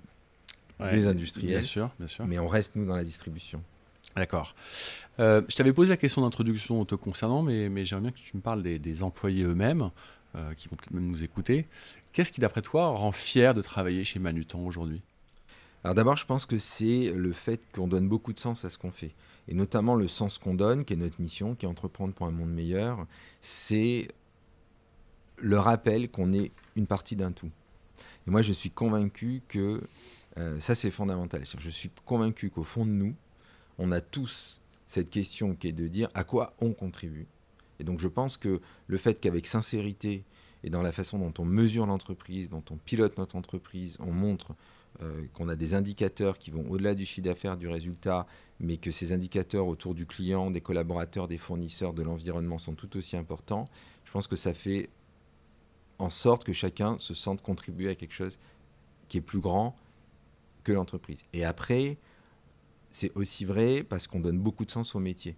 ouais, 0.80 0.90
des 0.90 1.06
industriels. 1.06 1.58
Bien 1.58 1.60
sûr, 1.60 1.90
bien 1.98 2.06
sûr. 2.06 2.26
Mais 2.26 2.38
on 2.38 2.48
reste, 2.48 2.76
nous, 2.76 2.86
dans 2.86 2.96
la 2.96 3.04
distribution. 3.04 3.62
D'accord. 4.16 4.54
Euh, 5.18 5.42
je 5.48 5.56
t'avais 5.56 5.72
posé 5.72 5.90
la 5.90 5.96
question 5.96 6.22
d'introduction 6.22 6.84
te 6.84 6.94
concernant, 6.94 7.42
mais, 7.42 7.68
mais 7.68 7.84
j'aimerais 7.84 8.02
bien 8.02 8.10
que 8.12 8.18
tu 8.18 8.36
me 8.36 8.42
parles 8.42 8.62
des, 8.62 9.02
employés 9.02 9.44
eux-mêmes, 9.44 9.90
euh, 10.34 10.54
qui 10.54 10.68
vont 10.68 10.76
peut-être 10.76 10.92
même 10.92 11.06
nous 11.06 11.22
écouter. 11.22 11.66
Qu'est-ce 12.12 12.32
qui, 12.32 12.40
d'après 12.40 12.62
toi, 12.62 12.88
rend 12.88 13.12
fier 13.12 13.54
de 13.54 13.62
travailler 13.62 14.04
chez 14.04 14.18
Manutan 14.18 14.60
aujourd'hui? 14.60 15.02
Alors 15.82 15.94
d'abord, 15.94 16.16
je 16.16 16.26
pense 16.26 16.44
que 16.44 16.58
c'est 16.58 17.12
le 17.14 17.32
fait 17.32 17.62
qu'on 17.72 17.88
donne 17.88 18.08
beaucoup 18.08 18.32
de 18.32 18.40
sens 18.40 18.64
à 18.64 18.70
ce 18.70 18.76
qu'on 18.76 18.90
fait. 18.90 19.12
Et 19.48 19.54
notamment 19.54 19.94
le 19.94 20.08
sens 20.08 20.38
qu'on 20.38 20.54
donne, 20.54 20.84
qui 20.84 20.92
est 20.92 20.96
notre 20.96 21.20
mission, 21.20 21.54
qui 21.54 21.64
est 21.64 21.68
entreprendre 21.68 22.12
pour 22.12 22.26
un 22.26 22.30
monde 22.30 22.52
meilleur, 22.52 23.06
c'est 23.40 24.08
le 25.38 25.58
rappel 25.58 26.10
qu'on 26.10 26.34
est 26.34 26.50
une 26.76 26.86
partie 26.86 27.16
d'un 27.16 27.32
tout. 27.32 27.50
Et 28.26 28.30
moi, 28.30 28.42
je 28.42 28.52
suis 28.52 28.70
convaincu 28.70 29.40
que 29.48 29.80
euh, 30.40 30.58
ça, 30.60 30.74
c'est 30.74 30.90
fondamental. 30.90 31.42
Je 31.58 31.70
suis 31.70 31.90
convaincu 32.04 32.50
qu'au 32.50 32.64
fond 32.64 32.86
de 32.86 32.90
nous, 32.90 33.14
on 33.78 33.92
a 33.92 34.00
tous 34.00 34.60
cette 34.86 35.10
question 35.10 35.54
qui 35.54 35.68
est 35.68 35.72
de 35.72 35.86
dire 35.86 36.08
à 36.14 36.24
quoi 36.24 36.54
on 36.60 36.72
contribue. 36.72 37.26
Et 37.78 37.84
donc, 37.84 38.00
je 38.00 38.08
pense 38.08 38.36
que 38.36 38.60
le 38.86 38.96
fait 38.96 39.20
qu'avec 39.20 39.46
sincérité 39.46 40.24
et 40.64 40.70
dans 40.70 40.82
la 40.82 40.92
façon 40.92 41.18
dont 41.18 41.32
on 41.38 41.44
mesure 41.44 41.86
l'entreprise, 41.86 42.50
dont 42.50 42.64
on 42.70 42.76
pilote 42.76 43.16
notre 43.18 43.36
entreprise, 43.36 43.96
on 44.00 44.12
montre 44.12 44.54
euh, 45.02 45.24
qu'on 45.34 45.48
a 45.48 45.56
des 45.56 45.74
indicateurs 45.74 46.38
qui 46.38 46.50
vont 46.50 46.68
au-delà 46.68 46.94
du 46.94 47.06
chiffre 47.06 47.26
d'affaires, 47.26 47.56
du 47.56 47.68
résultat, 47.68 48.26
mais 48.58 48.76
que 48.76 48.90
ces 48.90 49.12
indicateurs 49.12 49.66
autour 49.66 49.94
du 49.94 50.06
client, 50.06 50.50
des 50.50 50.60
collaborateurs, 50.60 51.28
des 51.28 51.38
fournisseurs, 51.38 51.94
de 51.94 52.02
l'environnement 52.02 52.58
sont 52.58 52.74
tout 52.74 52.96
aussi 52.96 53.16
importants, 53.16 53.66
je 54.04 54.10
pense 54.10 54.26
que 54.26 54.36
ça 54.36 54.52
fait 54.52 54.90
en 55.98 56.10
sorte 56.10 56.44
que 56.44 56.52
chacun 56.52 56.98
se 56.98 57.14
sente 57.14 57.42
contribuer 57.42 57.90
à 57.90 57.94
quelque 57.94 58.14
chose 58.14 58.38
qui 59.08 59.18
est 59.18 59.22
plus 59.22 59.40
grand 59.40 59.76
que 60.64 60.72
l'entreprise. 60.72 61.24
Et 61.32 61.44
après, 61.44 61.98
c'est 62.88 63.14
aussi 63.16 63.44
vrai 63.44 63.82
parce 63.82 64.06
qu'on 64.06 64.20
donne 64.20 64.38
beaucoup 64.38 64.64
de 64.64 64.70
sens 64.70 64.94
au 64.94 65.00
métier. 65.00 65.36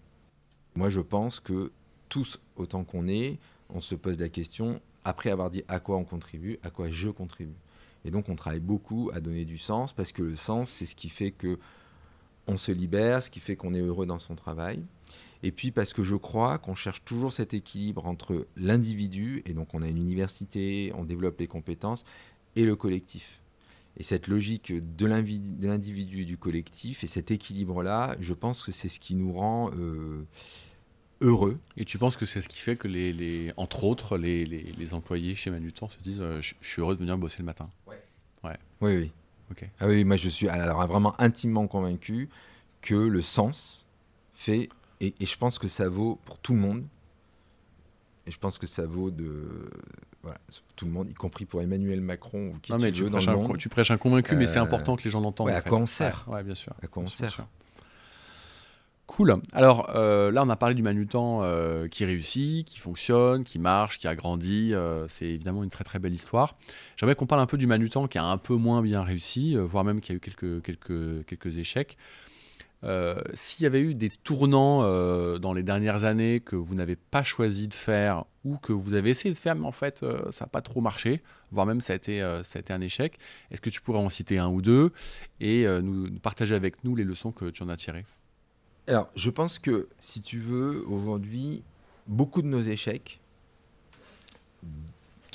Moi, 0.74 0.88
je 0.88 1.00
pense 1.00 1.40
que 1.40 1.72
tous, 2.08 2.40
autant 2.56 2.84
qu'on 2.84 3.08
est, 3.08 3.38
on 3.70 3.80
se 3.80 3.94
pose 3.94 4.18
la 4.18 4.28
question, 4.28 4.80
après 5.04 5.30
avoir 5.30 5.50
dit 5.50 5.64
à 5.68 5.80
quoi 5.80 5.96
on 5.96 6.04
contribue, 6.04 6.58
à 6.62 6.70
quoi 6.70 6.90
je 6.90 7.08
contribue. 7.08 7.56
Et 8.04 8.10
donc, 8.10 8.28
on 8.28 8.34
travaille 8.34 8.60
beaucoup 8.60 9.10
à 9.12 9.20
donner 9.20 9.44
du 9.44 9.58
sens 9.58 9.92
parce 9.92 10.12
que 10.12 10.22
le 10.22 10.36
sens, 10.36 10.70
c'est 10.70 10.86
ce 10.86 10.96
qui 10.96 11.08
fait 11.08 11.30
que 11.30 11.58
on 12.48 12.56
se 12.56 12.72
libère, 12.72 13.22
ce 13.22 13.30
qui 13.30 13.40
fait 13.40 13.54
qu'on 13.56 13.74
est 13.74 13.80
heureux 13.80 14.06
dans 14.06 14.18
son 14.18 14.34
travail. 14.34 14.82
Et 15.42 15.52
puis 15.52 15.70
parce 15.70 15.92
que 15.92 16.02
je 16.02 16.16
crois 16.16 16.58
qu'on 16.58 16.74
cherche 16.74 17.04
toujours 17.04 17.32
cet 17.32 17.54
équilibre 17.54 18.06
entre 18.06 18.46
l'individu, 18.56 19.42
et 19.44 19.54
donc 19.54 19.74
on 19.74 19.82
a 19.82 19.88
une 19.88 19.98
université, 19.98 20.92
on 20.94 21.04
développe 21.04 21.38
les 21.40 21.48
compétences, 21.48 22.04
et 22.54 22.64
le 22.64 22.76
collectif. 22.76 23.41
Et 23.98 24.02
cette 24.02 24.26
logique 24.26 24.72
de 24.72 25.06
l'individu 25.06 26.22
et 26.22 26.24
du 26.24 26.38
collectif, 26.38 27.04
et 27.04 27.06
cet 27.06 27.30
équilibre-là, 27.30 28.16
je 28.20 28.32
pense 28.32 28.62
que 28.62 28.72
c'est 28.72 28.88
ce 28.88 28.98
qui 28.98 29.14
nous 29.14 29.32
rend 29.32 29.70
euh, 29.76 30.24
heureux. 31.20 31.58
Et 31.76 31.84
tu 31.84 31.98
penses 31.98 32.16
que 32.16 32.24
c'est 32.24 32.40
ce 32.40 32.48
qui 32.48 32.58
fait 32.58 32.76
que, 32.76 32.88
les, 32.88 33.52
entre 33.56 33.84
autres, 33.84 34.16
les, 34.16 34.44
les, 34.44 34.94
employés 34.94 35.34
chez 35.34 35.50
Manutan 35.50 35.88
se 35.88 35.98
disent 36.00 36.22
euh, 36.22 36.40
je, 36.40 36.54
suis 36.62 36.80
heureux 36.80 36.94
de 36.94 37.00
venir 37.00 37.18
bosser 37.18 37.38
le 37.40 37.44
matin? 37.44 37.68
Ouais. 37.86 38.56
Oui, 38.80 38.96
oui. 38.96 39.10
Ah 39.80 39.86
oui, 39.86 40.04
moi 40.04 40.16
je 40.16 40.28
suis 40.28 40.48
alors 40.48 40.86
vraiment 40.86 41.14
intimement 41.20 41.66
convaincu 41.66 42.28
que 42.80 42.94
le 42.94 43.22
sens 43.22 43.86
fait 44.34 44.68
et, 45.00 45.14
je 45.20 45.36
pense 45.36 45.58
que 45.58 45.68
ça 45.68 45.88
vaut 45.88 46.18
pour 46.24 46.38
tout 46.38 46.52
le 46.52 46.60
monde. 46.60 46.84
Et 48.26 48.30
je 48.30 48.38
pense 48.38 48.58
que 48.58 48.68
ça 48.68 48.86
vaut 48.86 49.10
de 49.10 49.68
voilà, 50.22 50.38
tout 50.76 50.84
le 50.84 50.92
monde, 50.92 51.10
y 51.10 51.14
compris 51.14 51.44
pour 51.46 51.62
Emmanuel 51.62 52.00
Macron 52.00 52.52
ou 52.54 52.58
qui 52.60 52.70
non, 52.70 52.78
mais 52.78 52.92
tu, 52.92 53.04
prêches 53.04 53.26
un, 53.26 53.54
tu 53.54 53.68
prêches 53.68 53.90
un 53.90 53.96
convaincu, 53.96 54.36
mais 54.36 54.46
c'est 54.46 54.60
euh, 54.60 54.62
important 54.62 54.94
que 54.94 55.02
les 55.02 55.10
gens 55.10 55.20
l'entendent. 55.20 55.50
à 55.50 55.60
quoi 55.60 55.78
on 55.78 55.86
sert 55.86 56.26
ouais, 56.28 56.44
bien 56.44 56.54
sûr. 56.54 56.72
À 56.80 56.86
quoi 56.86 57.02
on 57.02 57.08
sert 57.08 57.44
Cool. 59.08 59.42
Alors 59.52 59.90
euh, 59.94 60.30
là, 60.30 60.42
on 60.42 60.48
a 60.48 60.56
parlé 60.56 60.74
du 60.74 60.82
Manutan 60.82 61.40
euh, 61.42 61.86
qui 61.88 62.04
réussit, 62.04 62.66
qui 62.66 62.78
fonctionne, 62.78 63.44
qui 63.44 63.58
marche, 63.58 63.98
qui 63.98 64.06
a 64.06 64.14
grandi. 64.14 64.72
c'est 65.08 65.26
évidemment 65.26 65.64
une 65.64 65.70
très 65.70 65.84
très 65.84 65.98
belle 65.98 66.14
histoire. 66.14 66.56
J'aimerais 66.96 67.16
qu'on 67.16 67.26
parle 67.26 67.40
un 67.40 67.46
peu 67.46 67.58
du 67.58 67.66
Manutan 67.66 68.06
qui 68.06 68.18
a 68.18 68.24
un 68.24 68.38
peu 68.38 68.54
moins 68.54 68.80
bien 68.80 69.02
réussi, 69.02 69.56
voire 69.56 69.82
même 69.82 70.00
qui 70.00 70.12
a 70.12 70.14
eu 70.14 70.20
quelques, 70.20 70.62
quelques, 70.62 71.26
quelques 71.26 71.58
échecs. 71.58 71.98
Euh, 72.84 73.20
s'il 73.34 73.62
y 73.62 73.66
avait 73.66 73.80
eu 73.80 73.94
des 73.94 74.10
tournants 74.10 74.82
euh, 74.82 75.38
dans 75.38 75.52
les 75.52 75.62
dernières 75.62 76.04
années 76.04 76.40
que 76.40 76.56
vous 76.56 76.74
n'avez 76.74 76.96
pas 76.96 77.22
choisi 77.22 77.68
de 77.68 77.74
faire 77.74 78.24
ou 78.44 78.56
que 78.56 78.72
vous 78.72 78.94
avez 78.94 79.10
essayé 79.10 79.32
de 79.32 79.38
faire, 79.38 79.54
mais 79.54 79.66
en 79.66 79.72
fait 79.72 80.02
euh, 80.02 80.30
ça 80.32 80.46
n'a 80.46 80.48
pas 80.48 80.62
trop 80.62 80.80
marché, 80.80 81.22
voire 81.52 81.64
même 81.64 81.80
ça 81.80 81.92
a 81.92 81.96
été, 81.96 82.20
un 82.20 82.80
échec, 82.80 83.18
est-ce 83.50 83.60
que 83.60 83.70
tu 83.70 83.80
pourrais 83.80 84.00
en 84.00 84.08
citer 84.08 84.38
un 84.38 84.48
ou 84.48 84.62
deux 84.62 84.92
et 85.40 85.64
nous, 85.82 86.10
partager 86.18 86.54
avec 86.54 86.82
nous 86.82 86.96
les 86.96 87.04
leçons 87.04 87.30
que 87.30 87.50
tu 87.50 87.62
en 87.62 87.68
as 87.68 87.76
tirées? 87.76 88.04
Alors, 88.88 89.08
je 89.14 89.30
pense 89.30 89.60
que 89.60 89.88
si 90.00 90.20
tu 90.20 90.40
veux, 90.40 90.84
aujourd'hui, 90.88 91.62
beaucoup 92.08 92.42
de 92.42 92.48
nos 92.48 92.60
échecs, 92.60 93.20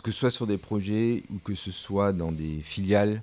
que 0.04 0.12
ce 0.12 0.20
soit 0.20 0.32
sur 0.32 0.48
des 0.48 0.58
projets 0.58 1.24
ou 1.34 1.40
que 1.40 1.56
ce 1.56 1.72
soit 1.72 2.12
dans 2.12 2.34
des 2.34 2.60
filiales 2.62 3.22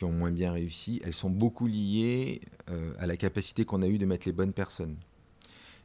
qui 0.00 0.04
ont 0.06 0.12
moins 0.12 0.30
bien 0.30 0.50
réussi, 0.50 1.02
elles 1.04 1.12
sont 1.12 1.28
beaucoup 1.28 1.66
liées 1.66 2.40
euh, 2.70 2.94
à 2.98 3.06
la 3.06 3.18
capacité 3.18 3.66
qu'on 3.66 3.82
a 3.82 3.86
eue 3.86 3.98
de 3.98 4.06
mettre 4.06 4.26
les 4.26 4.32
bonnes 4.32 4.54
personnes. 4.54 4.96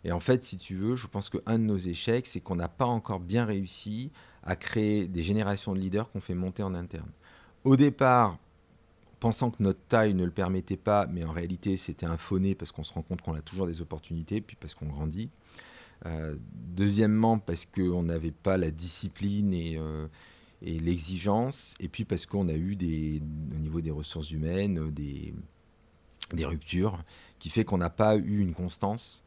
Et 0.05 0.13
en 0.13 0.21
fait, 0.21 0.41
si 0.45 0.57
tu 0.57 0.75
veux, 0.75 0.95
je 0.95 1.07
pense 1.07 1.29
qu'un 1.29 1.59
de 1.59 1.65
nos 1.65 1.77
échecs, 1.77 2.25
c'est 2.25 2.39
qu'on 2.39 2.55
n'a 2.55 2.69
pas 2.69 2.85
encore 2.85 3.19
bien 3.19 3.43
réussi 3.43 4.13
à 4.43 4.55
créer 4.55 5.07
des 5.07 5.21
générations 5.21 5.73
de 5.73 5.79
leaders 5.79 6.09
qu'on 6.11 6.21
fait 6.21 6.33
monter 6.33 6.63
en 6.63 6.75
interne. 6.75 7.09
Au 7.65 7.75
départ, 7.75 8.37
pensant 9.19 9.51
que 9.51 9.61
notre 9.61 9.81
taille 9.89 10.13
ne 10.13 10.23
le 10.23 10.31
permettait 10.31 10.77
pas, 10.77 11.07
mais 11.07 11.25
en 11.25 11.33
réalité 11.33 11.75
c'était 11.75 12.05
un 12.05 12.17
faux 12.17 12.39
parce 12.57 12.71
qu'on 12.71 12.83
se 12.83 12.93
rend 12.93 13.01
compte 13.01 13.21
qu'on 13.21 13.33
a 13.33 13.41
toujours 13.41 13.67
des 13.67 13.81
opportunités, 13.81 14.39
puis 14.39 14.55
parce 14.57 14.75
qu'on 14.75 14.87
grandit. 14.87 15.29
Euh, 16.05 16.37
deuxièmement, 16.53 17.37
parce 17.37 17.65
qu'on 17.65 18.03
n'avait 18.03 18.31
pas 18.31 18.55
la 18.55 18.71
discipline 18.71 19.53
et, 19.53 19.77
euh, 19.77 20.07
et 20.65 20.79
l'exigence, 20.79 21.75
et 21.79 21.87
puis 21.87 22.05
parce 22.05 22.25
qu'on 22.25 22.49
a 22.49 22.53
eu 22.53 22.75
des, 22.75 23.21
au 23.53 23.59
niveau 23.59 23.81
des 23.81 23.91
ressources 23.91 24.31
humaines 24.31 24.91
des, 24.91 25.33
des 26.33 26.45
ruptures, 26.45 27.03
qui 27.39 27.49
fait 27.49 27.63
qu'on 27.63 27.77
n'a 27.77 27.91
pas 27.91 28.17
eu 28.17 28.39
une 28.39 28.53
constance. 28.53 29.23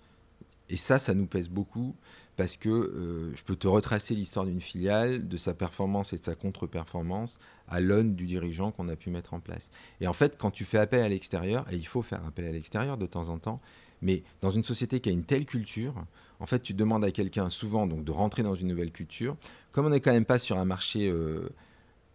Et 0.69 0.77
ça, 0.77 0.99
ça 0.99 1.15
nous 1.15 1.27
pèse 1.27 1.49
beaucoup 1.49 1.95
parce 2.37 2.57
que 2.57 2.69
euh, 2.69 3.35
je 3.35 3.43
peux 3.43 3.57
te 3.57 3.67
retracer 3.67 4.15
l'histoire 4.15 4.45
d'une 4.45 4.61
filiale, 4.61 5.27
de 5.27 5.37
sa 5.37 5.55
performance 5.55 6.13
et 6.13 6.19
de 6.19 6.25
sa 6.25 6.35
contre-performance 6.35 7.39
à 7.69 7.81
l'aune 7.81 8.15
du 8.15 8.27
dirigeant 8.27 8.71
qu'on 8.71 8.89
a 8.89 8.97
pu 8.97 9.11
mettre 9.11 9.35
en 9.35 9.41
place. 9.41 9.71
Et 10.01 10.07
en 10.07 10.13
fait, 10.13 10.37
quand 10.39 10.51
tu 10.51 10.65
fais 10.65 10.79
appel 10.79 11.01
à 11.03 11.09
l'extérieur, 11.09 11.67
et 11.73 11.77
il 11.77 11.87
faut 11.87 12.03
faire 12.03 12.25
appel 12.27 12.47
à 12.47 12.53
l'extérieur 12.53 12.97
de 12.97 13.07
temps 13.07 13.29
en 13.29 13.39
temps, 13.39 13.61
mais 14.03 14.23
dans 14.41 14.51
une 14.51 14.65
société 14.65 15.01
qui 15.01 15.09
a 15.09 15.13
une 15.13 15.25
telle 15.25 15.45
culture, 15.45 15.95
en 16.41 16.47
fait, 16.47 16.61
tu 16.61 16.75
demandes 16.75 17.05
à 17.05 17.11
quelqu'un 17.11 17.49
souvent 17.49 17.87
donc 17.87 18.05
de 18.05 18.13
rentrer 18.13 18.43
dans 18.43 18.55
une 18.55 18.69
nouvelle 18.69 18.93
culture. 18.93 19.37
Comme 19.73 19.87
on 19.87 19.91
n'est 19.91 20.01
quand 20.01 20.13
même 20.13 20.25
pas 20.25 20.39
sur 20.39 20.57
un 20.57 20.65
marché 20.65 21.09
euh, 21.09 21.49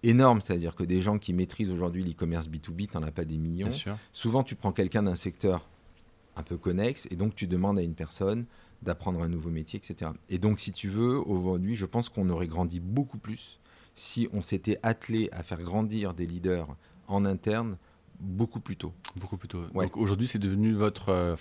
énorme, 0.01 0.41
c'est-à-dire 0.41 0.75
que 0.75 0.83
des 0.83 1.01
gens 1.01 1.17
qui 1.17 1.33
maîtrisent 1.33 1.71
aujourd'hui 1.71 2.03
l'e-commerce 2.03 2.47
B2B, 2.47 2.89
tu 2.89 2.97
n'en 2.97 3.03
as 3.03 3.11
pas 3.11 3.25
des 3.25 3.37
millions. 3.37 3.69
Souvent, 4.11 4.43
tu 4.43 4.55
prends 4.55 4.71
quelqu'un 4.71 5.03
d'un 5.03 5.15
secteur 5.15 5.67
un 6.35 6.43
peu 6.43 6.57
connexe 6.57 7.07
et 7.11 7.15
donc 7.15 7.35
tu 7.35 7.47
demandes 7.47 7.77
à 7.77 7.81
une 7.81 7.93
personne 7.93 8.45
d'apprendre 8.81 9.21
un 9.21 9.29
nouveau 9.29 9.49
métier, 9.49 9.79
etc. 9.79 10.11
Et 10.29 10.39
donc, 10.39 10.59
si 10.59 10.71
tu 10.71 10.89
veux, 10.89 11.17
aujourd'hui, 11.17 11.75
je 11.75 11.85
pense 11.85 12.09
qu'on 12.09 12.29
aurait 12.29 12.47
grandi 12.47 12.79
beaucoup 12.79 13.17
plus 13.17 13.59
si 13.95 14.27
on 14.33 14.41
s'était 14.41 14.79
attelé 14.83 15.29
à 15.31 15.43
faire 15.43 15.61
grandir 15.61 16.13
des 16.13 16.25
leaders 16.25 16.75
en 17.07 17.25
interne 17.25 17.77
beaucoup 18.19 18.59
plus 18.59 18.75
tôt. 18.75 18.93
Beaucoup 19.15 19.37
plus 19.37 19.47
tôt. 19.47 19.61
Donc 19.73 19.97
aujourd'hui, 19.97 20.27
c'est 20.27 20.39
devenu 20.39 20.73
votre, 20.73 21.09
euh, 21.09 21.35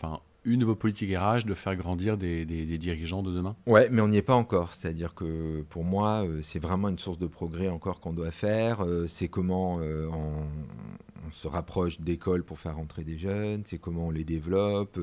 une 0.45 0.61
de 0.61 0.65
vos 0.65 0.75
politiques 0.75 1.17
RH 1.17 1.45
de 1.47 1.55
faire 1.55 1.77
grandir 1.77 2.17
des, 2.17 2.45
dirigeants 2.79 3.23
de 3.23 3.33
demain 3.33 3.57
Ouais, 3.67 3.89
mais 3.91 4.03
on 4.03 4.09
n'y 4.09 4.17
est 4.17 4.23
pas 4.23 4.35
encore. 4.35 4.73
C'est-à-dire 4.75 5.15
que 5.15 5.63
pour 5.69 5.85
moi, 5.85 6.25
euh, 6.25 6.41
c'est 6.43 6.59
vraiment 6.59 6.89
une 6.89 6.99
source 6.99 7.19
de 7.19 7.27
progrès 7.27 7.69
encore 7.69 8.01
qu'on 8.01 8.13
doit 8.13 8.31
faire. 8.31 8.85
Euh, 8.85 9.07
c'est 9.07 9.29
comment 9.29 9.77
on, 9.77 10.47
se 11.31 11.49
rapproche 11.49 11.99
d'écoles 11.99 12.45
pour 12.45 12.59
faire 12.59 12.77
rentrer 12.77 13.05
des 13.05 13.17
jeunes, 13.17 13.63
c'est 13.65 13.79
comment 13.79 14.09
on 14.09 14.11
les 14.11 14.25
développe. 14.25 14.99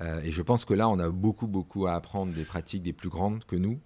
et 0.00 0.32
je 0.32 0.42
pense 0.42 0.64
que 0.64 0.74
là, 0.74 0.88
on 0.88 0.98
a 0.98 1.08
beaucoup, 1.08 1.46
beaucoup 1.46 1.86
à 1.86 1.92
apprendre 1.92 2.32
des 2.32 2.42
pratiques 2.42 2.82
des 2.82 2.92
plus 2.92 3.08
grandes 3.08 3.44
que 3.44 3.54
nous, 3.54 3.78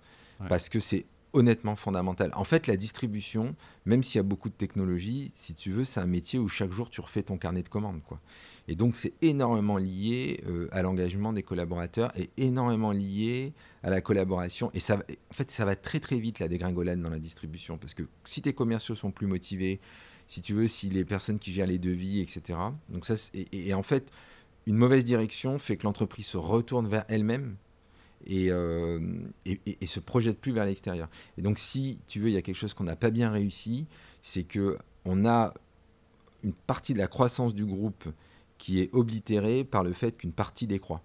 parce 0.49 0.71
que 0.71 0.81
c'est 0.81 1.05
honnêtement 1.33 1.77
fondamental. 1.77 2.31
En 2.35 2.45
fait, 2.45 2.67
la 2.67 2.77
distribution, 2.77 3.55
même 3.87 4.03
s'il 4.03 4.17
y 4.17 4.21
a 4.21 4.23
beaucoup 4.23 4.49
de 4.49 4.55
technologie, 4.55 5.31
si 5.35 5.55
tu 5.55 5.73
veux, 5.73 5.85
c'est 5.85 6.01
un 6.01 6.07
métier 6.07 6.39
où 6.39 6.49
chaque 6.49 6.71
jour 6.71 6.91
tu 6.91 7.01
refais 7.01 7.23
ton 7.23 7.39
carnet 7.39 7.63
de 7.63 7.69
commandes. 7.69 8.03
Quoi. 8.03 8.21
Et 8.69 8.75
donc, 8.75 8.97
c'est 8.97 9.15
énormément 9.23 9.79
lié 9.79 10.43
euh, 10.47 10.69
à 10.73 10.83
l'engagement 10.83 11.33
des 11.33 11.43
collaborateurs 11.43 12.13
et 12.17 12.31
énormément 12.37 12.93
lié 12.93 13.53
à 13.83 13.91
la 13.91 14.01
collaboration. 14.01 14.71
Et 14.75 14.81
ça, 14.81 14.97
en 14.97 15.35
fait, 15.35 15.51
ça 15.51 15.65
va 15.65 15.75
très 15.75 16.01
très 16.01 16.19
vite 16.19 16.39
la 16.39 16.49
dégringolade 16.49 17.01
dans 17.01 17.11
la 17.11 17.19
distribution 17.19 17.79
parce 17.79 17.95
que 17.95 18.05
si 18.25 18.43
tes 18.43 18.53
commerciaux 18.53 18.95
sont 18.95 19.11
plus 19.11 19.27
motivés, 19.27 19.81
si 20.27 20.41
tu 20.41 20.55
veux, 20.55 20.69
si 20.69 20.89
les 20.89 21.05
personnes 21.05 21.39
qui 21.39 21.53
gèrent 21.53 21.67
les 21.67 21.79
devis, 21.79 22.21
etc. 22.21 22.59
Donc 22.89 23.05
ça, 23.05 23.15
et 23.35 23.75
en 23.75 23.83
fait, 23.83 24.11
une 24.67 24.77
mauvaise 24.77 25.05
direction 25.05 25.59
fait 25.59 25.77
que 25.77 25.85
l'entreprise 25.85 26.27
se 26.27 26.37
retourne 26.37 26.87
vers 26.87 27.05
elle-même 27.09 27.57
euh, 28.31 29.01
et, 29.47 29.61
et, 29.81 29.87
se 29.87 30.01
projette 30.01 30.39
plus 30.41 30.53
vers 30.53 30.65
l'extérieur. 30.65 31.09
Et 31.39 31.43
donc, 31.43 31.59
si 31.59 31.99
tu 32.07 32.21
veux, 32.21 32.29
il 32.29 32.35
y 32.35 32.37
a 32.37 32.43
quelque 32.43 32.57
chose 32.57 32.75
qu'on 32.75 32.85
n'a 32.85 32.97
pas 32.97 33.11
bien 33.11 33.31
réussi, 33.31 33.87
c'est 34.23 34.45
que 34.45 34.79
on 35.05 35.25
a 35.27 35.53
une 36.45 36.53
partie 36.53 36.93
de 36.95 36.99
la 36.99 37.09
croissance 37.09 37.55
du 37.55 37.65
groupe 37.65 38.09
qui 38.59 38.81
est 38.81 38.91
oblitérée 38.95 39.65
par 39.65 39.83
le 39.83 39.93
fait 39.93 40.17
qu'une 40.17 40.33
partie 40.33 40.67
décroît. 40.67 41.03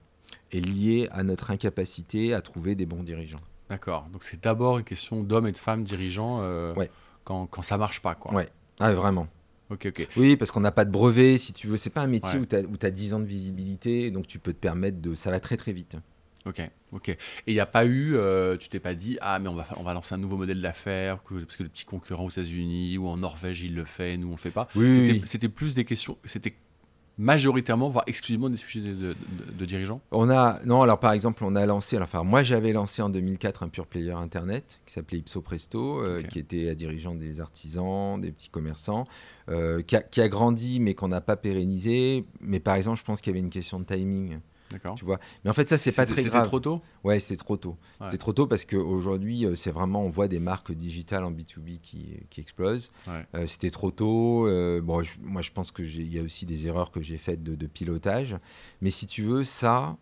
est 0.52 0.60
liée 0.60 1.08
à 1.12 1.24
notre 1.24 1.52
incapacité 1.52 2.34
à 2.34 2.42
trouver 2.42 2.76
des 2.76 2.86
bons 2.86 3.04
dirigeants. 3.04 3.42
D'accord. 3.70 4.08
Donc 4.12 4.24
c'est 4.24 4.42
d'abord 4.44 4.78
une 4.78 4.86
question 4.86 5.24
d'hommes 5.24 5.48
et 5.48 5.52
de 5.52 5.58
femmes 5.58 5.84
dirigeants 5.84 6.40
euh, 6.42 6.74
Ouais. 6.76 6.90
quand, 7.24 7.48
quand 7.48 7.62
ça 7.62 7.78
marche 7.78 8.02
pas. 8.02 8.16
Quoi. 8.16 8.34
Ouais. 8.34 8.50
Ah, 8.80 8.94
vraiment. 8.94 9.28
Ok, 9.70 9.88
ok. 9.88 10.08
Oui, 10.16 10.38
parce 10.38 10.52
qu'on 10.52 10.62
n'a 10.62 10.72
pas 10.72 10.86
de 10.86 10.92
brevet, 10.92 11.38
si 11.38 11.52
tu 11.52 11.68
veux. 11.68 11.76
C'est 11.78 11.90
pas 11.90 12.02
un 12.02 12.08
métier 12.08 12.40
Ouais. 12.40 12.66
où 12.66 12.78
tu 12.78 12.86
as, 12.86 12.92
10 12.92 13.14
ans 13.14 13.20
de 13.20 13.26
visibilité, 13.26 14.12
donc 14.12 14.28
tu 14.28 14.40
peux 14.40 14.54
te 14.54 14.60
permettre 14.60 15.02
de. 15.02 15.14
Ça 15.14 15.32
va 15.32 15.40
très 15.40 15.58
très 15.58 15.74
vite. 15.74 15.98
Ok, 16.46 16.62
ok. 16.94 17.10
Et 17.10 17.18
il 17.48 17.54
n'y 17.54 17.60
a 17.60 17.66
pas 17.66 17.86
eu, 17.86 18.16
euh, 18.16 18.56
tu 18.58 18.70
t'es 18.70 18.80
pas 18.80 18.94
dit, 18.94 19.18
ah, 19.22 19.38
mais 19.40 19.50
on 19.50 19.56
va, 19.56 19.66
on 19.78 19.84
va 19.84 19.94
lancer 19.94 20.16
un 20.16 20.18
nouveau 20.18 20.38
modèle 20.38 20.62
d'affaires, 20.62 21.20
parce 21.20 21.58
que 21.58 21.64
le 21.64 21.70
petit 21.70 21.84
concurrent 21.86 22.24
aux 22.26 22.30
États-Unis 22.30 22.98
ou 22.98 23.08
en 23.08 23.18
Norvège, 23.18 23.62
il 23.64 23.76
le 23.76 23.84
fait, 23.84 24.16
nous, 24.18 24.28
on 24.28 24.32
le 24.32 24.38
fait 24.38 24.52
pas. 24.52 24.68
Oui, 24.76 25.00
C'était- 25.06 25.12
oui. 25.20 25.22
C'était 25.26 25.50
plus 25.50 25.76
des 25.76 25.84
questions, 25.84 26.18
c'était 26.24 26.56
majoritairement, 27.20 27.88
voire 27.90 28.04
exclusivement 28.08 28.50
des 28.50 28.58
sujets 28.58 28.82
de, 28.82 28.94
de- 28.94 29.14
de- 29.14 29.52
de 29.58 29.66
dirigeants. 29.66 30.02
On 30.12 30.30
a. 30.30 30.60
Non, 30.66 30.84
alors 30.84 31.00
par 31.00 31.14
exemple, 31.14 31.44
on 31.44 31.56
a 31.56 31.66
lancé. 31.66 31.96
alors, 31.96 32.08
Enfin, 32.08 32.24
moi 32.24 32.44
j'avais 32.44 32.74
lancé 32.74 33.02
en 33.02 33.10
2004 33.10 33.64
un 33.64 33.70
pure 33.70 33.88
player 33.88 34.12
internet 34.12 34.80
qui 34.86 34.94
s'appelait 34.94 35.18
Ipso 35.18 35.42
Presto, 35.42 36.04
euh, 36.04 36.22
qui 36.22 36.38
était 36.40 36.70
à 36.70 36.76
dirigeant 36.76 37.16
des 37.16 37.42
artisans, 37.42 38.22
des 38.22 38.32
petits 38.32 38.50
commerçants, 38.50 39.06
euh, 39.50 39.82
qui, 39.82 39.96
a, 39.96 40.02
qui 40.04 40.22
a 40.22 40.30
grandi 40.30 40.80
mais 40.80 40.94
qu'on 40.94 41.08
n'a 41.08 41.22
pas 41.22 41.36
pérennisé. 41.38 42.24
Mais 42.40 42.60
par 42.60 42.76
exemple, 42.76 43.00
je 43.00 43.04
pense 43.04 43.20
qu'il 43.22 43.32
y 43.32 43.34
avait 43.34 43.44
une 43.44 43.50
question 43.50 43.80
de 43.80 43.86
timing. 43.86 44.40
D'accord. 44.72 44.96
Tu 44.96 45.06
vois. 45.06 45.20
Mais 45.44 45.50
en 45.50 45.54
fait, 45.54 45.70
ça, 45.70 45.78
c'est 45.78 45.92
pas 45.92 46.04
C'était- 46.04 46.14
très 46.14 46.22
c'était 46.24 46.36
grave. 46.36 46.48
trop 46.48 46.60
tôt? 46.60 46.82
Ouais, 47.04 47.20
c'était 47.20 47.38
trop 47.38 47.56
tôt. 47.58 47.78
Ouais. 48.00 48.06
C'était 48.08 48.18
trop 48.18 48.34
tôt 48.34 48.48
parce 48.48 48.66
qu'aujourd'hui, 48.66 49.46
c'est 49.56 49.72
vraiment, 49.72 50.04
on 50.04 50.10
voit 50.10 50.28
des 50.28 50.40
marques 50.40 50.72
digitales 50.74 51.24
en 51.24 51.32
B2B 51.32 51.80
qui, 51.80 52.18
qui 52.30 52.42
explosent. 52.42 52.92
Ouais. 53.08 53.26
Euh, 53.36 53.48
c'était 53.48 53.70
trop 53.72 53.92
tôt. 53.92 54.46
euh, 54.48 54.82
bon, 54.82 55.04
je- 55.04 55.20
moi, 55.22 55.42
je 55.42 55.52
pense 55.52 55.72
qu'il 55.72 56.14
y 56.14 56.20
a 56.20 56.22
aussi 56.22 56.46
des 56.46 56.68
erreurs 56.68 56.92
que 56.92 57.02
j'ai 57.02 57.18
faites 57.18 57.44
de, 57.44 57.56
de 57.56 57.68
pilotage. 57.68 58.36
Mais 58.82 58.92
si 58.92 59.06
tu 59.08 59.24
veux, 59.24 59.44
ça, 59.46 59.96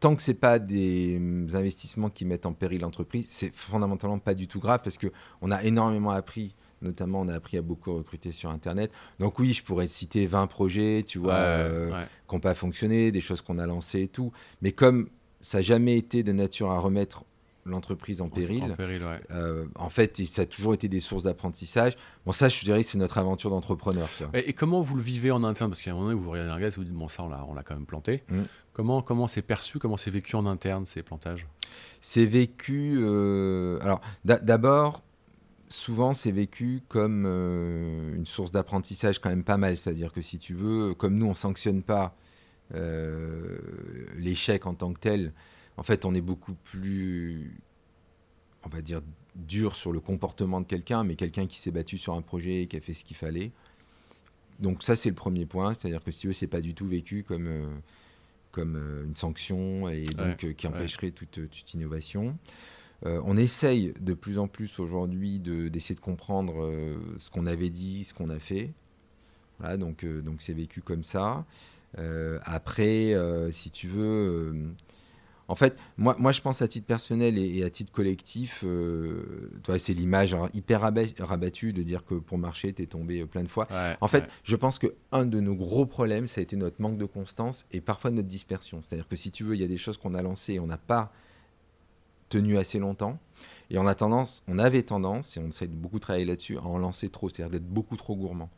tant 0.00 0.14
que 0.14 0.22
c'est 0.22 0.34
pas 0.34 0.58
des 0.58 1.16
hum, 1.16 1.48
investissements 1.54 2.10
qui 2.10 2.24
mettent 2.24 2.46
en 2.46 2.52
péril 2.52 2.82
l'entreprise, 2.82 3.26
c'est 3.30 3.54
fondamentalement 3.54 4.18
pas 4.18 4.34
du 4.34 4.46
tout 4.48 4.60
grave 4.60 4.80
parce 4.84 4.98
qu'on 4.98 5.50
a 5.50 5.62
énormément 5.64 6.10
appris. 6.10 6.54
Notamment, 6.82 7.20
on 7.22 7.28
a 7.28 7.34
appris 7.34 7.56
à 7.58 7.62
beaucoup 7.62 7.92
recruter 7.94 8.30
sur 8.32 8.50
Internet. 8.50 8.92
Donc 9.18 9.38
oui, 9.38 9.52
je 9.52 9.64
pourrais 9.64 9.88
citer 9.88 10.26
20 10.26 10.46
projets, 10.46 11.02
tu 11.06 11.18
vois, 11.18 11.34
euh, 11.34 11.90
ouais. 11.90 12.06
qui 12.28 12.34
n'ont 12.34 12.40
pas 12.40 12.54
fonctionné, 12.54 13.10
des 13.10 13.20
choses 13.20 13.42
qu'on 13.42 13.58
a 13.58 13.66
lancées 13.66 14.02
et 14.02 14.08
tout. 14.08 14.32
Mais 14.62 14.72
comme 14.72 15.08
ça 15.40 15.58
n'a 15.58 15.62
jamais 15.62 15.96
été 15.96 16.22
de 16.22 16.32
nature 16.32 16.70
à 16.70 16.78
remettre 16.78 17.24
l'entreprise 17.66 18.22
en 18.22 18.30
péril, 18.30 18.62
En 18.64 18.74
péril, 18.76 19.02
ouais. 19.04 19.20
euh, 19.30 19.66
en 19.74 19.90
fait, 19.90 20.16
ça 20.26 20.42
a 20.42 20.46
toujours 20.46 20.72
été 20.72 20.88
des 20.88 21.00
sources 21.00 21.24
d'apprentissage. 21.24 21.96
Bon, 22.24 22.32
ça, 22.32 22.48
je 22.48 22.64
dirais 22.64 22.80
que 22.80 22.86
c'est 22.88 22.96
notre 22.96 23.18
aventure 23.18 23.50
d'entrepreneur. 23.50 24.08
Et, 24.32 24.48
et 24.48 24.52
comment 24.54 24.80
vous 24.80 24.96
le 24.96 25.02
vivez 25.02 25.30
en 25.30 25.44
interne? 25.44 25.70
Parce 25.70 25.82
qu'à 25.82 25.90
un 25.90 25.94
moment 25.94 26.06
donné, 26.08 26.18
vous 26.18 26.30
regardez 26.30 26.50
un 26.64 26.66
et 26.66 26.70
vous 26.70 26.84
dites, 26.84 26.94
bon, 26.94 27.08
ça, 27.08 27.24
on 27.24 27.28
l'a, 27.28 27.44
on 27.46 27.52
l'a 27.52 27.62
quand 27.62 27.74
même 27.74 27.84
planté. 27.84 28.22
Mm. 28.30 28.42
Comment, 28.72 29.02
comment 29.02 29.26
c'est 29.26 29.42
perçu? 29.42 29.78
Comment 29.78 29.98
c'est 29.98 30.10
vécu 30.10 30.34
en 30.34 30.46
interne, 30.46 30.86
ces 30.86 31.02
plantages? 31.02 31.46
C'est 32.00 32.24
vécu. 32.24 32.96
euh, 33.02 33.78
alors, 33.82 34.00
d'a- 34.24 34.38
d'abord, 34.38 35.02
souvent, 35.68 36.12
c'est 36.14 36.30
vécu 36.30 36.82
comme 36.88 37.24
euh, 37.26 38.16
une 38.16 38.26
source 38.26 38.50
d'apprentissage 38.50 39.18
quand 39.18 39.30
même 39.30 39.44
pas 39.44 39.56
mal. 39.56 39.76
C'est-à-dire 39.76 40.12
que 40.12 40.22
si 40.22 40.38
tu 40.38 40.54
veux, 40.54 40.94
comme 40.94 41.16
nous, 41.16 41.26
on 41.26 41.34
sanctionne 41.34 41.82
pas 41.82 42.16
euh, 42.74 43.58
l'échec 44.16 44.66
en 44.66 44.74
tant 44.74 44.92
que 44.92 45.00
tel, 45.00 45.32
en 45.76 45.82
fait, 45.82 46.04
on 46.04 46.14
est 46.14 46.20
beaucoup 46.20 46.54
plus, 46.64 47.60
on 48.64 48.68
va 48.68 48.82
dire, 48.82 49.00
dur 49.36 49.76
sur 49.76 49.92
le 49.92 50.00
comportement 50.00 50.60
de 50.60 50.66
quelqu'un, 50.66 51.04
mais 51.04 51.14
quelqu'un 51.14 51.46
qui 51.46 51.58
s'est 51.58 51.70
battu 51.70 51.98
sur 51.98 52.14
un 52.14 52.22
projet 52.22 52.62
et 52.62 52.66
qui 52.66 52.76
a 52.76 52.80
fait 52.80 52.94
ce 52.94 53.04
qu'il 53.04 53.16
fallait. 53.16 53.52
Donc 54.58 54.82
ça, 54.82 54.96
c'est 54.96 55.08
le 55.08 55.14
premier 55.14 55.46
point. 55.46 55.74
C'est-à-dire 55.74 56.02
que 56.02 56.10
si 56.10 56.20
tu 56.20 56.26
veux, 56.28 56.32
c'est 56.32 56.48
pas 56.48 56.60
du 56.60 56.74
tout 56.74 56.86
vécu 56.86 57.22
comme, 57.22 57.46
euh, 57.46 57.66
comme 58.50 58.76
une 59.06 59.14
sanction 59.14 59.88
et 59.88 60.06
donc 60.06 60.38
qui 60.38 60.66
ouais. 60.66 60.74
empêcherait 60.74 61.12
toute, 61.12 61.48
toute 61.48 61.74
innovation. 61.74 62.36
Euh, 63.06 63.20
on 63.24 63.36
essaye 63.36 63.94
de 64.00 64.12
plus 64.14 64.38
en 64.38 64.48
plus 64.48 64.80
aujourd'hui 64.80 65.38
de- 65.38 65.68
d'essayer 65.68 65.94
de, 65.94 66.00
comprendre 66.00 66.64
euh, 66.64 66.96
ce 67.18 67.30
qu'on 67.30 67.46
avait 67.46 67.70
dit, 67.70 68.04
ce 68.04 68.12
qu'on 68.12 68.28
a 68.28 68.38
fait. 68.38 68.72
Voilà, 69.60 69.76
donc 69.76 70.04
euh, 70.04 70.20
donc 70.20 70.40
c'est 70.42 70.52
vécu 70.52 70.80
comme 70.82 71.04
ça. 71.04 71.44
Après, 72.44 73.14
si 73.50 73.70
tu 73.70 73.88
veux, 73.88 74.54
en 75.48 75.54
fait, 75.56 75.76
moi, 75.96 76.14
moi 76.18 76.30
je 76.32 76.40
pense 76.42 76.60
à 76.62 76.68
titre 76.68 76.86
personnel 76.86 77.38
et, 77.38 77.56
et 77.56 77.64
à 77.64 77.70
titre 77.70 77.90
collectif, 77.90 78.62
toi, 79.64 79.78
c'est 79.78 79.94
l'image 79.94 80.34
hein, 80.34 80.48
hyper 80.54 80.82
rabat- 80.82 81.20
rabattue 81.20 81.72
de 81.72 81.82
dire 81.82 82.04
que 82.04 82.14
pour 82.14 82.38
marcher, 82.38 82.72
tu 82.72 82.82
es 82.82 82.86
tombé 82.86 83.24
plein 83.24 83.42
de 83.42 83.48
fois. 83.48 83.66
Ouais, 83.70 83.96
En 84.00 84.06
fait, 84.06 84.24
ouais. 84.24 84.28
je 84.44 84.54
pense 84.54 84.78
que 84.78 84.94
un 85.10 85.24
de 85.26 85.40
nos 85.40 85.54
gros 85.56 85.86
problèmes, 85.86 86.26
ça 86.26 86.40
a 86.40 86.42
été 86.42 86.56
notre 86.56 86.80
manque 86.80 86.98
de 86.98 87.06
constance 87.06 87.64
et 87.72 87.80
parfois 87.80 88.10
notre 88.10 88.28
dispersion. 88.28 88.80
C'est-à-dire 88.82 89.08
que 89.08 89.16
si 89.16 89.30
tu 89.32 89.42
veux, 89.42 89.54
il 89.54 89.60
y 89.60 89.64
a 89.64 89.68
des 89.68 89.78
choses 89.78 89.96
qu'on 89.96 90.14
a 90.14 90.22
lancées 90.22 90.54
et 90.54 90.60
on 90.60 90.66
n'a 90.66 90.78
pas 90.78 91.10
tenu 92.28 92.58
assez 92.58 92.78
longtemps. 92.78 93.18
Et 93.70 93.78
on 93.78 93.86
a 93.86 93.94
tendance, 93.94 94.42
on 94.48 94.58
avait 94.58 94.82
tendance, 94.82 95.36
et 95.36 95.40
on 95.40 95.48
essaie 95.48 95.66
de 95.66 95.74
beaucoup 95.74 95.98
travailler 95.98 96.24
là-dessus, 96.24 96.56
à 96.56 96.62
en 96.62 96.78
lancer 96.78 97.10
trop, 97.10 97.28
c'est-à-dire 97.28 97.50
d'être 97.50 97.68
beaucoup 97.68 97.96
trop 97.96 98.16
gourmand. 98.16 98.48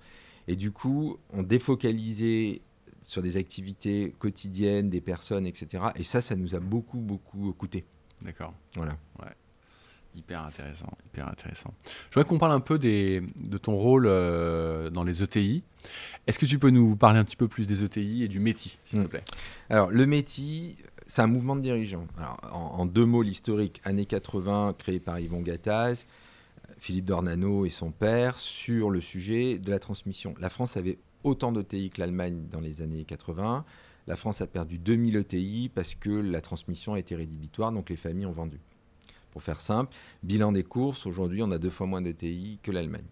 Et 0.47 0.55
du 0.57 0.71
coup, 0.71 1.19
on 1.33 1.43
défocalisait 1.43 2.61
sur 3.03 3.21
des 3.23 3.37
activités 3.37 4.15
quotidiennes, 4.19 4.89
des 4.91 5.01
personnes, 5.01 5.47
etc. 5.47 5.85
Et 5.97 6.05
ça, 6.05 6.21
ça 6.21 6.37
nous 6.37 6.55
a 6.55 6.61
beaucoup, 6.61 6.99
beaucoup 6.99 7.53
coûté. 7.55 7.85
D'accord. 8.23 8.53
Voilà. 8.77 8.97
Hyper 10.15 10.45
intéressant, 10.45 10.91
hyper 11.07 11.29
intéressant. 11.29 11.73
Je 12.09 12.15
voudrais 12.15 12.29
qu'on 12.29 12.41
parle 12.41 12.51
un 12.53 12.59
peu 12.61 12.81
des, 12.81 13.23
de 13.41 13.59
ton 13.59 13.77
rôle 13.77 14.07
euh, 14.09 14.91
dans 14.91 15.05
les 15.05 15.23
ETI. 15.23 15.63
Est-ce 16.27 16.37
que 16.41 16.47
tu 16.47 16.59
peux 16.59 16.71
nous 16.71 16.97
parler 16.97 17.21
un 17.21 17.25
petit 17.25 17.37
peu 17.37 17.47
plus 17.47 17.69
des 17.69 17.85
ETI 17.85 18.25
et 18.25 18.29
du 18.29 18.41
métier, 18.41 18.73
s'il 18.85 18.99
te 18.99 19.05
Mm. 19.05 19.09
plaît? 19.09 19.25
Alors, 19.71 19.91
le 19.93 20.07
métier, 20.07 20.77
c'est 21.11 21.23
un 21.23 21.27
mouvement 21.27 21.57
de 21.57 21.61
dirigeants. 21.61 22.07
En, 22.53 22.87
deux 22.87 23.05
mots, 23.05 23.23
l'historique, 23.23 23.81
années 23.83 24.07
80, 24.07 24.77
créé 24.79 25.01
par 25.01 25.19
Yvon 25.19 25.41
Gattaz, 25.41 26.07
Philippe 26.79 27.07
Dornano 27.07 27.67
et 27.67 27.71
son 27.71 27.91
père, 27.91 28.39
sur 28.39 28.91
le 28.91 29.01
sujet 29.01 29.59
de 29.59 29.73
la 29.73 29.81
transmission. 29.81 30.35
La 30.39 30.49
France 30.51 30.77
avait 30.77 30.99
autant 31.25 31.51
d'ETI 31.51 31.91
que 31.91 32.01
l'Allemagne 32.01 32.47
dans 32.49 32.61
les 32.61 32.81
années 32.81 33.05
80. 33.05 33.65
La 34.07 34.15
France 34.15 34.41
a 34.41 34.47
perdu 34.47 34.79
2000 34.79 35.17
ETI 35.17 35.69
parce 35.75 35.97
que 35.97 36.11
la 36.11 36.41
transmission 36.41 36.95
a 36.95 37.01
été 37.01 37.17
rédhibitoire, 37.17 37.73
donc 37.73 37.91
les 37.91 37.97
familles 37.97 38.27
ont 38.27 38.33
vendu. 38.33 38.61
Pour 39.33 39.43
faire 39.43 39.61
simple, 39.61 39.93
bilan 40.23 40.53
des 40.53 40.63
courses, 40.63 41.07
aujourd'hui, 41.07 41.43
on 41.43 41.51
a 41.51 41.59
deux 41.59 41.71
fois 41.71 41.89
moins 41.89 42.03
d'ETI 42.03 42.61
que 42.63 42.71
l'Allemagne. 42.71 43.07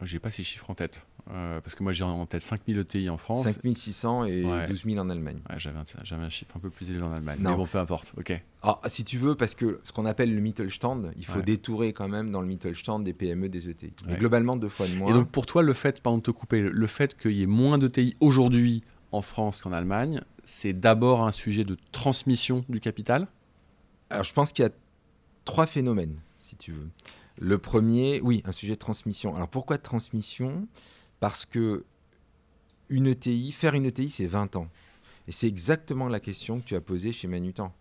J'ai 0.00 0.20
pas 0.20 0.30
ces 0.30 0.42
chiffres 0.42 0.70
en 0.70 0.74
tête. 0.74 1.06
Euh, 1.30 1.60
parce 1.60 1.74
que 1.74 1.82
moi, 1.82 1.92
j'ai 1.92 2.04
en 2.04 2.26
tête 2.26 2.42
5000 2.42 2.78
ETI 2.78 3.08
en 3.08 3.16
France. 3.16 3.44
5600 3.44 4.24
et 4.26 4.44
Ouais. 4.44 4.66
12 4.66 4.84
000 4.84 4.98
en 4.98 5.08
Allemagne. 5.08 5.38
Ouais, 5.48 5.58
j'avais, 5.58 5.78
un, 5.78 5.84
j'avais 6.02 6.22
un 6.24 6.28
chiffre 6.28 6.54
un 6.56 6.60
peu 6.60 6.68
plus 6.70 6.90
élevé 6.90 7.02
en 7.04 7.12
Allemagne. 7.12 7.38
Non. 7.40 7.50
Mais 7.52 7.56
bon, 7.56 7.66
peu 7.66 7.78
importe. 7.78 8.12
Ok. 8.18 8.38
Si 8.86 9.04
tu 9.04 9.18
veux, 9.18 9.34
parce 9.34 9.54
que 9.54 9.80
ce 9.84 9.92
qu'on 9.92 10.04
appelle 10.06 10.34
le 10.34 10.40
Mittelstand, 10.40 11.12
il 11.16 11.24
faut 11.24 11.38
Ouais. 11.38 11.42
détourer 11.44 11.92
quand 11.92 12.08
même 12.08 12.30
dans 12.30 12.40
le 12.40 12.46
Mittelstand 12.46 13.00
des 13.00 13.12
PME, 13.14 13.48
des 13.48 13.68
ETI. 13.70 13.92
Mais 14.06 14.16
globalement, 14.16 14.56
deux 14.56 14.68
fois 14.68 14.86
de 14.86 14.94
moins. 14.94 15.10
Et 15.10 15.12
donc, 15.14 15.28
pour 15.30 15.46
toi, 15.46 15.62
le 15.62 15.72
fait, 15.72 16.00
pardon 16.02 16.18
de 16.18 16.22
te 16.22 16.30
couper, 16.30 16.60
le 16.60 16.86
fait 16.86 17.16
qu'il 17.16 17.32
y 17.32 17.42
ait 17.42 17.46
moins 17.46 17.78
d'ETI 17.78 18.16
aujourd'hui 18.20 18.82
en 19.12 19.22
France 19.22 19.62
qu'en 19.62 19.72
Allemagne, 19.72 20.20
c'est 20.44 20.72
d'abord 20.74 21.24
un 21.26 21.32
sujet 21.32 21.64
de 21.64 21.76
transmission 21.92 22.64
du 22.68 22.80
capital? 22.80 23.28
Alors, 24.10 24.24
je 24.24 24.32
pense 24.34 24.52
qu'il 24.52 24.64
y 24.64 24.68
a 24.68 24.72
trois 25.46 25.66
phénomènes, 25.66 26.16
si 26.38 26.56
tu 26.56 26.72
veux. 26.72 26.88
Le 27.38 27.58
premier, 27.58 28.20
oui, 28.22 28.42
un 28.44 28.52
sujet 28.52 28.74
de 28.74 28.78
transmission. 28.78 29.34
Alors, 29.34 29.48
pourquoi 29.48 29.76
de 29.78 29.82
transmission? 29.82 30.66
Parce 31.24 31.46
que 31.46 31.86
une 32.90 33.06
ETI, 33.06 33.50
faire 33.50 33.72
une 33.72 33.86
ETI, 33.86 34.10
c'est 34.10 34.26
20 34.26 34.56
ans. 34.56 34.68
Et 35.26 35.32
c'est 35.32 35.46
exactement 35.46 36.10
la 36.10 36.20
question 36.20 36.60
que 36.60 36.66
tu 36.66 36.74
as 36.74 36.82
posée 36.82 37.12
chez 37.12 37.28
Manutan. 37.28 37.72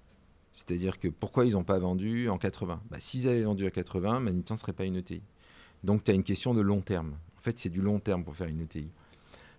C'est-à-dire 0.54 0.98
que 0.98 1.10
pourquoi 1.10 1.46
ils 1.46 1.52
n'ont 1.52 1.66
pas 1.66 1.78
vendu 1.78 2.30
en 2.30 2.38
80 2.38 2.82
bah, 2.90 3.02
S'ils 3.02 3.28
avaient 3.28 3.44
vendu 3.44 3.66
à 3.66 3.70
80, 3.70 4.22
Manutan 4.22 4.54
ne 4.54 4.60
serait 4.60 4.72
pas 4.72 4.86
une 4.86 4.96
ETI. 4.96 5.22
Donc, 5.84 6.06
tu 6.06 6.12
as 6.12 6.14
une 6.14 6.24
question 6.24 6.54
de 6.54 6.62
long 6.62 6.80
terme. 6.80 7.18
En 7.38 7.42
fait, 7.42 7.60
c'est 7.60 7.68
du 7.68 7.82
long 7.82 8.00
terme 8.00 8.24
pour 8.24 8.34
faire 8.34 8.48
une 8.48 8.62
ETI. 8.62 8.88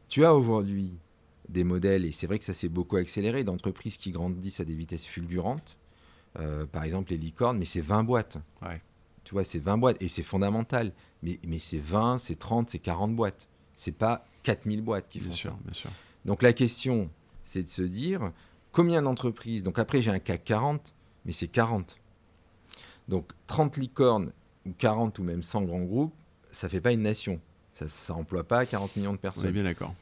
Tu 0.09 0.25
as 0.25 0.35
aujourd'hui 0.35 0.95
des 1.51 1.65
modèles, 1.65 2.07
et 2.07 2.13
c'est 2.13 2.27
vrai 2.27 2.39
que 2.39 2.45
ça 2.47 2.55
s'est 2.55 2.71
beaucoup 2.71 2.97
accéléré, 2.97 3.45
d'entreprises 3.45 3.99
qui 3.99 4.13
grandissent 4.13 4.61
à 4.61 4.65
des 4.65 4.75
vitesses 4.75 5.05
fulgurantes. 5.05 5.77
Euh, 6.39 6.65
par 6.65 6.85
exemple, 6.85 7.11
les 7.11 7.19
licornes, 7.19 7.59
mais 7.59 7.67
c'est 7.67 7.83
20 7.83 8.05
boîtes. 8.05 8.39
Ouais. 8.63 8.81
Tu 9.25 9.35
vois, 9.35 9.45
c'est 9.45 9.59
20 9.59 9.77
boîtes, 9.77 10.01
et 10.01 10.09
c'est 10.09 10.23
fondamental. 10.23 10.95
Mais, 11.23 11.39
mais 11.47 11.59
c'est 11.59 11.83
20, 11.83 12.17
c'est 12.17 12.37
30, 12.37 12.71
c'est 12.71 12.79
40 12.79 13.15
boîtes. 13.15 13.47
C'est 13.77 13.93
pas 13.97 14.25
4000 14.43 14.83
boîtes 14.83 15.09
qui 15.09 15.19
Bien 15.21 15.29
font 15.29 15.35
sûr, 15.35 15.51
ça. 15.53 15.59
bien 15.65 15.73
sûr. 15.75 15.91
Donc 16.25 16.43
la 16.43 16.53
question, 16.53 17.11
c'est 17.43 17.63
de 17.63 17.69
se 17.69 17.83
dire 17.83 18.33
combien 18.73 19.03
d'entreprises. 19.03 19.63
Donc 19.63 19.79
après, 19.79 20.01
j'ai 20.03 20.11
un 20.11 20.19
CAC 20.19 20.45
40, 20.45 20.95
mais 21.25 21.33
c'est 21.33 21.49
40. 21.49 21.99
Donc 23.09 23.33
30 23.47 23.77
licornes, 23.77 24.33
ou 24.67 24.73
40 24.79 25.19
ou 25.19 25.23
même 25.25 25.43
100 25.43 25.63
grands 25.63 25.83
groupes, 25.83 26.15
ça 26.51 26.69
fait 26.69 26.81
pas 26.81 26.93
une 26.93 27.03
nation. 27.03 27.41
Ça 27.73 27.87
n'emploie 28.15 28.45
pas 28.45 28.65
40 28.65 28.97
millions 28.97 29.11
de 29.13 29.17
On 29.17 29.19
est 29.19 29.21
personnes. 29.21 29.51
bien 29.51 29.65
d'accord. 29.65 29.95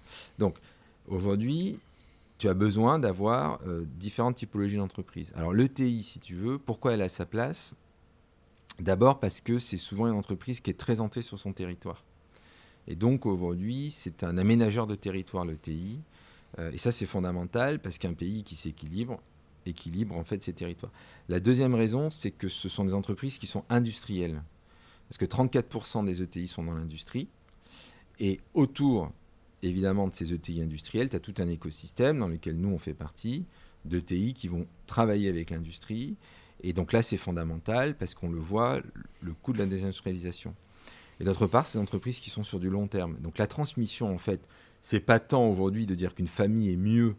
Aujourd'hui, 1.08 1.78
tu 2.38 2.48
as 2.48 2.54
besoin 2.54 2.98
d'avoir 2.98 3.60
euh, 3.66 3.84
différentes 3.96 4.36
typologies 4.36 4.76
d'entreprises. 4.76 5.32
Alors 5.36 5.52
l'ETI, 5.52 6.02
si 6.02 6.20
tu 6.20 6.34
veux, 6.34 6.58
pourquoi 6.58 6.92
elle 6.92 7.02
a 7.02 7.08
sa 7.08 7.26
place? 7.26 7.74
D'abord 8.78 9.20
parce 9.20 9.40
que 9.40 9.58
c'est 9.58 9.76
souvent 9.76 10.06
une 10.06 10.14
entreprise 10.14 10.60
qui 10.60 10.70
est 10.70 10.78
très 10.78 11.00
entrée 11.00 11.22
sur 11.22 11.38
son 11.38 11.52
territoire. 11.52 12.04
Et 12.88 12.96
donc 12.96 13.26
aujourd'hui, 13.26 13.90
c'est 13.90 14.24
un 14.24 14.38
aménageur 14.38 14.86
de 14.86 14.94
territoire, 14.94 15.44
l'ETI. 15.44 16.00
Euh, 16.58 16.72
et 16.72 16.78
ça, 16.78 16.92
c'est 16.92 17.06
fondamental 17.06 17.80
parce 17.80 17.98
qu'un 17.98 18.14
pays 18.14 18.42
qui 18.42 18.56
s'équilibre, 18.56 19.20
équilibre 19.66 20.16
en 20.16 20.24
fait 20.24 20.42
ces 20.42 20.52
territoires. 20.52 20.92
La 21.28 21.40
deuxième 21.40 21.74
raison, 21.74 22.10
c'est 22.10 22.30
que 22.30 22.48
ce 22.48 22.68
sont 22.68 22.84
des 22.84 22.94
entreprises 22.94 23.38
qui 23.38 23.46
sont 23.46 23.64
industrielles. 23.68 24.42
Parce 25.08 25.18
que 25.18 25.24
34% 25.24 26.04
des 26.04 26.22
ETI 26.22 26.46
sont 26.46 26.64
dans 26.64 26.74
l'industrie. 26.74 27.28
Et 28.18 28.40
autour, 28.54 29.12
évidemment, 29.62 30.08
de 30.08 30.14
ces 30.14 30.32
ETI 30.32 30.62
industrielles, 30.62 31.10
tu 31.10 31.16
as 31.16 31.20
tout 31.20 31.34
un 31.38 31.48
écosystème 31.48 32.18
dans 32.18 32.28
lequel 32.28 32.56
nous, 32.56 32.70
on 32.70 32.78
fait 32.78 32.94
partie, 32.94 33.44
d'ETI 33.84 34.34
qui 34.34 34.48
vont 34.48 34.66
travailler 34.86 35.28
avec 35.28 35.50
l'industrie. 35.50 36.16
Et 36.62 36.72
donc 36.72 36.92
là, 36.92 37.02
c'est 37.02 37.16
fondamental 37.16 37.96
parce 37.96 38.14
qu'on 38.14 38.30
le 38.30 38.38
voit, 38.38 38.80
le 39.22 39.32
coût 39.34 39.52
de 39.52 39.58
la 39.58 39.66
désindustrialisation. 39.66 40.54
Et 41.20 41.24
d'autre 41.24 41.46
part, 41.46 41.66
ces 41.66 41.78
entreprises 41.78 42.18
qui 42.18 42.30
sont 42.30 42.44
sur 42.44 42.58
du 42.58 42.70
long 42.70 42.86
terme. 42.86 43.16
Donc 43.20 43.38
la 43.38 43.46
transmission, 43.46 44.12
en 44.12 44.18
fait, 44.18 44.40
c'est 44.82 45.00
pas 45.00 45.20
tant 45.20 45.48
aujourd'hui 45.48 45.86
de 45.86 45.94
dire 45.94 46.14
qu'une 46.14 46.28
famille 46.28 46.70
est 46.72 46.76
mieux 46.76 47.14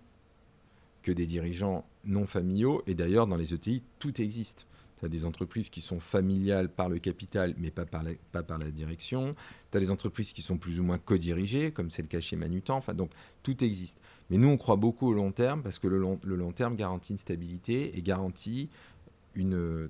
que 1.02 1.12
des 1.12 1.26
dirigeants 1.26 1.86
non 2.06 2.26
familiaux. 2.26 2.84
Et 2.88 2.96
d'ailleurs, 2.96 3.28
dans 3.28 3.38
les 3.38 3.54
ETI, 3.54 3.84
tout 4.00 4.22
existe. 4.22 4.66
Tu 5.00 5.06
as 5.06 5.10
des 5.10 5.26
entreprises 5.26 5.70
qui 5.70 5.82
sont 5.82 6.00
familiales 6.00 6.70
par 6.70 6.90
le 6.90 7.00
capital, 7.00 7.56
mais 7.58 7.72
pas 7.72 7.86
par 7.86 8.04
la, 8.04 8.12
pas 8.32 8.44
par 8.44 8.58
la 8.58 8.72
direction. 8.72 9.32
Tu 9.72 9.78
as 9.78 9.80
des 9.80 9.92
entreprises 9.92 10.34
qui 10.34 10.42
sont 10.42 10.58
plus 10.58 10.80
ou 10.80 10.84
moins 10.84 10.98
co-dirigées, 10.98 11.72
comme 11.72 11.90
c'est 11.90 12.02
le 12.02 12.08
cas 12.08 12.22
chez 12.22 12.36
Manutan. 12.36 12.78
Enfin, 12.78 12.94
donc, 12.94 13.12
tout 13.44 13.64
existe. 13.64 13.98
Mais 14.30 14.38
nous, 14.38 14.48
on 14.48 14.58
croit 14.58 14.78
beaucoup 14.78 15.10
au 15.10 15.14
long 15.14 15.32
terme, 15.32 15.62
parce 15.62 15.80
que 15.80 15.88
le 15.88 15.98
long, 15.98 16.20
le 16.24 16.36
long 16.36 16.52
terme 16.52 16.76
garantit 16.76 17.14
une 17.14 17.18
stabilité 17.18 17.98
et 17.98 18.02
garantit 18.02 18.70
une, 19.36 19.90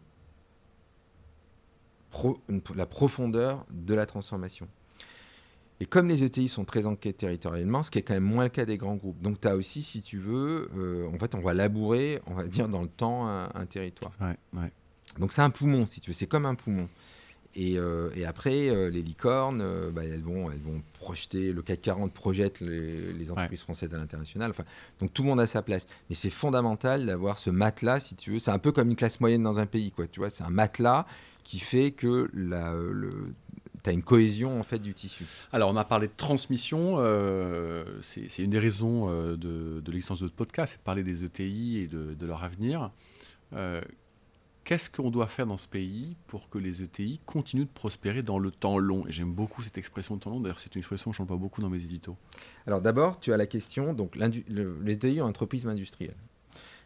une, 2.50 2.62
la 2.76 2.86
profondeur 2.86 3.66
de 3.72 3.94
la 3.94 4.06
transformation. 4.06 4.68
Et 5.80 5.86
comme 5.86 6.08
les 6.08 6.24
ETI 6.24 6.48
sont 6.48 6.66
très 6.66 6.86
ancrés 6.86 7.14
territorialement, 7.14 7.84
ce 7.84 7.92
qui 7.92 8.00
est 8.00 8.04
quand 8.04 8.14
même 8.14 8.24
moins 8.24 8.44
le 8.44 8.50
cas 8.50 8.66
des 8.66 8.78
grands 8.78 8.96
groupes. 8.96 9.22
Donc 9.22 9.42
tu 9.42 9.48
as 9.48 9.56
aussi, 9.56 9.84
si 9.84 10.02
tu 10.02 10.18
veux, 10.18 10.70
euh, 10.78 11.10
en 11.14 11.20
fait, 11.20 11.36
on 11.36 11.42
va 11.42 11.54
labourer, 11.54 12.22
on 12.28 12.36
va 12.36 12.48
dire, 12.48 12.70
dans 12.70 12.82
le 12.82 12.88
temps, 12.88 13.28
un, 13.28 13.66
territoire. 13.66 14.14
Donc 15.20 15.34
c'est 15.34 15.42
un 15.42 15.50
poumon, 15.50 15.86
si 15.86 16.00
tu 16.00 16.12
veux, 16.12 16.14
c'est 16.14 16.28
comme 16.28 16.46
un 16.46 16.56
poumon. 16.56 16.88
Et, 17.56 17.78
euh, 17.78 18.10
et 18.16 18.26
après, 18.26 18.70
euh, 18.70 18.90
les 18.90 19.04
licornes, 19.04 19.64
bah, 19.92 20.04
elles, 20.04 20.24
vont, 20.24 20.50
elles 20.50 20.62
vont 20.62 20.82
projeter, 20.94 21.52
le 21.52 21.62
CAC 21.62 21.82
40 21.82 22.12
projette 22.14 22.62
les, 22.62 23.30
entreprises 23.30 23.62
françaises 23.62 23.94
à 23.94 23.98
l'international. 23.98 24.52
Enfin, 24.52 24.64
donc 25.00 25.14
tout 25.14 25.22
le 25.22 25.30
monde 25.30 25.40
a 25.40 25.48
sa 25.48 25.62
place. 25.62 25.86
Mais 26.10 26.16
c'est 26.16 26.32
fondamental 26.32 27.06
d'avoir 27.06 27.38
ce 27.38 27.50
matelas, 27.50 28.00
si 28.00 28.16
tu 28.16 28.32
veux. 28.32 28.40
C'est 28.40 28.52
un 28.52 28.60
peu 28.60 28.72
comme 28.72 28.90
une 28.90 28.96
classe 28.96 29.20
moyenne 29.20 29.44
dans 29.44 29.60
un 29.60 29.68
pays, 29.68 29.92
quoi. 29.92 30.08
Tu 30.08 30.20
vois, 30.20 30.30
c'est 30.32 30.44
un 30.44 30.50
matelas 30.50 31.06
qui 31.44 31.60
fait 31.60 31.92
que 31.92 32.30
la, 32.34 32.74
le, 32.74 33.10
tu 33.84 33.90
as 33.90 33.94
une 33.94 34.04
cohésion 34.04 34.60
en 34.60 34.64
fait 34.64 34.80
du 34.80 34.94
tissu. 34.94 35.26
Alors 35.52 35.70
on 35.70 35.76
a 35.76 35.86
parlé 35.86 36.08
de 36.08 36.14
transmission, 36.16 36.96
euh, 36.98 37.84
c'est 38.02 38.40
une 38.40 38.52
des 38.52 38.60
raisons 38.60 39.10
euh, 39.10 39.36
de, 39.36 39.82
de 39.82 39.92
l'existence 39.92 40.22
de 40.22 40.28
ce 40.28 40.32
podcast, 40.32 40.74
c'est 40.74 40.80
de 40.80 40.84
parler 40.84 41.04
des 41.04 41.24
ETI 41.24 41.80
et 41.80 41.88
de, 41.88 42.26
leur 42.26 42.44
avenir. 42.44 42.90
Euh, 43.54 43.82
qu'est-ce 44.64 44.90
qu'on 44.90 45.12
doit 45.12 45.28
faire 45.28 45.46
dans 45.46 45.58
ce 45.58 45.68
pays 45.68 46.16
pour 46.28 46.50
que 46.50 46.58
les 46.58 46.82
ETI 46.82 47.20
continuent 47.26 47.66
de 47.66 47.74
prospérer 47.74 48.22
dans 48.22 48.40
le 48.40 48.52
temps 48.52 48.78
long? 48.78 49.06
Et 49.08 49.12
j'aime 49.12 49.34
beaucoup 49.34 49.62
cette 49.62 49.78
expression 49.78 50.16
de 50.16 50.22
temps 50.22 50.30
long, 50.30 50.40
d'ailleurs 50.40 50.60
c'est 50.60 50.74
une 50.76 50.80
expression 50.80 51.12
que 51.12 51.18
je 51.18 51.24
pas 51.24 51.36
beaucoup 51.36 51.62
dans 51.62 51.70
mes 51.70 51.84
éditos. 51.84 52.16
Alors 52.66 52.82
d'abord, 52.82 53.20
tu 53.20 53.34
as 53.34 53.38
la 53.38 53.48
question, 53.48 53.94
donc 53.94 54.16
les 54.16 54.94
ETI 54.94 55.22
ont 55.22 55.28
un 55.28 55.34
tropisme 55.34 55.70
industriel. 55.70 56.16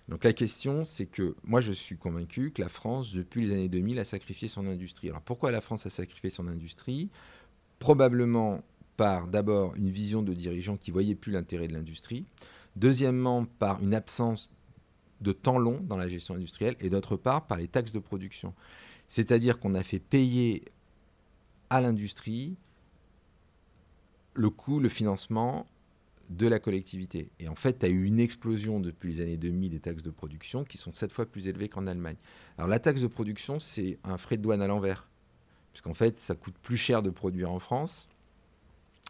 Donc 0.09 0.23
la 0.23 0.33
question, 0.33 0.83
c'est 0.83 1.05
que 1.05 1.35
moi, 1.43 1.59
je 1.59 1.71
suis 1.71 1.97
convaincu 1.97 2.51
que 2.51 2.61
la 2.61 2.69
France, 2.69 3.11
depuis 3.11 3.45
les 3.45 3.53
années 3.53 3.69
2000, 3.69 3.99
a 3.99 4.05
sacrifié 4.05 4.47
son 4.47 4.65
industrie. 4.67 5.09
Alors 5.09 5.21
pourquoi 5.21 5.51
la 5.51 5.61
France 5.61 5.85
a 5.85 5.89
sacrifié 5.89 6.29
son 6.29 6.47
industrie? 6.47 7.09
Probablement 7.79 8.63
par 8.95 9.27
d'abord 9.27 9.75
une 9.75 9.89
vision 9.89 10.23
de 10.23 10.33
dirigeants 10.33 10.77
qui 10.77 10.91
ne 10.91 10.93
voyaient 10.93 11.15
plus 11.15 11.31
l'intérêt 11.31 11.67
de 11.67 11.73
l'industrie. 11.73 12.25
Deuxièmement, 12.75 13.45
par 13.45 13.83
une 13.83 13.93
absence 13.93 14.49
de 15.21 15.31
temps 15.31 15.57
long 15.57 15.81
dans 15.81 15.97
la 15.97 16.07
gestion 16.07 16.35
industrielle. 16.35 16.75
Et 16.79 16.89
d'autre 16.89 17.17
part, 17.17 17.45
par 17.47 17.57
les 17.57 17.67
taxes 17.67 17.91
de 17.91 17.99
production. 17.99 18.53
C'est-à-dire 19.07 19.59
qu'on 19.59 19.75
a 19.75 19.83
fait 19.83 19.99
payer 19.99 20.63
à 21.69 21.81
l'industrie 21.81 22.55
le 24.33 24.49
coût, 24.49 24.79
le 24.79 24.89
financement 24.89 25.65
de 26.29 26.47
la 26.47 26.59
collectivité. 26.59 27.29
Et 27.39 27.47
en 27.47 27.55
fait, 27.55 27.79
tu 27.79 27.85
as 27.85 27.89
eu 27.89 28.03
une 28.05 28.19
explosion 28.19 28.79
depuis 28.79 29.13
les 29.13 29.21
années 29.21 29.37
2000 29.37 29.71
des 29.71 29.79
taxes 29.79 30.03
de 30.03 30.09
production 30.09 30.63
qui 30.63 30.77
sont 30.77 30.93
sept 30.93 31.11
fois 31.11 31.25
plus 31.25 31.47
élevées 31.47 31.69
qu'en 31.69 31.87
Allemagne. 31.87 32.17
Alors 32.57 32.69
la 32.69 32.79
taxe 32.79 33.01
de 33.01 33.07
production, 33.07 33.59
c'est 33.59 33.97
un 34.03 34.17
frais 34.17 34.37
de 34.37 34.41
douane 34.41 34.61
à 34.61 34.67
l'envers. 34.67 35.07
Puisqu'en 35.73 35.93
fait, 35.93 36.17
ça 36.17 36.35
coûte 36.35 36.55
plus 36.61 36.77
cher 36.77 37.01
de 37.01 37.09
produire 37.09 37.51
en 37.51 37.59
France 37.59 38.09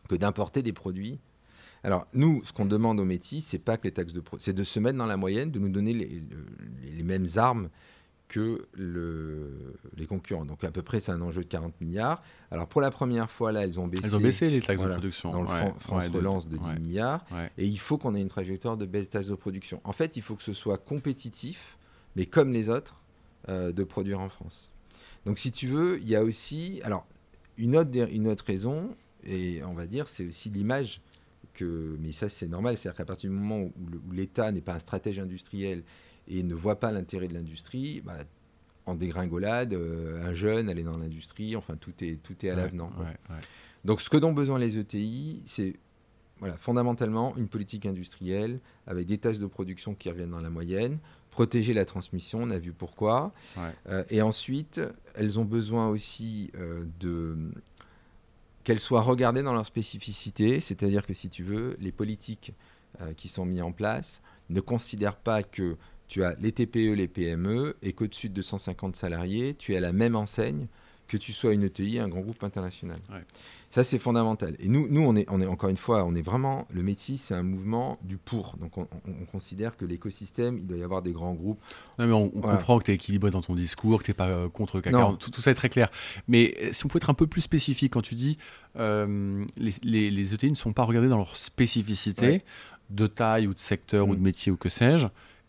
que 0.09 0.15
d'importer 0.15 0.61
des 0.61 0.73
produits. 0.73 1.19
Alors 1.83 2.07
nous, 2.13 2.43
ce 2.43 2.53
qu'on 2.53 2.65
demande 2.65 2.99
aux 2.99 3.05
métiers, 3.05 3.41
c'est 3.41 3.59
pas 3.59 3.77
que 3.77 3.83
les 3.83 3.91
taxes 3.91 4.13
de 4.13 4.21
c'est 4.39 4.53
de 4.53 4.63
se 4.63 4.79
mettre 4.79 4.97
dans 4.97 5.05
la 5.05 5.17
moyenne, 5.17 5.51
de 5.51 5.59
nous 5.59 5.69
donner 5.69 5.93
les, 5.93 6.23
les 6.83 7.03
mêmes 7.03 7.27
armes 7.35 7.69
que 8.27 8.61
le, 8.73 9.73
les 9.95 10.05
concurrents. 10.05 10.45
Donc 10.45 10.63
à 10.63 10.71
peu 10.71 10.81
près, 10.81 10.99
c'est 10.99 11.11
un 11.11 11.21
enjeu 11.21 11.43
de 11.43 11.47
40 11.47 11.79
milliards. 11.79 12.21
Alors 12.51 12.67
pour 12.67 12.81
la 12.81 12.91
première 12.91 13.31
fois, 13.31 13.51
là, 13.51 13.63
elles 13.63 13.79
ont 13.79 13.87
baissé. 13.87 14.03
Elles 14.05 14.15
ont 14.15 14.19
baissé 14.19 14.49
les 14.49 14.59
taxes 14.59 14.81
de 14.81 14.87
production. 14.87 15.31
Dans 15.31 15.41
le 15.41 15.47
France 15.79 16.07
Relance 16.09 16.47
de, 16.47 16.57
10 16.57 16.73
milliards. 16.79 17.25
Et 17.57 17.65
il 17.65 17.79
faut 17.79 17.97
qu'on 17.97 18.15
ait 18.15 18.21
une 18.21 18.27
trajectoire 18.27 18.77
de 18.77 18.85
baisse 18.85 19.05
des 19.05 19.11
taxes 19.11 19.27
de 19.27 19.35
production. 19.35 19.81
En 19.83 19.93
fait, 19.93 20.17
il 20.17 20.21
faut 20.21 20.35
que 20.35 20.43
ce 20.43 20.53
soit 20.53 20.77
compétitif, 20.77 21.77
mais 22.15 22.25
comme 22.25 22.51
les 22.51 22.69
autres, 22.69 23.01
euh, 23.49 23.71
de 23.71 23.83
produire 23.83 24.19
en 24.19 24.29
France. 24.29 24.71
Donc 25.25 25.37
si 25.37 25.51
tu 25.51 25.67
veux, 25.67 25.99
il 25.99 26.09
y 26.09 26.15
a 26.15 26.23
aussi... 26.23 26.81
Alors, 26.83 27.05
une 27.57 27.75
autre, 27.75 27.91
une 28.11 28.27
autre 28.27 28.43
raison, 28.45 28.89
et 29.23 29.63
on 29.63 29.73
va 29.73 29.87
dire, 29.87 30.07
c'est 30.07 30.25
aussi 30.25 30.49
l'image 30.49 31.01
que... 31.53 31.95
Mais 32.01 32.11
ça, 32.11 32.27
c'est 32.27 32.47
normal. 32.47 32.75
C'est-à-dire 32.75 32.97
qu'à 32.97 33.05
partir 33.05 33.29
du 33.29 33.35
moment 33.35 33.61
où 33.63 34.11
l'État 34.11 34.51
n'est 34.51 34.61
pas 34.61 34.73
un 34.73 34.79
stratège 34.79 35.19
industriel 35.19 35.83
et 36.27 36.43
ne 36.43 36.55
voit 36.55 36.79
pas 36.79 36.91
l'intérêt 36.91 37.27
de 37.27 37.33
l'industrie, 37.33 38.01
bah, 38.01 38.17
en 38.87 38.95
dégringolade, 38.95 39.73
euh, 39.73 40.25
un 40.25 40.33
jeune 40.33 40.69
aller 40.69 40.83
dans 40.83 40.97
l'industrie, 40.97 41.55
enfin 41.55 41.75
tout 41.75 41.93
est, 42.01 42.21
tout 42.23 42.45
est 42.45 42.49
à 42.49 42.55
l'avenant. 42.55 42.91
Donc 43.85 44.01
ce 44.01 44.09
que 44.09 44.17
dont 44.17 44.33
besoin 44.33 44.59
les 44.59 44.77
ETI, 44.77 45.43
c'est 45.45 45.75
voilà, 46.39 46.55
fondamentalement 46.57 47.35
une 47.37 47.47
politique 47.47 47.85
industrielle 47.85 48.59
avec 48.85 49.07
des 49.07 49.17
tâches 49.17 49.39
de 49.39 49.45
production 49.45 49.93
qui 49.93 50.09
reviennent 50.09 50.31
dans 50.31 50.41
la 50.41 50.49
moyenne, 50.49 50.99
protéger 51.31 51.73
la 51.73 51.85
transmission, 51.85 52.39
on 52.39 52.49
a 52.49 52.57
vu 52.57 52.71
pourquoi. 52.71 53.33
Euh, 53.87 54.03
et 54.09 54.21
ensuite, 54.21 54.81
elles 55.15 55.39
ont 55.39 55.45
besoin 55.45 55.89
aussi 55.89 56.51
euh, 56.55 56.85
de 56.99 57.37
qu'elles 58.63 58.79
soient 58.81 59.01
regardées 59.01 59.43
dans 59.43 59.53
leur 59.53 59.65
spécificité, 59.65 60.59
c'est-à-dire 60.59 61.05
que 61.05 61.13
si 61.13 61.29
tu 61.29 61.43
veux, 61.43 61.77
les 61.79 61.93
politiques 61.93 62.53
qui 63.15 63.29
sont 63.29 63.45
mises 63.45 63.61
en 63.61 63.71
place 63.71 64.21
ne 64.49 64.59
considèrent 64.59 65.15
pas 65.15 65.43
que 65.43 65.77
tu 66.07 66.23
as 66.23 66.35
les 66.39 66.51
TPE, 66.51 66.93
les 66.95 67.07
PME, 67.07 67.75
et 67.81 67.93
qu'au-dessus 67.93 68.29
de 68.29 68.35
250 68.35 68.95
salariés, 68.95 69.55
tu 69.55 69.75
as 69.75 69.79
la 69.79 69.91
même 69.91 70.15
enseigne 70.15 70.67
que 71.07 71.17
tu 71.17 71.33
sois 71.33 71.53
une 71.53 71.63
ETI, 71.63 71.99
un 71.99 72.07
grand 72.07 72.21
groupe 72.21 72.43
international. 72.43 72.99
Ça, 73.69 73.83
c'est 73.83 73.99
fondamental. 73.99 74.55
Et 74.59 74.69
nous, 74.69 74.87
nous 74.89 75.01
on, 75.01 75.15
est, 75.15 75.25
on 75.29 75.41
est, 75.41 75.45
encore 75.45 75.69
une 75.69 75.77
fois, 75.77 76.03
on 76.05 76.15
est 76.15 76.21
vraiment, 76.21 76.67
le 76.69 76.83
métier, 76.83 77.17
c'est 77.17 77.33
un 77.33 77.43
mouvement 77.43 77.97
du 78.01 78.17
pour. 78.17 78.55
Donc, 78.57 78.77
on, 78.77 78.87
considère 79.31 79.75
que 79.75 79.85
l'écosystème, 79.85 80.57
il 80.57 80.67
doit 80.67 80.77
y 80.77 80.83
avoir 80.83 81.01
des 81.01 81.11
grands 81.11 81.33
groupes. 81.33 81.59
Non, 81.99 82.07
mais 82.07 82.13
on, 82.13 82.29
comprend 82.29 82.79
que 82.79 82.85
tu 82.85 82.91
es 82.91 82.95
équilibré 82.95 83.29
dans 83.29 83.41
ton 83.41 83.55
discours, 83.55 83.99
que 83.99 84.05
tu 84.05 84.11
n'es 84.11 84.15
pas 84.15 84.29
euh, 84.29 84.47
contre 84.49 84.77
le 84.77 85.17
tout, 85.17 85.31
tout, 85.31 85.41
ça 85.41 85.51
est 85.51 85.55
très 85.55 85.69
clair. 85.69 85.89
Mais 86.27 86.55
euh, 86.61 86.69
si 86.71 86.85
on 86.85 86.89
peut 86.89 86.97
être 86.97 87.09
un 87.09 87.13
peu 87.13 87.27
plus 87.27 87.41
spécifique, 87.41 87.93
quand 87.93 88.01
tu 88.01 88.15
dis 88.15 88.37
euh, 88.77 89.45
les, 89.57 90.11
les, 90.11 90.33
ETI 90.33 90.49
ne 90.49 90.55
sont 90.55 90.73
pas 90.73 90.83
regardés 90.83 91.09
dans 91.09 91.17
leur 91.17 91.35
spécificité 91.35 92.43
de 92.89 93.07
taille 93.07 93.47
ou 93.47 93.53
de 93.53 93.59
secteur 93.59 94.07
ou 94.07 94.15
de 94.15 94.19
mm. 94.19 94.23
métier 94.23 94.51
ou 94.51 94.57
que 94.57 94.69
sais-je, 94.69 95.07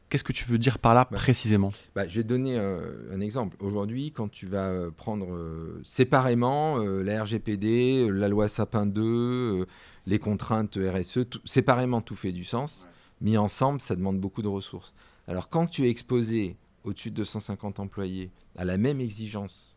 Qu'est-ce 0.09 0.25
que 0.25 0.33
tu 0.33 0.45
veux 0.47 0.59
dire 0.59 0.79
par 0.79 0.95
là 0.95 1.07
bah, 1.11 1.17
précisément? 1.17 1.71
Bah, 1.95 2.09
Je 2.09 2.17
vais 2.17 2.23
te 2.23 2.29
donner 2.29 2.59
euh, 2.59 3.15
un 3.15 3.21
exemple. 3.21 3.57
Aujourd'hui, 3.61 4.11
quand 4.11 4.31
tu 4.31 4.47
vas 4.47 4.69
euh, 4.69 4.91
prendre 4.91 5.35
euh, 5.35 5.81
séparément 5.85 6.79
la 6.79 7.23
RGPD, 7.23 8.09
la 8.11 8.29
loi 8.29 8.49
Sapin 8.49 8.87
2, 8.87 9.67
les 10.07 10.19
contraintes 10.19 10.79
RSE, 10.79 11.21
séparément 11.45 12.01
tout 12.01 12.17
fait 12.17 12.33
du 12.33 12.45
sens. 12.45 12.89
Mis 13.21 13.37
ensemble, 13.37 13.81
ça 13.81 13.97
demande 13.97 14.19
beaucoup 14.19 14.43
de 14.43 14.49
ressources. 14.49 14.95
Alors 15.27 15.51
quand 15.51 15.67
tu 15.67 15.87
es 15.87 15.91
exposé 15.91 16.57
au-dessus 16.85 17.11
de 17.11 17.17
250 17.17 17.81
employés 17.81 18.31
à 18.57 18.65
la 18.65 18.79
même 18.79 19.01
exigence 19.01 19.77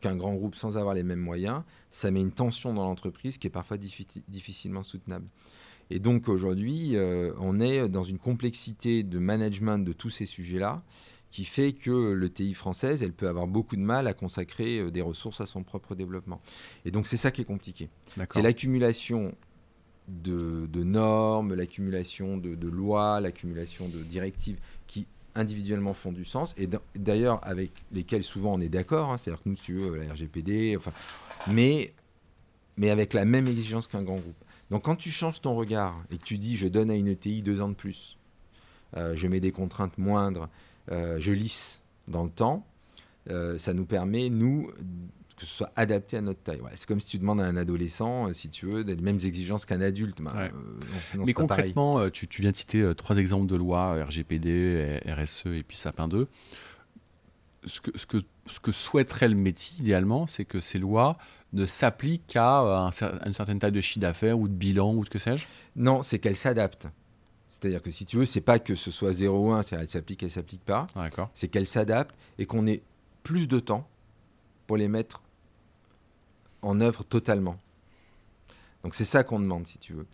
qu'un 0.00 0.16
grand 0.16 0.34
groupe 0.34 0.54
sans 0.54 0.78
avoir 0.78 0.94
les 0.94 1.02
mêmes 1.02 1.20
moyens, 1.20 1.62
ça 1.90 2.10
met 2.10 2.20
une 2.20 2.32
tension 2.32 2.72
dans 2.72 2.84
l'entreprise 2.84 3.36
qui 3.36 3.46
est 3.46 3.50
parfois 3.50 3.76
difficilement 3.76 4.82
soutenable. 4.82 5.26
Et 5.90 5.98
donc 5.98 6.28
aujourd'hui, 6.28 6.96
euh, 6.96 7.32
on 7.38 7.60
est 7.60 7.88
dans 7.88 8.02
une 8.02 8.18
complexité 8.18 9.02
de 9.02 9.18
management 9.18 9.78
de 9.78 9.92
tous 9.92 10.10
ces 10.10 10.26
sujets-là 10.26 10.82
qui 11.30 11.44
fait 11.44 11.72
que 11.72 11.90
le 11.90 12.30
TI 12.30 12.54
française, 12.54 13.02
elle 13.02 13.12
peut 13.12 13.28
avoir 13.28 13.46
beaucoup 13.46 13.76
de 13.76 13.82
mal 13.82 14.06
à 14.06 14.14
consacrer 14.14 14.78
euh, 14.78 14.90
des 14.90 15.02
ressources 15.02 15.40
à 15.40 15.46
son 15.46 15.62
propre 15.62 15.94
développement. 15.94 16.40
Et 16.84 16.90
donc 16.90 17.06
c'est 17.06 17.16
ça 17.16 17.30
qui 17.30 17.42
est 17.42 17.46
compliqué. 17.46 17.88
C'est 18.30 18.42
l'accumulation 18.42 19.34
de, 20.08 20.82
normes, 20.82 21.54
l'accumulation 21.54 22.36
de, 22.36 22.68
lois, 22.68 23.20
l'accumulation 23.20 23.88
de 23.88 23.98
directives 24.02 24.58
qui 24.86 25.06
individuellement 25.34 25.92
font 25.92 26.12
du 26.12 26.24
sens 26.24 26.54
et 26.56 26.66
d'ailleurs 26.94 27.40
avec 27.46 27.70
lesquelles 27.92 28.22
souvent 28.22 28.54
on 28.54 28.60
est 28.60 28.68
d'accord. 28.68 29.10
Hein. 29.10 29.18
C'est-à-dire 29.18 29.42
que 29.42 29.48
nous, 29.48 29.56
tu 29.56 29.74
veux, 29.74 29.96
la 29.96 30.12
RGPD, 30.14 30.76
enfin, 30.76 30.92
mais, 31.52 31.92
mais 32.76 32.90
avec 32.90 33.12
la 33.12 33.24
même 33.24 33.46
exigence 33.46 33.86
qu'un 33.88 34.02
grand 34.02 34.16
groupe. 34.16 34.44
Donc 34.70 34.84
quand 34.84 34.96
tu 34.96 35.10
changes 35.10 35.40
ton 35.40 35.54
regard 35.54 36.02
et 36.10 36.18
que 36.18 36.24
tu 36.24 36.38
dis 36.38 36.56
je 36.56 36.68
donne 36.68 36.90
à 36.90 36.94
une 36.94 37.08
ETI 37.08 37.42
deux 37.42 37.60
ans 37.60 37.68
de 37.68 37.74
plus, 37.74 38.16
je 38.94 39.28
mets 39.28 39.40
des 39.40 39.52
contraintes 39.52 39.98
moindres, 39.98 40.48
je 40.88 41.32
lisse 41.32 41.82
dans 42.08 42.24
le 42.24 42.30
temps, 42.30 42.66
ça 43.28 43.74
nous 43.74 43.84
permet, 43.84 44.28
nous, 44.30 44.68
que 45.36 45.44
ce 45.44 45.46
soit 45.46 45.72
adapté 45.76 46.16
à 46.16 46.20
notre 46.20 46.40
taille. 46.40 46.60
c'est 46.74 46.86
comme 46.86 47.00
si 47.00 47.10
tu 47.10 47.18
demandes 47.18 47.40
à 47.40 47.44
un 47.44 47.56
adolescent, 47.56 48.32
si 48.32 48.48
tu 48.48 48.66
veux, 48.66 48.82
les 48.82 48.96
mêmes 48.96 49.20
exigences 49.22 49.66
qu'un 49.66 49.82
adulte. 49.82 50.20
Bah, 50.22 50.48
Mais 51.14 51.32
concrètement, 51.32 52.08
tu, 52.10 52.26
tu, 52.26 52.42
viens 52.42 52.50
de 52.50 52.56
citer 52.56 52.92
trois 52.96 53.18
exemples 53.18 53.46
de 53.46 53.56
lois, 53.56 54.02
RGPD, 54.04 55.00
RSE 55.06 55.46
et 55.46 55.62
puis 55.62 55.76
Sapin 55.76 56.08
2 56.08 56.26
ce 57.66 57.80
que, 57.80 57.96
ce, 57.98 58.06
que, 58.06 58.18
ce 58.46 58.60
que 58.60 58.72
souhaiterait 58.72 59.28
le 59.28 59.34
métier, 59.34 59.80
idéalement, 59.80 60.26
c'est 60.26 60.44
que 60.44 60.60
ces 60.60 60.78
lois 60.78 61.18
ne 61.52 61.66
s'appliquent 61.66 62.26
qu'à 62.26 62.62
euh, 62.62 62.90
une 63.24 63.32
certaine 63.32 63.58
taille 63.58 63.72
de 63.72 63.80
chiffre 63.80 64.00
d'affaires 64.00 64.38
ou 64.38 64.48
de 64.48 64.54
bilan 64.54 64.94
ou 64.94 65.04
de 65.04 65.08
que 65.08 65.18
sais-je? 65.18 65.46
Non, 65.74 66.02
c'est 66.02 66.18
qu'elles 66.18 66.36
s'adaptent. 66.36 66.86
C'est-à-dire 67.50 67.82
que 67.82 67.90
si 67.90 68.04
tu 68.04 68.18
veux, 68.18 68.24
c'est 68.24 68.40
pas 68.40 68.58
que 68.58 68.74
ce 68.74 68.90
soit 68.90 69.12
0 69.12 69.48
ou 69.48 69.52
1, 69.52 69.62
c'est-à-dire 69.62 69.78
qu'elles 69.78 69.88
s'appliquent, 69.88 70.22
elles 70.22 70.30
s'appliquent 70.30 70.64
pas. 70.64 70.86
C'est 71.34 71.48
qu'elles 71.48 71.66
s'adaptent 71.66 72.14
et 72.38 72.46
qu'on 72.46 72.66
ait 72.66 72.82
plus 73.22 73.48
de 73.48 73.58
temps 73.58 73.88
pour 74.66 74.76
les 74.76 74.88
mettre 74.88 75.22
en 76.62 76.80
œuvre 76.80 77.02
totalement. 77.04 77.56
Donc 78.84 78.94
c'est 78.94 79.04
ça 79.04 79.24
qu'on 79.24 79.40
demande, 79.40 79.66
si 79.66 79.78
tu 79.78 79.94
veux. 79.94 80.06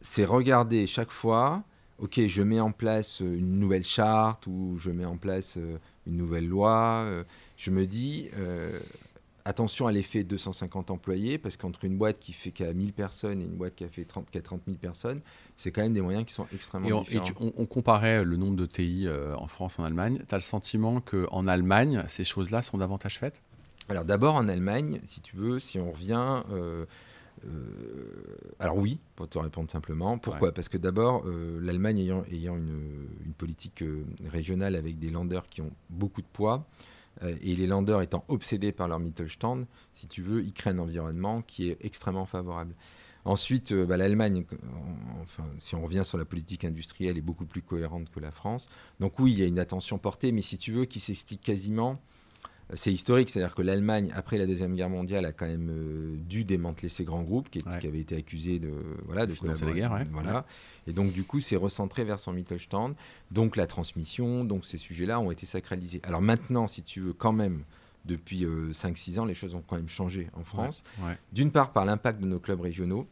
C'est 0.00 0.24
regarder 0.24 0.86
chaque 0.86 1.10
fois 1.10 1.62
ok, 1.98 2.26
je 2.26 2.42
mets 2.42 2.60
en 2.60 2.72
place 2.72 3.22
euh, 3.22 3.36
une 3.36 3.58
nouvelle 3.58 3.84
charte 3.84 4.46
ou 4.46 4.76
je 4.78 4.90
mets 4.90 5.04
en 5.04 5.16
place 5.16 5.56
euh, 5.56 5.78
une 6.06 6.16
nouvelle 6.16 6.46
loi, 6.46 7.04
euh, 7.06 7.24
je 7.56 7.70
me 7.70 7.86
dis, 7.86 8.28
attention 9.46 9.86
à 9.86 9.92
l'effet 9.92 10.24
250 10.24 10.90
employés, 10.90 11.38
parce 11.38 11.56
qu'entre 11.56 11.84
une 11.84 11.96
boîte 11.96 12.18
qui 12.18 12.32
fait 12.32 12.50
qu'à 12.50 12.72
1000 12.72 12.92
personnes 12.92 13.40
et 13.40 13.44
une 13.44 13.56
boîte 13.56 13.74
qui 13.74 13.84
a 13.84 13.88
fait 13.88 14.04
30, 14.04 14.30
qui 14.30 14.40
30 14.40 14.62
000 14.66 14.78
personnes, 14.78 15.20
c'est 15.56 15.70
quand 15.70 15.82
même 15.82 15.92
des 15.92 16.00
moyens 16.00 16.26
qui 16.26 16.34
sont 16.34 16.46
extrêmement 16.52 16.88
on, 16.88 17.02
différents. 17.02 17.52
on, 17.56 17.66
comparait 17.66 18.24
le 18.24 18.36
nombre 18.36 18.56
de 18.56 18.66
TI 18.66 19.06
en 19.36 19.46
France, 19.46 19.78
en 19.78 19.84
Allemagne. 19.84 20.22
Tu 20.28 20.34
as 20.34 20.38
le 20.38 20.42
sentiment 20.42 21.00
qu'en 21.00 21.46
Allemagne, 21.46 22.04
ces 22.06 22.24
choses-là 22.24 22.62
sont 22.62 22.78
davantage 22.78 23.18
faites? 23.18 23.40
Alors 23.88 24.04
d'abord 24.04 24.34
en 24.34 24.48
Allemagne, 24.48 25.00
si 25.04 25.20
tu 25.20 25.36
veux, 25.36 25.60
si 25.60 25.78
on 25.78 25.92
revient, 25.92 26.42
euh, 26.50 26.86
alors 28.58 28.76
oui, 28.76 28.98
pour 29.16 29.28
te 29.28 29.38
répondre 29.38 29.70
simplement. 29.70 30.18
Pourquoi 30.18 30.52
Parce 30.52 30.68
que 30.68 30.78
d'abord, 30.78 31.24
euh, 31.26 31.58
l'Allemagne 31.60 31.98
ayant, 31.98 32.24
ayant 32.30 32.56
une, 32.56 33.08
politique 33.36 33.82
euh, 33.82 34.04
régionale 34.30 34.76
avec 34.76 34.98
des 34.98 35.10
landers 35.10 35.48
qui 35.48 35.60
ont 35.60 35.72
beaucoup 35.90 36.22
de 36.22 36.26
poids, 36.26 36.66
et 37.42 37.54
les 37.54 37.68
landers 37.68 38.00
étant 38.02 38.24
obsédés 38.26 38.72
par 38.72 38.88
leur 38.88 38.98
Mittelstand, 38.98 39.66
si 39.92 40.08
tu 40.08 40.20
veux, 40.20 40.42
ils 40.42 40.52
créent 40.52 40.70
un 40.70 40.80
environnement 40.80 41.42
qui 41.42 41.70
est 41.70 41.78
extrêmement 41.84 42.26
favorable. 42.26 42.74
Ensuite, 43.24 43.72
bah, 43.72 43.96
l'Allemagne, 43.96 44.44
enfin, 45.22 45.44
si 45.58 45.76
on 45.76 45.82
revient 45.82 46.02
sur 46.04 46.18
la 46.18 46.24
politique 46.24 46.64
industrielle, 46.64 47.16
est 47.16 47.22
beaucoup 47.22 47.46
plus 47.46 47.62
cohérente 47.62 48.10
que 48.10 48.18
la 48.18 48.32
France. 48.32 48.68
Donc 48.98 49.20
oui, 49.20 49.32
il 49.32 49.38
y 49.38 49.42
a 49.44 49.46
une 49.46 49.60
attention 49.60 49.96
portée, 49.96 50.32
mais 50.32 50.42
si 50.42 50.58
tu 50.58 50.72
veux, 50.72 50.86
qui 50.86 50.98
s'explique 50.98 51.40
quasiment 51.40 52.00
c'est 52.72 52.92
historique, 52.92 53.28
c'est-à-dire 53.28 53.54
que 53.54 53.62
l'Allemagne, 53.62 54.10
après 54.14 54.38
la 54.38 54.46
Deuxième 54.46 54.74
Guerre 54.74 54.88
mondiale, 54.88 55.26
a 55.26 55.32
quand 55.32 55.46
même 55.46 55.68
euh, 55.70 56.16
dû 56.16 56.44
démanteler 56.44 56.88
ces 56.88 57.04
grands 57.04 57.22
groupes 57.22 57.50
qui, 57.50 57.62
avaient 57.68 58.00
été 58.00 58.16
accusés 58.16 58.58
de, 58.58 58.72
voilà, 59.04 59.26
de 59.26 59.34
la 59.44 59.72
guerre. 59.72 60.04
Voilà. 60.10 60.46
Et 60.86 60.92
donc, 60.92 61.12
du 61.12 61.24
coup, 61.24 61.40
c'est 61.40 61.56
recentré 61.56 62.04
vers 62.04 62.18
son 62.18 62.32
Mittelstand. 62.32 62.94
Donc, 63.30 63.56
la 63.56 63.66
transmission, 63.66 64.44
donc 64.44 64.64
ces 64.64 64.78
sujets-là 64.78 65.20
ont 65.20 65.30
été 65.30 65.44
sacralisés. 65.44 66.00
Alors 66.04 66.22
maintenant, 66.22 66.66
si 66.66 66.82
tu 66.82 67.00
veux, 67.00 67.12
quand 67.12 67.32
même, 67.32 67.64
depuis 68.06 68.44
5-6 68.44 69.18
euh, 69.18 69.20
ans, 69.20 69.24
les 69.26 69.34
choses 69.34 69.54
ont 69.54 69.62
quand 69.66 69.76
même 69.76 69.88
changé 69.88 70.28
en 70.32 70.42
France. 70.42 70.84
D'une 71.32 71.50
part, 71.50 71.72
par 71.72 71.84
l'impact 71.84 72.20
de 72.20 72.26
nos 72.26 72.38
clubs 72.38 72.60
régionaux, 72.60 73.06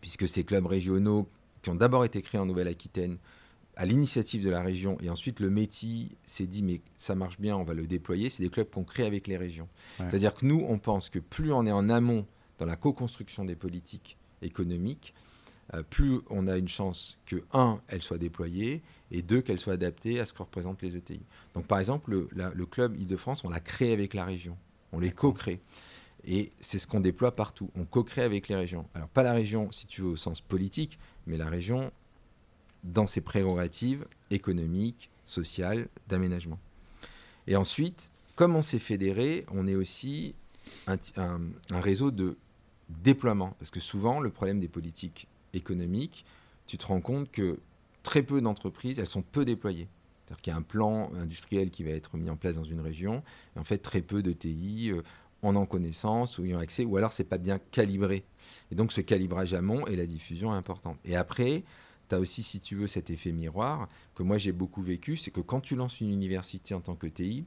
puisque 0.00 0.28
ces 0.28 0.44
clubs 0.44 0.66
régionaux 0.66 1.28
qui 1.62 1.70
ont 1.70 1.74
d'abord 1.74 2.04
été 2.04 2.22
créés 2.22 2.40
en 2.40 2.46
Nouvelle-Aquitaine, 2.46 3.18
à 3.80 3.86
l'initiative 3.86 4.44
de 4.44 4.50
la 4.50 4.60
région. 4.60 4.98
Et 5.00 5.08
ensuite, 5.08 5.40
le 5.40 5.48
métier 5.48 6.10
s'est 6.24 6.46
dit, 6.46 6.62
mais 6.62 6.82
ça 6.98 7.14
marche 7.14 7.40
bien, 7.40 7.56
on 7.56 7.64
va 7.64 7.72
le 7.72 7.86
déployer. 7.86 8.28
C'est 8.28 8.42
des 8.42 8.50
clubs 8.50 8.68
qu'on 8.68 8.84
crée 8.84 9.06
avec 9.06 9.26
les 9.26 9.38
régions. 9.38 9.68
C'est-à-dire 9.96 10.34
que 10.34 10.44
nous, 10.44 10.62
on 10.68 10.78
pense 10.78 11.08
que 11.08 11.18
plus 11.18 11.50
on 11.50 11.64
est 11.64 11.72
en 11.72 11.88
amont 11.88 12.26
dans 12.58 12.66
la 12.66 12.76
co-construction 12.76 13.46
des 13.46 13.56
politiques 13.56 14.18
économiques, 14.42 15.14
euh, 15.72 15.82
plus 15.82 16.20
on 16.28 16.46
a 16.46 16.58
une 16.58 16.68
chance 16.68 17.16
que, 17.24 17.42
un, 17.54 17.80
elles 17.88 18.02
soient 18.02 18.18
déployées, 18.18 18.82
et 19.12 19.22
deux, 19.22 19.40
qu'elles 19.40 19.58
soient 19.58 19.72
adaptées 19.72 20.20
à 20.20 20.26
ce 20.26 20.34
que 20.34 20.42
représentent 20.42 20.82
les 20.82 20.98
ETI. 20.98 21.22
Donc, 21.54 21.66
par 21.66 21.78
exemple, 21.78 22.10
le, 22.10 22.28
le 22.52 22.66
club 22.66 23.00
Île-de-France, 23.00 23.44
on 23.44 23.48
l'a 23.48 23.60
créé 23.60 23.94
avec 23.94 24.12
la 24.12 24.26
région. 24.26 24.58
On 24.92 25.00
les 25.00 25.10
co-crée. 25.10 25.62
Et 26.26 26.50
c'est 26.60 26.78
ce 26.78 26.86
qu'on 26.86 27.00
déploie 27.00 27.34
partout. 27.34 27.70
On 27.76 27.86
co-crée 27.86 28.24
avec 28.24 28.48
les 28.48 28.56
régions. 28.56 28.86
Alors, 28.92 29.08
pas 29.08 29.22
la 29.22 29.32
région, 29.32 29.72
si 29.72 29.86
tu 29.86 30.02
veux, 30.02 30.08
au 30.08 30.16
sens 30.16 30.42
politique, 30.42 30.98
mais 31.26 31.38
la 31.38 31.48
région 31.48 31.92
dans 32.84 33.06
ses 33.06 33.20
prérogatives 33.20 34.06
économiques, 34.30 35.10
sociales, 35.24 35.88
d'aménagement. 36.08 36.58
Et 37.46 37.56
ensuite, 37.56 38.10
comme 38.36 38.56
on 38.56 38.62
s'est 38.62 38.78
fédéré, 38.78 39.44
on 39.52 39.66
est 39.66 39.74
aussi 39.74 40.34
un, 40.86 41.00
réseau 41.70 42.10
de 42.10 42.36
déploiement. 42.88 43.54
Parce 43.58 43.70
que 43.70 43.80
souvent, 43.80 44.20
le 44.20 44.30
problème 44.30 44.60
des 44.60 44.68
politiques 44.68 45.28
économiques, 45.52 46.24
tu 46.66 46.78
te 46.78 46.86
rends 46.86 47.00
compte 47.00 47.30
que 47.30 47.58
très 48.02 48.22
peu 48.22 48.40
d'entreprises, 48.40 48.98
elles 48.98 49.06
sont 49.06 49.22
peu 49.22 49.44
déployées. 49.44 49.88
C'est-à-dire 50.24 50.42
qu'il 50.42 50.50
y 50.52 50.54
a 50.54 50.58
un 50.58 50.62
plan 50.62 51.10
industriel 51.14 51.70
qui 51.70 51.82
va 51.82 51.90
être 51.90 52.16
mis 52.16 52.30
en 52.30 52.36
place 52.36 52.54
dans 52.54 52.64
une 52.64 52.80
région, 52.80 53.22
et 53.56 53.58
en 53.58 53.64
fait, 53.64 53.78
très 53.78 54.00
peu 54.00 54.22
de 54.22 54.32
TI 54.32 54.92
euh, 54.92 55.02
en 55.42 55.56
ont 55.56 55.66
connaissance 55.66 56.38
ou 56.38 56.44
y 56.44 56.54
ont 56.54 56.58
accès, 56.58 56.84
ou 56.84 56.96
alors 56.96 57.12
c'est 57.12 57.24
pas 57.24 57.38
bien 57.38 57.58
calibré. 57.58 58.24
Et 58.70 58.74
donc, 58.74 58.92
ce 58.92 59.00
calibrage 59.00 59.54
amont 59.54 59.86
et 59.86 59.96
la 59.96 60.06
diffusion 60.06 60.54
est 60.54 60.56
importante. 60.56 60.98
Et 61.04 61.16
après, 61.16 61.64
tu 62.10 62.14
as 62.14 62.20
aussi, 62.20 62.42
si 62.42 62.60
tu 62.60 62.76
veux, 62.76 62.86
cet 62.86 63.08
effet 63.08 63.32
miroir 63.32 63.88
que 64.14 64.22
moi 64.22 64.36
j'ai 64.36 64.52
beaucoup 64.52 64.82
vécu, 64.82 65.16
c'est 65.16 65.30
que 65.30 65.40
quand 65.40 65.60
tu 65.60 65.74
lances 65.76 66.00
une 66.00 66.10
université 66.10 66.74
en 66.74 66.80
tant 66.80 66.96
que 66.96 67.06
TI, 67.06 67.46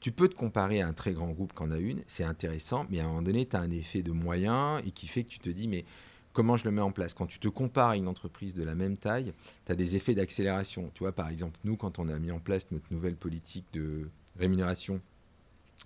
tu 0.00 0.12
peux 0.12 0.28
te 0.28 0.34
comparer 0.34 0.80
à 0.80 0.88
un 0.88 0.92
très 0.92 1.12
grand 1.12 1.30
groupe 1.30 1.52
qu'en 1.52 1.70
a 1.70 1.78
une, 1.78 2.02
c'est 2.06 2.24
intéressant, 2.24 2.86
mais 2.90 3.00
à 3.00 3.04
un 3.04 3.08
moment 3.08 3.22
donné, 3.22 3.46
tu 3.46 3.56
as 3.56 3.60
un 3.60 3.70
effet 3.70 4.02
de 4.02 4.12
moyen 4.12 4.78
et 4.78 4.90
qui 4.90 5.08
fait 5.08 5.24
que 5.24 5.28
tu 5.28 5.38
te 5.38 5.50
dis, 5.50 5.68
mais 5.68 5.84
comment 6.32 6.56
je 6.56 6.64
le 6.64 6.70
mets 6.70 6.80
en 6.80 6.92
place? 6.92 7.14
Quand 7.14 7.26
tu 7.26 7.38
te 7.38 7.48
compares 7.48 7.90
à 7.90 7.96
une 7.96 8.08
entreprise 8.08 8.54
de 8.54 8.62
la 8.62 8.74
même 8.74 8.96
taille, 8.96 9.32
tu 9.66 9.72
as 9.72 9.74
des 9.74 9.96
effets 9.96 10.14
d'accélération. 10.14 10.90
Tu 10.94 11.00
vois, 11.00 11.12
par 11.12 11.28
exemple, 11.28 11.58
nous, 11.64 11.76
quand 11.76 11.98
on 11.98 12.08
a 12.08 12.18
mis 12.18 12.30
en 12.30 12.38
place 12.38 12.70
notre 12.70 12.86
nouvelle 12.90 13.16
politique 13.16 13.66
de 13.72 14.08
rémunération 14.38 15.00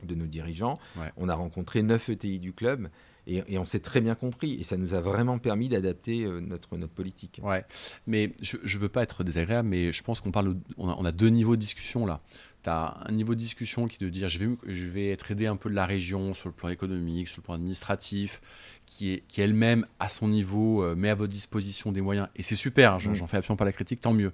de 0.03 0.14
nos 0.14 0.27
dirigeants, 0.27 0.79
on 1.16 1.29
a 1.29 1.35
rencontré 1.35 1.83
9 1.83 2.09
ETI 2.11 2.41
du 2.41 2.53
club 2.53 2.89
et, 3.27 3.59
on 3.59 3.64
s'est 3.64 3.81
très 3.81 4.01
bien 4.01 4.14
compris. 4.14 4.55
Et 4.55 4.64
ça 4.64 4.77
nous 4.77 4.95
a 4.95 5.01
vraiment 5.01 5.39
permis 5.39 5.68
d'adapter 5.68 6.25
euh, 6.25 6.41
notre, 6.41 6.77
notre 6.77 6.93
politique. 6.93 7.41
Ouais, 7.43 7.64
mais 8.07 8.33
je 8.43 8.57
ne 8.57 8.81
veux 8.81 8.89
pas 8.89 9.03
être 9.03 9.25
désagréable, 9.25 9.68
mais 9.68 9.93
je 9.93 10.03
pense 10.03 10.20
qu'on 10.20 10.31
parle, 10.31 10.57
on 10.77 11.05
a, 11.05 11.12
deux 11.12 11.29
niveaux 11.29 11.57
de 11.57 11.61
discussion 11.61 12.07
là. 12.07 12.20
Tu 12.62 12.70
as 12.70 12.97
un 13.07 13.12
niveau 13.12 13.35
de 13.35 13.39
discussion 13.39 13.89
qui 13.89 13.99
te 13.99 14.05
dire 14.07 14.29
je 14.29 14.39
vais, 14.39 14.57
je 14.66 14.87
vais 14.87 15.11
être 15.11 15.31
aidé 15.31 15.47
un 15.47 15.57
peu 15.57 15.68
de 15.68 15.75
la 15.75 15.85
région 15.85 16.33
sur 16.33 16.49
le 16.49 16.55
plan 16.55 16.70
économique, 16.70 17.29
sur 17.29 17.41
le 17.41 17.45
plan 17.45 17.55
administratif, 17.55 18.41
qui, 18.87 19.12
est, 19.12 19.27
qui 19.29 19.41
elle-même, 19.43 19.87
à 19.99 20.09
son 20.09 20.29
niveau, 20.29 20.83
euh, 20.83 20.95
met 20.95 21.11
à 21.11 21.14
votre 21.14 21.33
disposition 21.33 21.93
des 21.93 22.01
moyens. 22.01 22.29
Et 22.37 22.43
c'est 22.43 22.57
super, 22.57 22.97
mmh. 22.97 23.14
j'en 23.14 23.27
fais 23.27 23.37
absolument 23.39 23.59
pas 23.59 23.64
la 23.64 23.72
critique, 23.72 24.01
tant 24.01 24.14
mieux. 24.14 24.33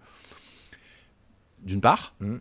D'une 1.62 1.80
part. 1.80 2.14
Mmh. 2.20 2.36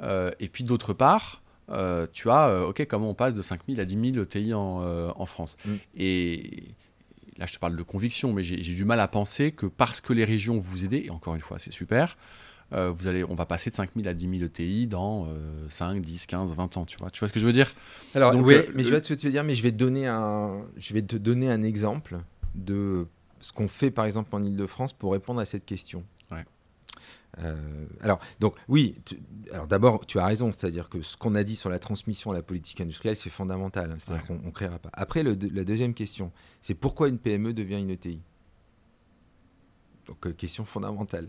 Euh, 0.00 0.30
et 0.40 0.48
puis 0.48 0.64
d'autre 0.64 0.92
part, 0.92 1.42
euh, 1.70 2.06
tu 2.12 2.30
as, 2.30 2.48
euh, 2.48 2.68
ok, 2.68 2.86
comment 2.86 3.10
on 3.10 3.14
passe 3.14 3.34
de 3.34 3.42
5000 3.42 3.80
à 3.80 3.84
10 3.84 4.12
000 4.12 4.24
ETI 4.24 4.54
en, 4.54 4.82
euh, 4.82 5.10
en 5.16 5.26
France 5.26 5.56
mm. 5.64 5.74
Et 5.96 6.64
là, 7.38 7.46
je 7.46 7.54
te 7.54 7.58
parle 7.58 7.76
de 7.76 7.82
conviction, 7.82 8.32
mais 8.32 8.42
j'ai 8.42 8.56
du 8.56 8.84
mal 8.84 9.00
à 9.00 9.08
penser 9.08 9.52
que 9.52 9.66
parce 9.66 10.00
que 10.00 10.12
les 10.12 10.24
régions 10.24 10.58
vous 10.58 10.84
aident, 10.84 10.94
et 10.94 11.10
encore 11.10 11.34
une 11.34 11.40
fois, 11.40 11.58
c'est 11.58 11.72
super, 11.72 12.16
vous 12.72 13.06
allez, 13.06 13.24
on 13.24 13.34
va 13.34 13.46
passer 13.46 13.70
de 13.70 13.74
5000 13.74 14.08
à 14.08 14.14
10 14.14 14.38
000 14.38 14.44
ETI 14.44 14.86
dans 14.86 15.28
5, 15.68 16.00
10, 16.00 16.26
15, 16.26 16.54
20 16.54 16.76
ans, 16.78 16.84
tu 16.84 16.96
vois. 16.96 17.10
Tu 17.10 17.20
vois 17.20 17.28
ce 17.28 17.32
que 17.32 17.38
je 17.38 17.46
veux 17.46 17.52
dire? 17.52 17.72
Alors, 18.14 18.34
oui, 18.34 18.56
mais 18.74 18.82
je 18.84 18.90
vais 18.90 19.00
te, 19.00 19.12
te 19.12 19.28
dire, 19.28 19.44
mais 19.44 19.54
je 19.54 19.62
vais, 19.62 19.70
te 19.70 19.76
donner 19.76 20.06
un, 20.06 20.62
je 20.76 20.94
vais 20.94 21.02
te 21.02 21.16
donner 21.16 21.50
un 21.50 21.62
exemple 21.62 22.18
de 22.54 23.06
ce 23.40 23.52
qu'on 23.52 23.68
fait, 23.68 23.90
par 23.90 24.06
exemple, 24.06 24.34
en 24.34 24.42
Ile-de-France 24.42 24.94
pour 24.94 25.12
répondre 25.12 25.40
à 25.40 25.44
cette 25.44 25.66
question. 25.66 26.04
Euh, 27.42 27.86
alors, 28.00 28.18
donc, 28.40 28.54
oui, 28.68 28.94
alors 29.52 29.66
d'abord, 29.66 30.06
tu 30.06 30.18
as 30.18 30.26
raison, 30.26 30.52
c'est-à-dire 30.52 30.88
que 30.88 31.02
ce 31.02 31.16
qu'on 31.16 31.34
a 31.34 31.44
dit 31.44 31.56
sur 31.56 31.70
la 31.70 31.78
transmission 31.78 32.30
à 32.30 32.34
la 32.34 32.42
politique 32.42 32.80
industrielle, 32.80 33.16
c'est 33.16 33.30
fondamental, 33.30 33.92
hein, 33.92 33.96
c'est-à-dire 33.98 34.26
qu'on 34.26 34.38
ne 34.38 34.50
créera 34.50 34.78
pas. 34.78 34.90
Après, 34.92 35.22
la 35.22 35.34
deuxième 35.34 35.94
question, 35.94 36.32
c'est 36.62 36.74
pourquoi 36.74 37.08
une 37.08 37.18
PME 37.18 37.52
devient 37.52 37.78
une 37.78 37.90
ETI 37.90 38.22
Donc, 40.06 40.26
euh, 40.26 40.32
question 40.32 40.64
fondamentale. 40.64 41.28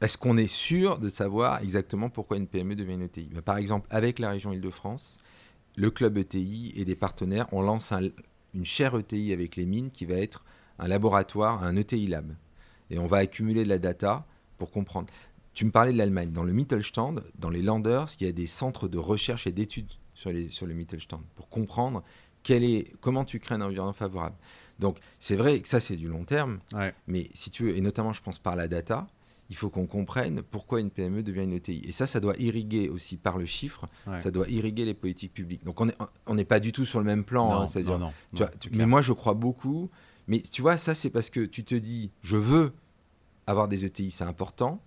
Est-ce 0.00 0.18
qu'on 0.18 0.36
est 0.36 0.46
sûr 0.46 0.98
de 0.98 1.08
savoir 1.08 1.62
exactement 1.62 2.10
pourquoi 2.10 2.36
une 2.36 2.46
PME 2.46 2.76
devient 2.76 2.94
une 2.94 3.02
ETI 3.02 3.30
bah, 3.32 3.42
Par 3.42 3.56
exemple, 3.56 3.86
avec 3.90 4.18
la 4.18 4.30
région 4.30 4.52
Île-de-France, 4.52 5.18
le 5.76 5.90
club 5.90 6.18
ETI 6.18 6.72
et 6.76 6.84
des 6.84 6.94
partenaires, 6.94 7.46
on 7.52 7.62
lance 7.62 7.92
une 8.54 8.64
chaire 8.64 8.96
ETI 8.96 9.32
avec 9.32 9.56
les 9.56 9.66
mines 9.66 9.90
qui 9.90 10.04
va 10.04 10.14
être 10.14 10.44
un 10.78 10.88
laboratoire, 10.88 11.64
un 11.64 11.76
ETI 11.76 12.06
Lab. 12.06 12.34
Et 12.90 12.98
on 12.98 13.06
va 13.06 13.18
accumuler 13.18 13.64
de 13.64 13.68
la 13.68 13.78
data 13.78 14.26
pour 14.56 14.70
comprendre. 14.70 15.08
Tu 15.54 15.64
me 15.64 15.70
parlais 15.70 15.92
de 15.92 15.98
l'Allemagne. 15.98 16.32
Dans 16.32 16.44
le 16.44 16.52
Mittelstand, 16.52 17.22
dans 17.38 17.50
les 17.50 17.62
Landers, 17.62 18.08
il 18.20 18.26
y 18.26 18.28
a 18.28 18.32
des 18.32 18.46
centres 18.46 18.88
de 18.88 18.98
recherche 18.98 19.46
et 19.46 19.52
d'études 19.52 19.90
sur, 20.14 20.30
sur 20.50 20.66
le 20.66 20.74
Mittelstand 20.74 21.22
pour 21.34 21.48
comprendre 21.48 22.02
quel 22.42 22.62
est, 22.62 22.92
comment 23.00 23.24
tu 23.24 23.40
crées 23.40 23.54
un 23.54 23.60
environnement 23.60 23.92
favorable. 23.92 24.36
Donc, 24.78 24.98
c'est 25.18 25.36
vrai 25.36 25.58
que 25.60 25.68
ça, 25.68 25.80
c'est 25.80 25.96
du 25.96 26.08
long 26.08 26.24
terme. 26.24 26.60
Mais 27.06 27.28
si 27.34 27.50
tu 27.50 27.64
veux, 27.64 27.76
et 27.76 27.80
notamment, 27.80 28.12
je 28.12 28.22
pense 28.22 28.38
par 28.38 28.56
la 28.56 28.68
data, 28.68 29.06
il 29.48 29.56
faut 29.56 29.70
qu'on 29.70 29.86
comprenne 29.86 30.42
pourquoi 30.42 30.80
une 30.80 30.90
PME 30.90 31.22
devient 31.22 31.44
une 31.44 31.52
ETI. 31.52 31.82
Et 31.84 31.92
ça, 31.92 32.06
ça 32.06 32.20
doit 32.20 32.36
irriguer 32.36 32.88
aussi 32.88 33.16
par 33.16 33.38
le 33.38 33.46
chiffre, 33.46 33.86
ça 34.18 34.30
doit 34.30 34.48
irriguer 34.48 34.84
les 34.84 34.94
politiques 34.94 35.32
publiques. 35.32 35.64
Donc 35.64 35.80
on 35.80 35.86
n'est 35.86 35.94
on 36.26 36.36
pas 36.44 36.60
du 36.60 36.72
tout 36.72 36.84
sur 36.84 36.98
le 36.98 37.04
même 37.04 37.24
plan. 37.24 37.62
Hein, 37.62 37.66
non, 37.84 37.98
non, 37.98 38.12
mais 38.72 38.86
moi, 38.86 39.02
je 39.02 39.12
crois 39.12 39.34
beaucoup. 39.34 39.90
Mais 40.28 40.40
tu 40.40 40.62
vois, 40.62 40.76
ça, 40.76 40.94
c'est 40.94 41.10
parce 41.10 41.30
que 41.30 41.40
tu 41.40 41.64
te 41.64 41.74
dis, 41.76 42.10
je 42.22 42.36
veux 42.36 42.72
avoir 43.46 43.68
des 43.68 43.84
ETI, 43.84 44.10
c'est 44.10 44.24
important. 44.24 44.80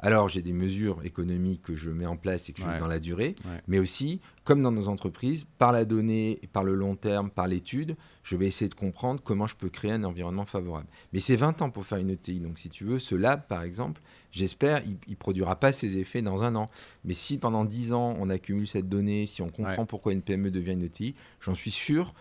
Alors, 0.00 0.28
j'ai 0.28 0.42
des 0.42 0.52
mesures 0.52 1.00
économiques 1.04 1.62
que 1.62 1.74
je 1.74 1.88
mets 1.88 2.04
en 2.04 2.16
place 2.16 2.48
et 2.48 2.52
que 2.52 2.60
je 2.60 2.68
mets 2.68 2.78
dans 2.78 2.88
la 2.88 2.98
durée, 2.98 3.36
mais 3.68 3.78
aussi, 3.78 4.20
comme 4.42 4.60
dans 4.60 4.72
nos 4.72 4.88
entreprises, 4.88 5.46
par 5.56 5.72
la 5.72 5.84
donnée, 5.84 6.40
par 6.52 6.62
le 6.62 6.74
long 6.74 6.94
terme, 6.94 7.30
par 7.30 7.46
l'étude, 7.46 7.96
je 8.22 8.36
vais 8.36 8.46
essayer 8.46 8.68
de 8.68 8.74
comprendre 8.74 9.22
comment 9.22 9.46
je 9.46 9.56
peux 9.56 9.70
créer 9.70 9.92
un 9.92 10.04
environnement 10.04 10.44
favorable. 10.44 10.88
Mais 11.12 11.20
c'est 11.20 11.36
20 11.36 11.62
ans 11.62 11.70
pour 11.70 11.86
faire 11.86 11.98
une 11.98 12.10
ETI. 12.10 12.40
Donc, 12.40 12.58
si 12.58 12.68
tu 12.68 12.84
veux, 12.84 12.98
ce 12.98 13.14
lab, 13.14 13.46
par 13.46 13.62
exemple, 13.62 14.02
j'espère, 14.30 14.82
il 14.84 14.98
ne 15.08 15.14
produira 15.14 15.58
pas 15.58 15.72
ses 15.72 15.96
effets 15.96 16.22
dans 16.22 16.42
un 16.42 16.54
an. 16.56 16.66
Mais 17.04 17.14
si 17.14 17.38
pendant 17.38 17.64
10 17.64 17.94
ans, 17.94 18.14
on 18.18 18.28
accumule 18.28 18.66
cette 18.66 18.88
donnée, 18.88 19.24
si 19.24 19.40
on 19.40 19.48
comprend 19.48 19.86
pourquoi 19.86 20.12
une 20.12 20.22
PME 20.22 20.50
devient 20.50 20.72
une 20.72 20.82
ETI, 20.82 21.14
j'en 21.40 21.54
suis 21.54 21.70
sûr 21.70 22.12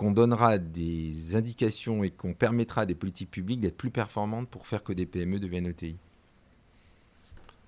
qu'on 0.00 0.12
donnera 0.12 0.56
des 0.56 1.36
indications 1.36 2.02
et 2.02 2.10
qu'on 2.10 2.32
permettra 2.32 2.80
à 2.82 2.86
des 2.86 2.94
politiques 2.94 3.30
publiques 3.30 3.60
d'être 3.60 3.76
plus 3.76 3.90
performantes 3.90 4.48
pour 4.48 4.66
faire 4.66 4.82
que 4.82 4.94
des 4.94 5.04
PME 5.04 5.38
deviennent 5.38 5.66
ETI. 5.66 5.98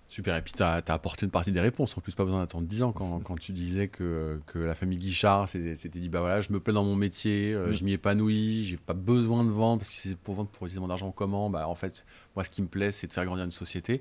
Super, 0.09 0.39
et 0.39 0.41
puis 0.41 0.55
tu 0.55 0.62
as, 0.62 0.83
apporté 0.89 1.26
une 1.26 1.30
partie 1.30 1.53
des 1.53 1.61
réponses, 1.61 1.97
en 1.99 2.01
plus 2.01 2.14
pas 2.14 2.24
besoin 2.24 2.41
d'attendre 2.41 2.66
10 2.66 2.85
ans 2.85 2.93
quand, 2.93 3.20
quand, 3.20 3.39
tu 3.39 3.53
disais 3.53 3.89
que, 3.89 4.41
que 4.47 4.59
la 4.59 4.74
famille 4.74 4.97
Guichard 4.97 5.47
s'était 5.47 5.91
dit, 5.91 6.09
bah 6.09 6.20
voilà, 6.20 6.41
je 6.41 6.55
me 6.55 6.61
plais 6.61 6.72
dans 6.72 6.85
mon 6.85 6.97
métier, 6.97 7.53
euh, 7.53 7.68
mm. 7.68 7.72
je 7.74 7.85
m'y 7.85 7.93
épanouis, 7.93 8.64
j'ai 8.64 8.78
pas 8.78 8.95
besoin 8.95 9.45
de 9.45 9.51
vendre, 9.51 9.80
parce 9.80 9.91
que 9.91 9.97
c'est 9.97 10.16
pour 10.16 10.35
vendre, 10.35 10.49
pour 10.49 10.66
utiliser 10.66 10.80
mon 10.80 10.89
argent 10.91 11.12
comment, 11.12 11.51
bah 11.51 11.68
en 11.68 11.74
fait, 11.74 12.03
moi 12.35 12.45
ce 12.45 12.51
qui 12.51 12.62
me 12.62 12.68
plaît, 12.68 12.93
c'est 12.93 13.09
de 13.09 13.12
faire 13.12 13.26
grandir 13.26 13.45
une 13.45 13.51
société. 13.51 14.01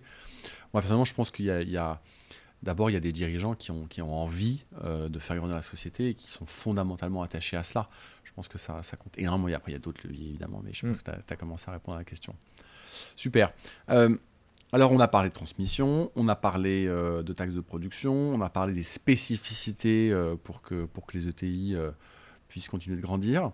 Moi 0.74 0.82
personnellement, 0.82 1.04
je 1.04 1.14
pense 1.14 1.32
qu'il 1.32 1.48
y 1.48 1.78
a, 1.78 2.02
d'abord, 2.64 2.90
il 2.90 2.94
y 2.94 2.98
a 2.98 3.02
des 3.02 3.12
dirigeants 3.12 3.56
qui 3.56 3.72
ont, 3.72 3.86
qui 3.86 4.02
ont 4.02 4.14
envie 4.14 4.66
euh, 4.84 5.10
de 5.10 5.20
faire 5.20 5.36
grandir 5.38 5.56
la 5.56 5.62
société 5.62 6.10
et 6.10 6.14
qui 6.14 6.30
sont 6.30 6.46
fondamentalement 6.46 7.24
attachés 7.24 7.58
à 7.58 7.64
cela. 7.64 7.90
Je 8.24 8.32
pense 8.34 8.48
que 8.48 8.58
ça, 8.58 8.84
ça 8.84 8.98
compte 8.98 9.18
énormément. 9.18 9.48
Et 9.48 9.54
après, 9.54 9.72
il 9.72 9.76
y 9.76 9.78
a 9.78 9.80
d'autres 9.80 10.02
leviers, 10.08 10.30
évidemment, 10.30 10.62
mais 10.64 10.72
je 10.74 10.86
pense 10.86 10.98
mm. 10.98 11.00
que 11.00 11.12
tu 11.28 11.34
as, 11.34 11.36
commencé 11.36 11.66
à 11.70 11.74
répondre 11.74 11.96
à 11.96 12.00
la 12.00 12.06
question. 12.06 12.36
Super. 13.16 13.52
Euh, 13.90 14.16
alors, 14.74 14.92
on 14.92 15.00
a 15.00 15.08
parlé 15.08 15.30
de 15.30 15.34
transmission, 15.34 16.12
on 16.16 16.28
a 16.30 16.36
parlé 16.36 16.86
euh, 16.88 17.24
de 17.24 17.34
taxes 17.34 17.54
de 17.54 17.62
production, 17.62 18.14
on 18.14 18.42
a 18.42 18.50
parlé 18.50 18.74
des 18.74 18.84
spécificités 18.84 20.14
pour, 20.44 20.62
que, 20.62 20.86
pour 20.86 21.06
que 21.06 21.18
les 21.18 21.28
ETI 21.28 21.76
puissent 22.48 22.70
continuer 22.70 22.96
de 22.96 23.02
grandir. 23.02 23.52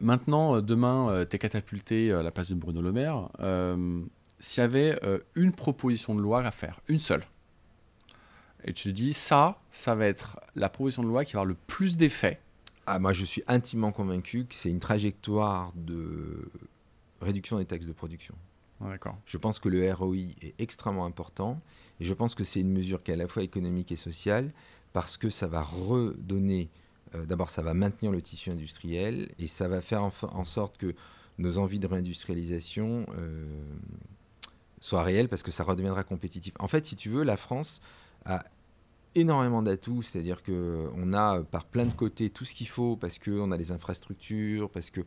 maintenant, 0.00 0.62
demain, 0.62 1.26
tu 1.28 1.36
es 1.36 1.38
catapulté 1.38 2.12
à 2.12 2.22
la 2.22 2.30
place 2.30 2.48
de 2.48 2.54
Bruno 2.54 2.80
Le 2.80 2.92
Maire. 2.92 3.28
S'il 4.38 4.62
y 4.62 4.64
avait 4.64 4.98
une 5.34 5.52
proposition 5.52 6.14
de 6.14 6.20
loi 6.22 6.42
à 6.46 6.50
faire, 6.50 6.80
une 6.88 6.98
seule, 6.98 7.24
et 8.66 8.72
tu 8.72 8.88
te 8.88 8.94
dis, 8.94 9.14
ça, 9.14 9.60
ça 9.70 9.94
va 9.94 10.06
être 10.06 10.40
la 10.56 10.68
proposition 10.68 11.02
de 11.02 11.08
loi 11.08 11.24
qui 11.24 11.34
va 11.34 11.40
avoir 11.40 11.46
le 11.46 11.56
plus 11.66 11.96
d'effet. 11.96 12.40
Ah, 12.86 12.98
moi, 12.98 13.12
je 13.12 13.24
suis 13.24 13.42
intimement 13.46 13.92
convaincu 13.92 14.44
que 14.44 14.54
c'est 14.54 14.70
une 14.70 14.80
trajectoire 14.80 15.72
de 15.76 16.50
réduction 17.20 17.58
des 17.58 17.64
taxes 17.64 17.86
de 17.86 17.92
production. 17.92 18.34
Je 19.24 19.38
pense 19.38 19.58
que 19.58 19.68
le 19.68 19.90
ROI 19.92 20.16
est 20.42 20.54
extrêmement 20.58 21.06
important 21.06 21.60
et 22.00 22.04
je 22.04 22.12
pense 22.12 22.34
que 22.34 22.44
c'est 22.44 22.60
une 22.60 22.72
mesure 22.72 23.02
qui 23.02 23.10
est 23.10 23.14
à 23.14 23.16
la 23.16 23.26
fois 23.26 23.42
économique 23.42 23.90
et 23.90 23.96
sociale 23.96 24.52
parce 24.92 25.16
que 25.16 25.30
ça 25.30 25.46
va 25.46 25.62
redonner, 25.62 26.68
euh, 27.14 27.24
d'abord 27.24 27.48
ça 27.48 27.62
va 27.62 27.72
maintenir 27.72 28.12
le 28.12 28.20
tissu 28.20 28.50
industriel 28.50 29.30
et 29.38 29.46
ça 29.46 29.66
va 29.68 29.80
faire 29.80 30.02
en, 30.02 30.44
sorte 30.44 30.76
que 30.76 30.94
nos 31.38 31.58
envies 31.58 31.78
de 31.78 31.86
réindustrialisation 31.86 33.06
euh, 33.16 33.46
soient 34.80 35.02
réelles 35.02 35.28
parce 35.28 35.42
que 35.42 35.50
ça 35.50 35.64
redeviendra 35.64 36.04
compétitif. 36.04 36.52
En 36.58 36.68
fait, 36.68 36.84
si 36.84 36.96
tu 36.96 37.08
veux, 37.08 37.22
la 37.22 37.38
France 37.38 37.80
a 38.26 38.44
énormément 39.16 39.62
d'atouts, 39.62 40.02
c'est-à-dire 40.02 40.42
qu'on 40.42 41.12
a 41.12 41.42
par 41.42 41.64
plein 41.64 41.86
de 41.86 41.92
côtés 41.92 42.30
tout 42.30 42.44
ce 42.44 42.54
qu'il 42.54 42.68
faut 42.68 42.96
parce 42.96 43.18
qu'on 43.18 43.50
a 43.52 43.56
les 43.56 43.72
infrastructures, 43.72 44.70
parce 44.70 44.90
que... 44.90 45.00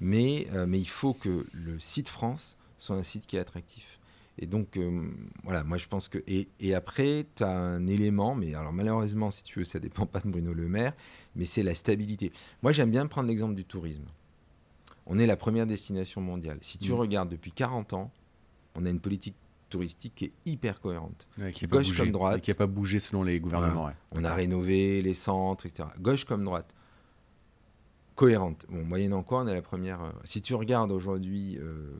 mais, 0.00 0.46
euh, 0.52 0.66
mais 0.66 0.78
il 0.78 0.88
faut 0.88 1.14
que 1.14 1.46
le 1.52 1.78
site 1.78 2.08
France 2.08 2.56
soit 2.78 2.96
un 2.96 3.02
site 3.02 3.26
qui 3.26 3.36
est 3.36 3.40
attractif. 3.40 3.98
Et 4.40 4.46
donc, 4.46 4.76
euh, 4.76 5.10
voilà, 5.42 5.64
moi 5.64 5.78
je 5.78 5.88
pense 5.88 6.08
que. 6.08 6.18
Et, 6.28 6.48
et 6.60 6.74
après, 6.74 7.26
tu 7.34 7.42
as 7.42 7.50
un 7.50 7.86
élément, 7.88 8.36
mais 8.36 8.54
alors 8.54 8.72
malheureusement, 8.72 9.32
si 9.32 9.42
tu 9.42 9.58
veux, 9.58 9.64
ça 9.64 9.80
dépend 9.80 10.06
pas 10.06 10.20
de 10.20 10.28
Bruno 10.28 10.52
Le 10.54 10.68
Maire, 10.68 10.94
mais 11.34 11.44
c'est 11.44 11.64
la 11.64 11.74
stabilité. 11.74 12.32
Moi 12.62 12.70
j'aime 12.72 12.90
bien 12.90 13.06
prendre 13.06 13.28
l'exemple 13.28 13.54
du 13.54 13.64
tourisme. 13.64 14.04
On 15.06 15.18
est 15.18 15.26
la 15.26 15.36
première 15.36 15.66
destination 15.66 16.20
mondiale. 16.20 16.58
Si 16.60 16.78
tu 16.78 16.92
mm. 16.92 16.94
regardes 16.94 17.28
depuis 17.30 17.50
40 17.50 17.94
ans, 17.94 18.12
on 18.76 18.86
a 18.86 18.90
une 18.90 19.00
politique 19.00 19.34
touristique 19.68 20.14
qui 20.14 20.24
est 20.26 20.32
hyper 20.46 20.80
cohérente. 20.80 21.26
qui 21.52 21.66
Gauche 21.66 21.96
comme 21.96 22.12
droite. 22.12 22.40
qui 22.40 22.50
n'a 22.50 22.54
pas 22.54 22.66
bougé 22.66 22.98
selon 22.98 23.22
les 23.22 23.40
gouvernements. 23.40 23.90
On 24.12 24.24
a 24.24 24.34
rénové 24.34 25.02
les 25.02 25.14
centres, 25.14 25.66
etc. 25.66 25.88
Gauche 26.00 26.24
comme 26.24 26.44
droite 26.44 26.74
cohérente. 28.18 28.66
Bon, 28.68 28.84
moyennant 28.84 29.22
quoi, 29.22 29.42
on 29.42 29.46
est 29.46 29.54
la 29.54 29.62
première. 29.62 30.02
Euh, 30.02 30.10
si 30.24 30.42
tu 30.42 30.54
regardes 30.56 30.90
aujourd'hui 30.90 31.56
euh, 31.60 31.92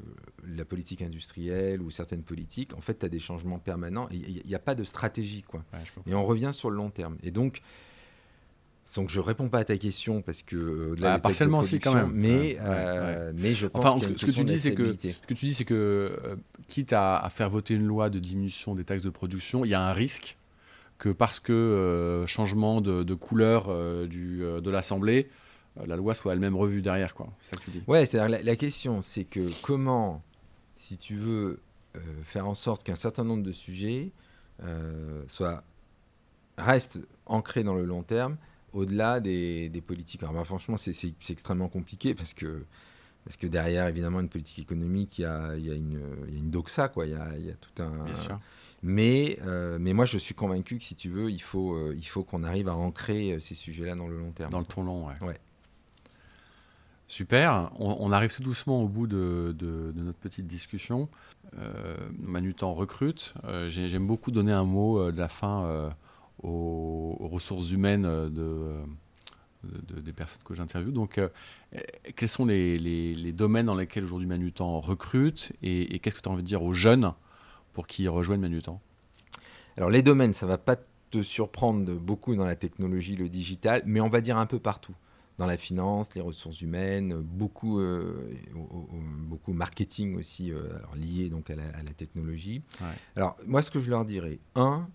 la 0.44 0.64
politique 0.64 1.00
industrielle 1.00 1.80
ou 1.80 1.90
certaines 1.90 2.24
politiques, 2.24 2.74
en 2.74 2.80
fait, 2.80 2.98
tu 2.98 3.06
as 3.06 3.08
des 3.08 3.20
changements 3.20 3.60
permanents. 3.60 4.08
Il 4.10 4.42
n'y 4.44 4.54
a, 4.54 4.58
pas 4.58 4.74
de 4.74 4.82
stratégie, 4.82 5.44
quoi. 5.44 5.62
et 6.06 6.14
on 6.14 6.26
revient 6.26 6.50
sur 6.52 6.70
le 6.70 6.76
long 6.76 6.90
terme. 6.90 7.18
Et 7.22 7.30
donc, 7.30 7.62
donc 8.96 9.10
je 9.10 9.20
réponds 9.20 9.48
pas 9.48 9.58
à 9.58 9.64
ta 9.64 9.76
question 9.76 10.22
parce 10.22 10.42
que 10.42 10.56
euh, 10.56 10.96
bah, 10.98 11.18
partiellement 11.18 11.58
aussi 11.58 11.78
quand 11.78 11.94
même. 11.94 12.10
Mais 12.12 12.58
mais 13.34 13.52
je 13.52 13.66
pense 13.66 13.84
enfin, 13.84 14.14
ce 14.16 14.26
que 14.26 14.30
tu 14.30 14.44
dis 14.44 14.58
c'est 14.58 14.74
que 14.74 14.92
ce 14.92 15.26
que 15.26 15.34
tu 15.34 15.46
dis 15.46 15.54
c'est 15.54 15.64
que 15.64 16.16
quitte 16.66 16.92
à, 16.92 17.28
faire 17.30 17.50
voter 17.50 17.74
une 17.74 17.86
loi 17.86 18.10
de 18.10 18.18
diminution 18.18 18.74
des 18.74 18.84
taxes 18.84 19.04
de 19.04 19.10
production, 19.10 19.64
il 19.64 19.68
y 19.68 19.74
a 19.74 19.82
un 19.82 19.92
risque 19.92 20.36
que 20.98 21.10
parce 21.10 21.38
que 21.38 22.24
changement 22.26 22.80
de, 22.80 23.02
de 23.02 23.14
couleur 23.14 23.68
du, 24.06 24.38
de 24.40 24.70
l'Assemblée, 24.70 25.28
euh, 25.78 25.86
la 25.86 25.96
loi 25.96 26.14
soit 26.14 26.32
elle-même 26.32 26.56
revue 26.56 26.82
derrière. 26.82 27.14
Quoi. 27.14 27.28
C'est 27.38 27.54
ça 27.54 27.60
que 27.60 27.64
tu 27.64 27.70
dis. 27.70 27.82
Ouais, 27.86 28.06
c'est-à-dire 28.06 28.40
la, 28.42 28.56
question, 28.56 29.02
c'est 29.02 29.24
que 29.24 29.48
comment, 29.62 30.22
si 30.76 30.96
tu 30.96 31.16
veux 31.16 31.60
euh, 31.96 32.00
faire 32.24 32.48
en 32.48 32.54
sorte 32.54 32.82
qu'un 32.82 32.96
certain 32.96 33.24
nombre 33.24 33.42
de 33.42 33.52
sujets 33.52 34.10
euh, 34.62 35.22
soient, 35.26 35.62
restent 36.56 37.00
ancrés 37.26 37.62
dans 37.62 37.74
le 37.74 37.84
long 37.84 38.02
terme, 38.02 38.36
au-delà 38.72 39.20
des, 39.20 39.82
politiques. 39.86 40.22
Alors, 40.22 40.34
bah, 40.34 40.44
franchement, 40.44 40.76
c'est 40.76 41.14
extrêmement 41.30 41.68
compliqué 41.68 42.14
parce 42.14 42.34
que, 42.34 42.64
parce 43.24 43.36
que 43.36 43.46
derrière, 43.46 43.86
évidemment, 43.86 44.20
une 44.20 44.28
politique 44.28 44.58
économique, 44.58 45.18
il 45.18 45.22
y 45.22 45.24
a, 45.24 45.56
y 45.56 45.70
a, 45.70 45.74
une, 45.74 46.00
y 46.30 46.36
a 46.36 46.38
une 46.38 46.50
doxa, 46.50 46.88
quoi. 46.88 47.06
Il 47.06 47.12
y 47.12 47.16
a, 47.16 47.36
y 47.38 47.50
a, 47.50 47.54
tout 47.54 47.82
un. 47.82 48.04
Bien 48.04 48.14
sûr. 48.14 48.40
Mais, 48.82 49.38
mais 49.78 49.92
moi, 49.92 50.04
je 50.04 50.18
suis 50.18 50.34
convaincu 50.34 50.78
que 50.78 50.84
si 50.84 50.94
tu 50.94 51.08
veux, 51.10 51.30
il 51.30 51.42
faut, 51.42 51.92
il 51.92 52.06
faut 52.06 52.24
qu'on 52.24 52.44
arrive 52.44 52.68
à 52.68 52.74
ancrer 52.74 53.38
ces 53.40 53.54
sujets-là 53.54 53.94
dans 53.94 54.08
le 54.08 54.18
long 54.18 54.30
terme. 54.30 54.50
Dans 54.50 54.60
le 54.60 54.66
temps 54.66 54.82
long, 54.82 55.08
ouais. 55.08 55.14
ouais. 55.22 55.40
Super. 57.08 57.70
On, 57.78 58.12
arrive 58.12 58.34
tout 58.34 58.42
doucement 58.42 58.82
au 58.82 58.88
bout 58.88 59.06
de, 59.06 59.54
notre 59.96 60.18
petite 60.18 60.46
discussion. 60.46 61.08
Euh, 61.58 61.96
Manutan 62.18 62.74
recrute. 62.74 63.32
Euh, 63.44 63.70
j'aime 63.70 64.06
beaucoup 64.06 64.30
donner 64.30 64.52
un 64.52 64.64
mot 64.64 65.00
euh, 65.00 65.10
de 65.10 65.18
la 65.18 65.28
fin 65.28 65.90
euh, 66.44 66.46
aux, 66.46 67.28
ressources 67.28 67.70
humaines 67.70 68.02
de, 68.02 68.82
des 70.00 70.12
personnes 70.12 70.42
que 70.44 70.54
j'interviewe. 70.54 70.92
Donc, 70.92 71.20
quels 72.16 72.28
sont 72.28 72.46
les, 72.46 73.32
domaines 73.32 73.66
dans 73.66 73.74
lesquels 73.74 74.04
aujourd'hui 74.04 74.26
Manutan 74.26 74.80
recrute 74.80 75.52
et, 75.62 75.98
qu'est-ce 75.98 76.16
que 76.16 76.22
tu 76.22 76.28
as 76.28 76.32
envie 76.32 76.42
de 76.42 76.48
dire 76.48 76.62
aux 76.62 76.72
jeunes 76.72 77.12
pour 77.72 77.86
qu'ils 77.86 78.08
rejoignent 78.08 78.40
Manutan? 78.40 78.80
Alors, 79.76 79.90
les 79.90 80.02
domaines, 80.02 80.32
ça 80.32 80.46
ne 80.46 80.50
va 80.50 80.58
pas 80.58 80.76
te 81.10 81.22
surprendre 81.22 81.94
beaucoup 81.94 82.34
dans 82.34 82.44
la 82.44 82.56
technologie, 82.56 83.16
le 83.16 83.28
digital, 83.28 83.82
mais 83.86 84.00
on 84.00 84.08
va 84.08 84.20
dire 84.20 84.36
un 84.36 84.46
peu 84.46 84.58
partout 84.58 84.94
dans 85.38 85.46
la 85.46 85.56
finance, 85.56 86.14
les 86.14 86.20
ressources 86.20 86.60
humaines, 86.60 87.14
beaucoup, 87.14 87.78
euh, 87.78 88.34
beaucoup 88.52 89.52
marketing 89.52 90.16
aussi 90.16 90.50
euh, 90.50 90.76
alors 90.76 90.96
lié 90.96 91.28
donc 91.28 91.48
à 91.50 91.54
la, 91.54 91.92
technologie. 91.96 92.62
Alors 93.16 93.36
moi, 93.46 93.62
ce 93.62 93.70
que 93.70 93.78
je 93.78 93.88
leur 93.88 94.04
dirais, 94.04 94.40
un, 94.56 94.88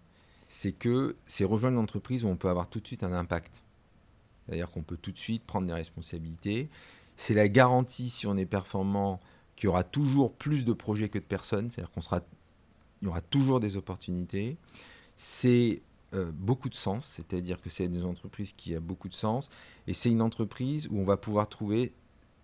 c'est 0.53 0.71
que 0.71 1.15
c'est 1.25 1.45
rejoindre 1.45 1.77
une 1.77 1.83
entreprise 1.83 2.25
où 2.25 2.27
on 2.27 2.35
peut 2.35 2.47
avoir 2.47 2.69
tout 2.69 2.79
de 2.79 2.85
suite 2.85 3.01
un 3.01 3.11
impact. 3.11 3.63
C'est-à-dire 4.45 4.69
qu'on 4.69 4.83
peut 4.83 4.97
tout 4.97 5.11
de 5.11 5.17
suite 5.17 5.43
prendre 5.43 5.65
des 5.65 5.73
responsabilités. 5.73 6.69
C'est 7.17 7.33
la 7.33 7.49
garantie, 7.49 8.11
si 8.11 8.27
on 8.27 8.37
est 8.37 8.45
performant, 8.45 9.17
qu'il 9.55 9.65
y 9.65 9.67
aura 9.67 9.83
toujours 9.83 10.31
plus 10.31 10.63
de 10.63 10.71
projets 10.71 11.09
que 11.09 11.17
de 11.17 11.23
personnes. 11.23 11.71
C'est-à-dire 11.71 11.89
qu'on 11.91 12.01
sera, 12.01 12.21
il 13.01 13.05
y 13.05 13.07
aura 13.07 13.21
toujours 13.21 13.59
des 13.59 13.77
opportunités. 13.77 14.57
C'est 15.17 15.81
euh, 16.13 16.31
beaucoup 16.31 16.69
de 16.69 16.75
sens, 16.75 17.07
c'est-à-dire 17.07 17.59
que 17.59 17.71
c'est 17.71 17.85
une 17.85 18.03
entreprise 18.03 18.53
qui 18.53 18.75
a 18.75 18.79
beaucoup 18.79 19.09
de 19.09 19.15
sens, 19.15 19.49
et 19.87 19.93
c'est 19.93 20.11
une 20.11 20.21
entreprise 20.21 20.87
où 20.91 20.99
on 20.99 21.03
va 21.03 21.17
pouvoir 21.17 21.49
trouver 21.49 21.93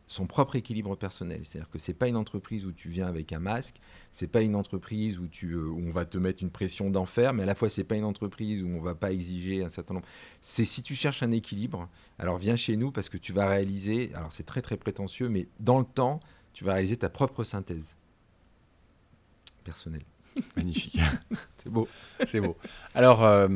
son 0.09 0.25
propre 0.25 0.55
équilibre 0.55 0.95
personnel. 0.95 1.41
C'est-à-dire 1.43 1.69
que 1.69 1.77
c'est 1.77 1.93
pas 1.93 2.07
une 2.07 2.15
entreprise 2.15 2.65
où 2.65 2.71
tu 2.71 2.89
viens 2.89 3.05
avec 3.05 3.31
un 3.31 3.37
masque, 3.37 3.75
c'est 4.11 4.27
pas 4.27 4.41
une 4.41 4.55
entreprise 4.55 5.19
où, 5.19 5.27
tu, 5.27 5.51
euh, 5.51 5.69
on 5.69 5.91
va 5.91 6.03
te 6.05 6.17
mettre 6.17 6.41
une 6.41 6.49
pression 6.49 6.89
d'enfer, 6.89 7.31
mais 7.31 7.43
à 7.43 7.45
la 7.45 7.53
fois 7.53 7.69
c'est 7.69 7.83
pas 7.83 7.95
une 7.95 8.03
entreprise 8.03 8.63
où 8.63 8.67
on 8.69 8.81
va 8.81 8.95
pas 8.95 9.11
exiger 9.11 9.63
un 9.63 9.69
certain 9.69 9.93
nombre. 9.93 10.07
C'est 10.41 10.65
si 10.65 10.81
tu 10.81 10.95
cherches 10.95 11.21
un 11.21 11.29
équilibre, 11.29 11.87
alors 12.17 12.39
viens 12.39 12.55
chez 12.55 12.75
nous 12.75 12.91
parce 12.91 13.07
que 13.07 13.17
tu 13.19 13.33
vas 13.33 13.47
réaliser, 13.47 14.09
alors 14.15 14.31
c'est 14.31 14.47
très 14.47 14.63
très 14.63 14.77
prétentieux, 14.77 15.29
mais 15.29 15.47
dans 15.59 15.77
le 15.77 15.85
temps, 15.85 16.19
tu 16.53 16.63
vas 16.63 16.73
réaliser 16.73 16.97
ta 16.97 17.11
propre 17.11 17.43
synthèse. 17.43 17.95
personnel. 19.63 20.01
Magnifique. 20.55 20.99
C'est 21.63 21.69
beau. 21.69 21.87
C'est 22.25 22.41
beau. 22.41 22.57
Alors, 22.95 23.23
euh, 23.23 23.47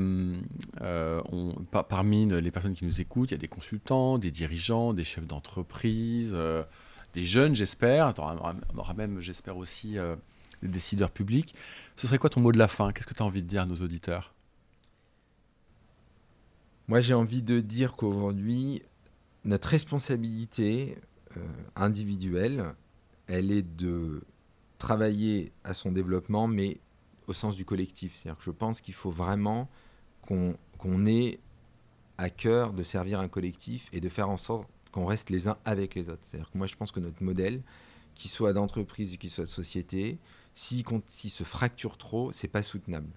euh, 0.81 1.21
on, 1.31 1.53
parmi 1.83 2.25
les 2.25 2.51
personnes 2.51 2.73
qui 2.73 2.85
nous 2.85 3.01
écoutent, 3.01 3.31
il 3.31 3.33
y 3.33 3.35
a 3.35 3.39
des 3.39 3.47
consultants, 3.47 4.17
des 4.17 4.31
dirigeants, 4.31 4.93
des 4.93 5.03
chefs 5.03 5.25
d'entreprise, 5.25 6.33
euh, 6.35 6.63
des 7.13 7.23
jeunes, 7.23 7.55
j'espère. 7.55 8.13
On 8.19 8.77
aura 8.77 8.93
même, 8.93 9.19
j'espère 9.19 9.57
aussi, 9.57 9.97
des 10.61 10.67
décideurs 10.67 11.11
publics. 11.11 11.55
Ce 11.95 12.07
serait 12.07 12.17
quoi 12.17 12.29
ton 12.29 12.41
mot 12.41 12.51
de 12.51 12.57
la 12.57 12.67
fin? 12.67 12.91
Qu'est-ce 12.91 13.07
que 13.07 13.13
tu 13.13 13.23
as 13.23 13.25
envie 13.25 13.41
de 13.41 13.47
dire 13.47 13.61
à 13.61 13.65
nos 13.65 13.77
auditeurs? 13.77 14.33
Moi, 16.87 16.99
j'ai 16.99 17.13
envie 17.13 17.41
de 17.41 17.61
dire 17.61 17.95
qu'aujourd'hui, 17.95 18.81
notre 19.45 19.69
responsabilité 19.69 20.97
individuelle, 21.75 22.65
elle 23.27 23.51
est 23.51 23.61
de 23.61 24.21
travailler 24.83 25.53
à 25.63 25.73
son 25.73 25.93
développement, 25.93 26.45
mais 26.45 26.77
au 27.27 27.33
sens 27.33 27.55
du 27.55 27.63
collectif. 27.63 28.15
C'est-à-dire 28.15 28.37
que 28.37 28.43
je 28.43 28.51
pense 28.51 28.81
qu'il 28.81 28.93
faut 28.93 29.11
vraiment 29.11 29.69
qu'on 30.27 31.05
ait 31.05 31.39
à 32.17 32.29
cœur 32.29 32.73
de 32.73 32.83
servir 32.83 33.21
un 33.21 33.29
collectif 33.29 33.87
et 33.93 34.01
de 34.01 34.09
faire 34.09 34.29
en 34.29 34.35
sorte 34.35 34.67
qu'on 34.91 35.05
reste 35.05 35.29
les 35.29 35.47
uns 35.47 35.57
avec 35.63 35.95
les 35.95 36.09
autres. 36.09 36.23
C'est-à-dire 36.23 36.51
que 36.51 36.57
moi, 36.57 36.67
je 36.67 36.75
pense 36.75 36.91
que 36.91 36.99
notre 36.99 37.23
modèle, 37.23 37.61
qu'il 38.13 38.29
soit 38.29 38.51
d'entreprise 38.51 39.13
ou 39.13 39.17
qu'il 39.17 39.29
soit 39.29 39.45
de 39.45 39.49
société, 39.49 40.19
s'il 40.53 40.83
si 41.07 41.29
se 41.29 41.45
fracture 41.45 41.97
trop, 41.97 42.33
c'est 42.33 42.49
pas 42.49 42.61
soutenable. 42.61 43.09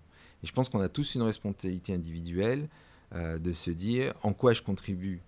Et 0.44 0.46
je 0.46 0.52
pense 0.52 0.68
qu'on 0.68 0.80
a 0.80 0.88
tous 0.88 1.16
une 1.16 1.22
responsabilité 1.22 1.92
individuelle 1.92 2.68
euh, 3.12 3.38
de 3.40 3.52
se 3.52 3.72
dire 3.72 4.14
en 4.22 4.32
quoi 4.32 4.52
je 4.52 4.62
contribue 4.62 5.20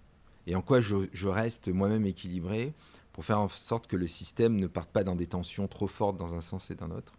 et 0.47 0.55
en 0.55 0.63
quoi 0.63 0.81
je 0.81 1.27
reste 1.27 1.69
moi-même 1.69 2.07
équilibré 2.07 2.73
pour 3.19 3.25
faire 3.25 3.41
en 3.41 3.49
sorte 3.49 3.89
que 3.89 3.97
le 3.97 4.07
système 4.07 4.55
ne 4.55 4.69
parte 4.69 4.91
pas 4.91 5.03
dans 5.03 5.17
des 5.17 5.27
tensions 5.27 5.67
trop 5.67 5.89
fortes 5.89 6.17
dans 6.17 6.35
un 6.35 6.41
sens 6.41 6.71
et 6.71 6.77
dans 6.77 6.87
l'autre, 6.87 7.15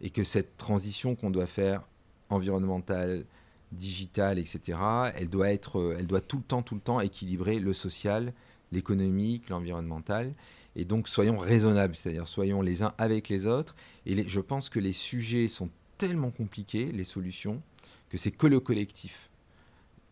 et 0.00 0.08
que 0.08 0.24
cette 0.24 0.56
transition 0.56 1.14
qu'on 1.14 1.28
doit 1.28 1.44
faire 1.44 1.86
environnementale, 2.30 3.26
digitale, 3.70 4.38
etc., 4.38 4.78
elle 5.14 5.28
doit, 5.28 5.52
être, 5.52 5.94
elle 5.98 6.06
doit 6.06 6.22
tout 6.22 6.38
le 6.38 6.42
temps, 6.42 6.62
tout 6.62 6.74
le 6.74 6.80
temps 6.80 7.00
équilibrer 7.00 7.60
le 7.60 7.74
social, 7.74 8.32
l'économique, 8.70 9.50
l'environnemental. 9.50 10.32
Et 10.74 10.86
donc 10.86 11.06
soyons 11.06 11.36
raisonnables, 11.36 11.96
c'est-à-dire 11.96 12.28
soyons 12.28 12.62
les 12.62 12.82
uns 12.82 12.94
avec 12.96 13.28
les 13.28 13.46
autres. 13.46 13.76
Et 14.06 14.26
je 14.26 14.40
pense 14.40 14.70
que 14.70 14.78
les 14.78 14.94
sujets 14.94 15.48
sont 15.48 15.68
tellement 15.98 16.30
compliqués, 16.30 16.90
les 16.92 17.04
solutions, 17.04 17.60
que 18.08 18.16
c'est 18.16 18.30
que 18.30 18.46
le 18.46 18.58
collectif, 18.58 19.28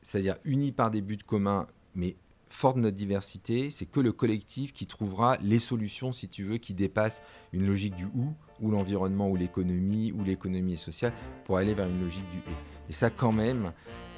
c'est-à-dire 0.03 0.36
unis 0.45 0.72
par 0.72 0.91
des 0.91 1.01
buts 1.01 1.16
communs, 1.16 1.66
mais 1.95 2.14
fort 2.51 2.75
de 2.75 2.81
notre 2.81 2.97
diversité, 2.97 3.71
c'est 3.71 3.87
que 3.87 4.01
le 4.01 4.13
collectif 4.13 4.73
qui 4.73 4.87
trouvera 4.87 5.37
les 5.41 5.59
solutions, 5.59 6.13
si 6.13 6.29
tu 6.29 6.45
veux, 6.45 6.59
qui 6.59 6.75
dépassent 6.75 7.23
une 7.53 7.67
logique 7.67 7.95
du 7.95 8.05
ou, 8.07 8.35
ou 8.61 8.71
l'environnement, 8.71 9.29
ou 9.29 9.37
l'économie, 9.37 10.13
ou 10.13 10.23
l'économie 10.25 10.77
sociale, 10.77 11.13
pour 11.45 11.57
aller 11.57 11.75
vers 11.75 11.89
une 11.89 12.03
logique 12.03 12.29
du 12.31 12.39
et. 12.39 12.55
Et 12.89 12.93
ça, 12.93 13.09
quand 13.09 13.33
même, 13.33 13.73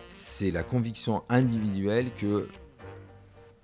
c'est 0.08 0.50
la 0.50 0.62
conviction 0.62 1.22
individuelle 1.28 2.10
que 2.14 2.48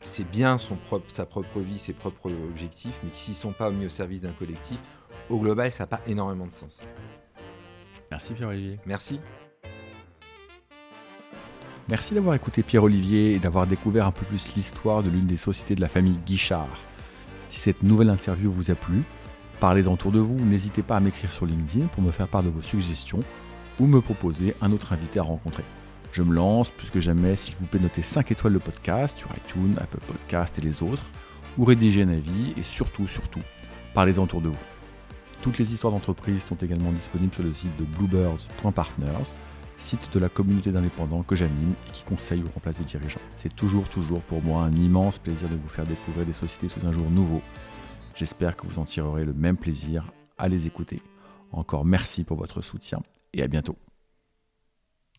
c'est 0.00 0.30
bien 0.30 0.58
son 0.58 0.76
propre, 0.76 1.10
sa 1.10 1.26
propre 1.26 1.60
vie, 1.60 1.78
ses 1.78 1.94
propres 1.94 2.30
objectifs, 2.30 3.00
mais 3.02 3.10
que 3.10 3.16
s'ils 3.16 3.34
ne 3.34 3.38
sont 3.38 3.52
pas 3.52 3.70
mis 3.70 3.86
au 3.86 3.90
service 3.90 4.22
d'un 4.22 4.32
collectif, 4.32 4.78
au 5.28 5.38
global, 5.38 5.72
ça 5.72 5.84
n'a 5.84 5.88
pas 5.88 6.00
énormément 6.06 6.46
de 6.46 6.52
sens. 6.52 6.82
Merci 8.10 8.34
Pierre-Olivier. 8.34 8.78
Merci. 8.86 9.20
Merci 11.88 12.12
d'avoir 12.12 12.34
écouté 12.34 12.62
Pierre-Olivier 12.62 13.32
et 13.32 13.38
d'avoir 13.38 13.66
découvert 13.66 14.06
un 14.06 14.12
peu 14.12 14.26
plus 14.26 14.54
l'histoire 14.54 15.02
de 15.02 15.08
l'une 15.08 15.24
des 15.24 15.38
sociétés 15.38 15.74
de 15.74 15.80
la 15.80 15.88
famille 15.88 16.18
Guichard. 16.26 16.76
Si 17.48 17.60
cette 17.60 17.82
nouvelle 17.82 18.10
interview 18.10 18.52
vous 18.52 18.70
a 18.70 18.74
plu, 18.74 19.04
parlez-en 19.58 19.94
autour 19.94 20.12
de 20.12 20.18
vous, 20.18 20.38
n'hésitez 20.38 20.82
pas 20.82 20.96
à 20.96 21.00
m'écrire 21.00 21.32
sur 21.32 21.46
LinkedIn 21.46 21.86
pour 21.86 22.02
me 22.02 22.10
faire 22.10 22.28
part 22.28 22.42
de 22.42 22.50
vos 22.50 22.60
suggestions 22.60 23.20
ou 23.80 23.86
me 23.86 24.02
proposer 24.02 24.54
un 24.60 24.70
autre 24.72 24.92
invité 24.92 25.18
à 25.18 25.22
rencontrer. 25.22 25.64
Je 26.12 26.20
me 26.20 26.34
lance, 26.34 26.68
plus 26.68 26.90
que 26.90 27.00
jamais, 27.00 27.36
s'il 27.36 27.54
vous 27.54 27.64
plaît, 27.64 27.80
notez 27.80 28.02
5 28.02 28.32
étoiles 28.32 28.52
le 28.52 28.58
podcast 28.58 29.16
sur 29.16 29.30
iTunes, 29.30 29.74
Apple 29.80 30.00
Podcast 30.06 30.58
et 30.58 30.62
les 30.62 30.82
autres, 30.82 31.04
ou 31.56 31.64
rédigez 31.64 32.02
un 32.02 32.10
avis, 32.10 32.52
et 32.58 32.64
surtout, 32.64 33.06
surtout, 33.06 33.40
parlez-en 33.94 34.24
autour 34.24 34.42
de 34.42 34.48
vous. 34.48 34.56
Toutes 35.40 35.56
les 35.56 35.72
histoires 35.72 35.94
d'entreprise 35.94 36.44
sont 36.44 36.56
également 36.56 36.92
disponibles 36.92 37.34
sur 37.34 37.44
le 37.44 37.54
site 37.54 37.74
de 37.78 37.84
bluebirds.partners 37.84 39.32
site 39.78 40.12
de 40.12 40.18
la 40.18 40.28
communauté 40.28 40.72
d'indépendants 40.72 41.22
que 41.22 41.36
j'anime 41.36 41.74
et 41.88 41.92
qui 41.92 42.02
conseille 42.02 42.42
ou 42.42 42.48
remplace 42.52 42.78
des 42.78 42.84
dirigeants. 42.84 43.20
C'est 43.38 43.54
toujours, 43.54 43.88
toujours 43.88 44.20
pour 44.22 44.42
moi 44.42 44.62
un 44.62 44.72
immense 44.72 45.18
plaisir 45.18 45.48
de 45.48 45.56
vous 45.56 45.68
faire 45.68 45.86
découvrir 45.86 46.26
des 46.26 46.32
sociétés 46.32 46.68
sous 46.68 46.84
un 46.86 46.92
jour 46.92 47.08
nouveau. 47.10 47.40
J'espère 48.14 48.56
que 48.56 48.66
vous 48.66 48.78
en 48.78 48.84
tirerez 48.84 49.24
le 49.24 49.32
même 49.32 49.56
plaisir 49.56 50.12
à 50.36 50.48
les 50.48 50.66
écouter. 50.66 51.00
Encore 51.52 51.84
merci 51.84 52.24
pour 52.24 52.36
votre 52.36 52.60
soutien 52.60 53.00
et 53.32 53.42
à 53.42 53.48
bientôt. 53.48 53.76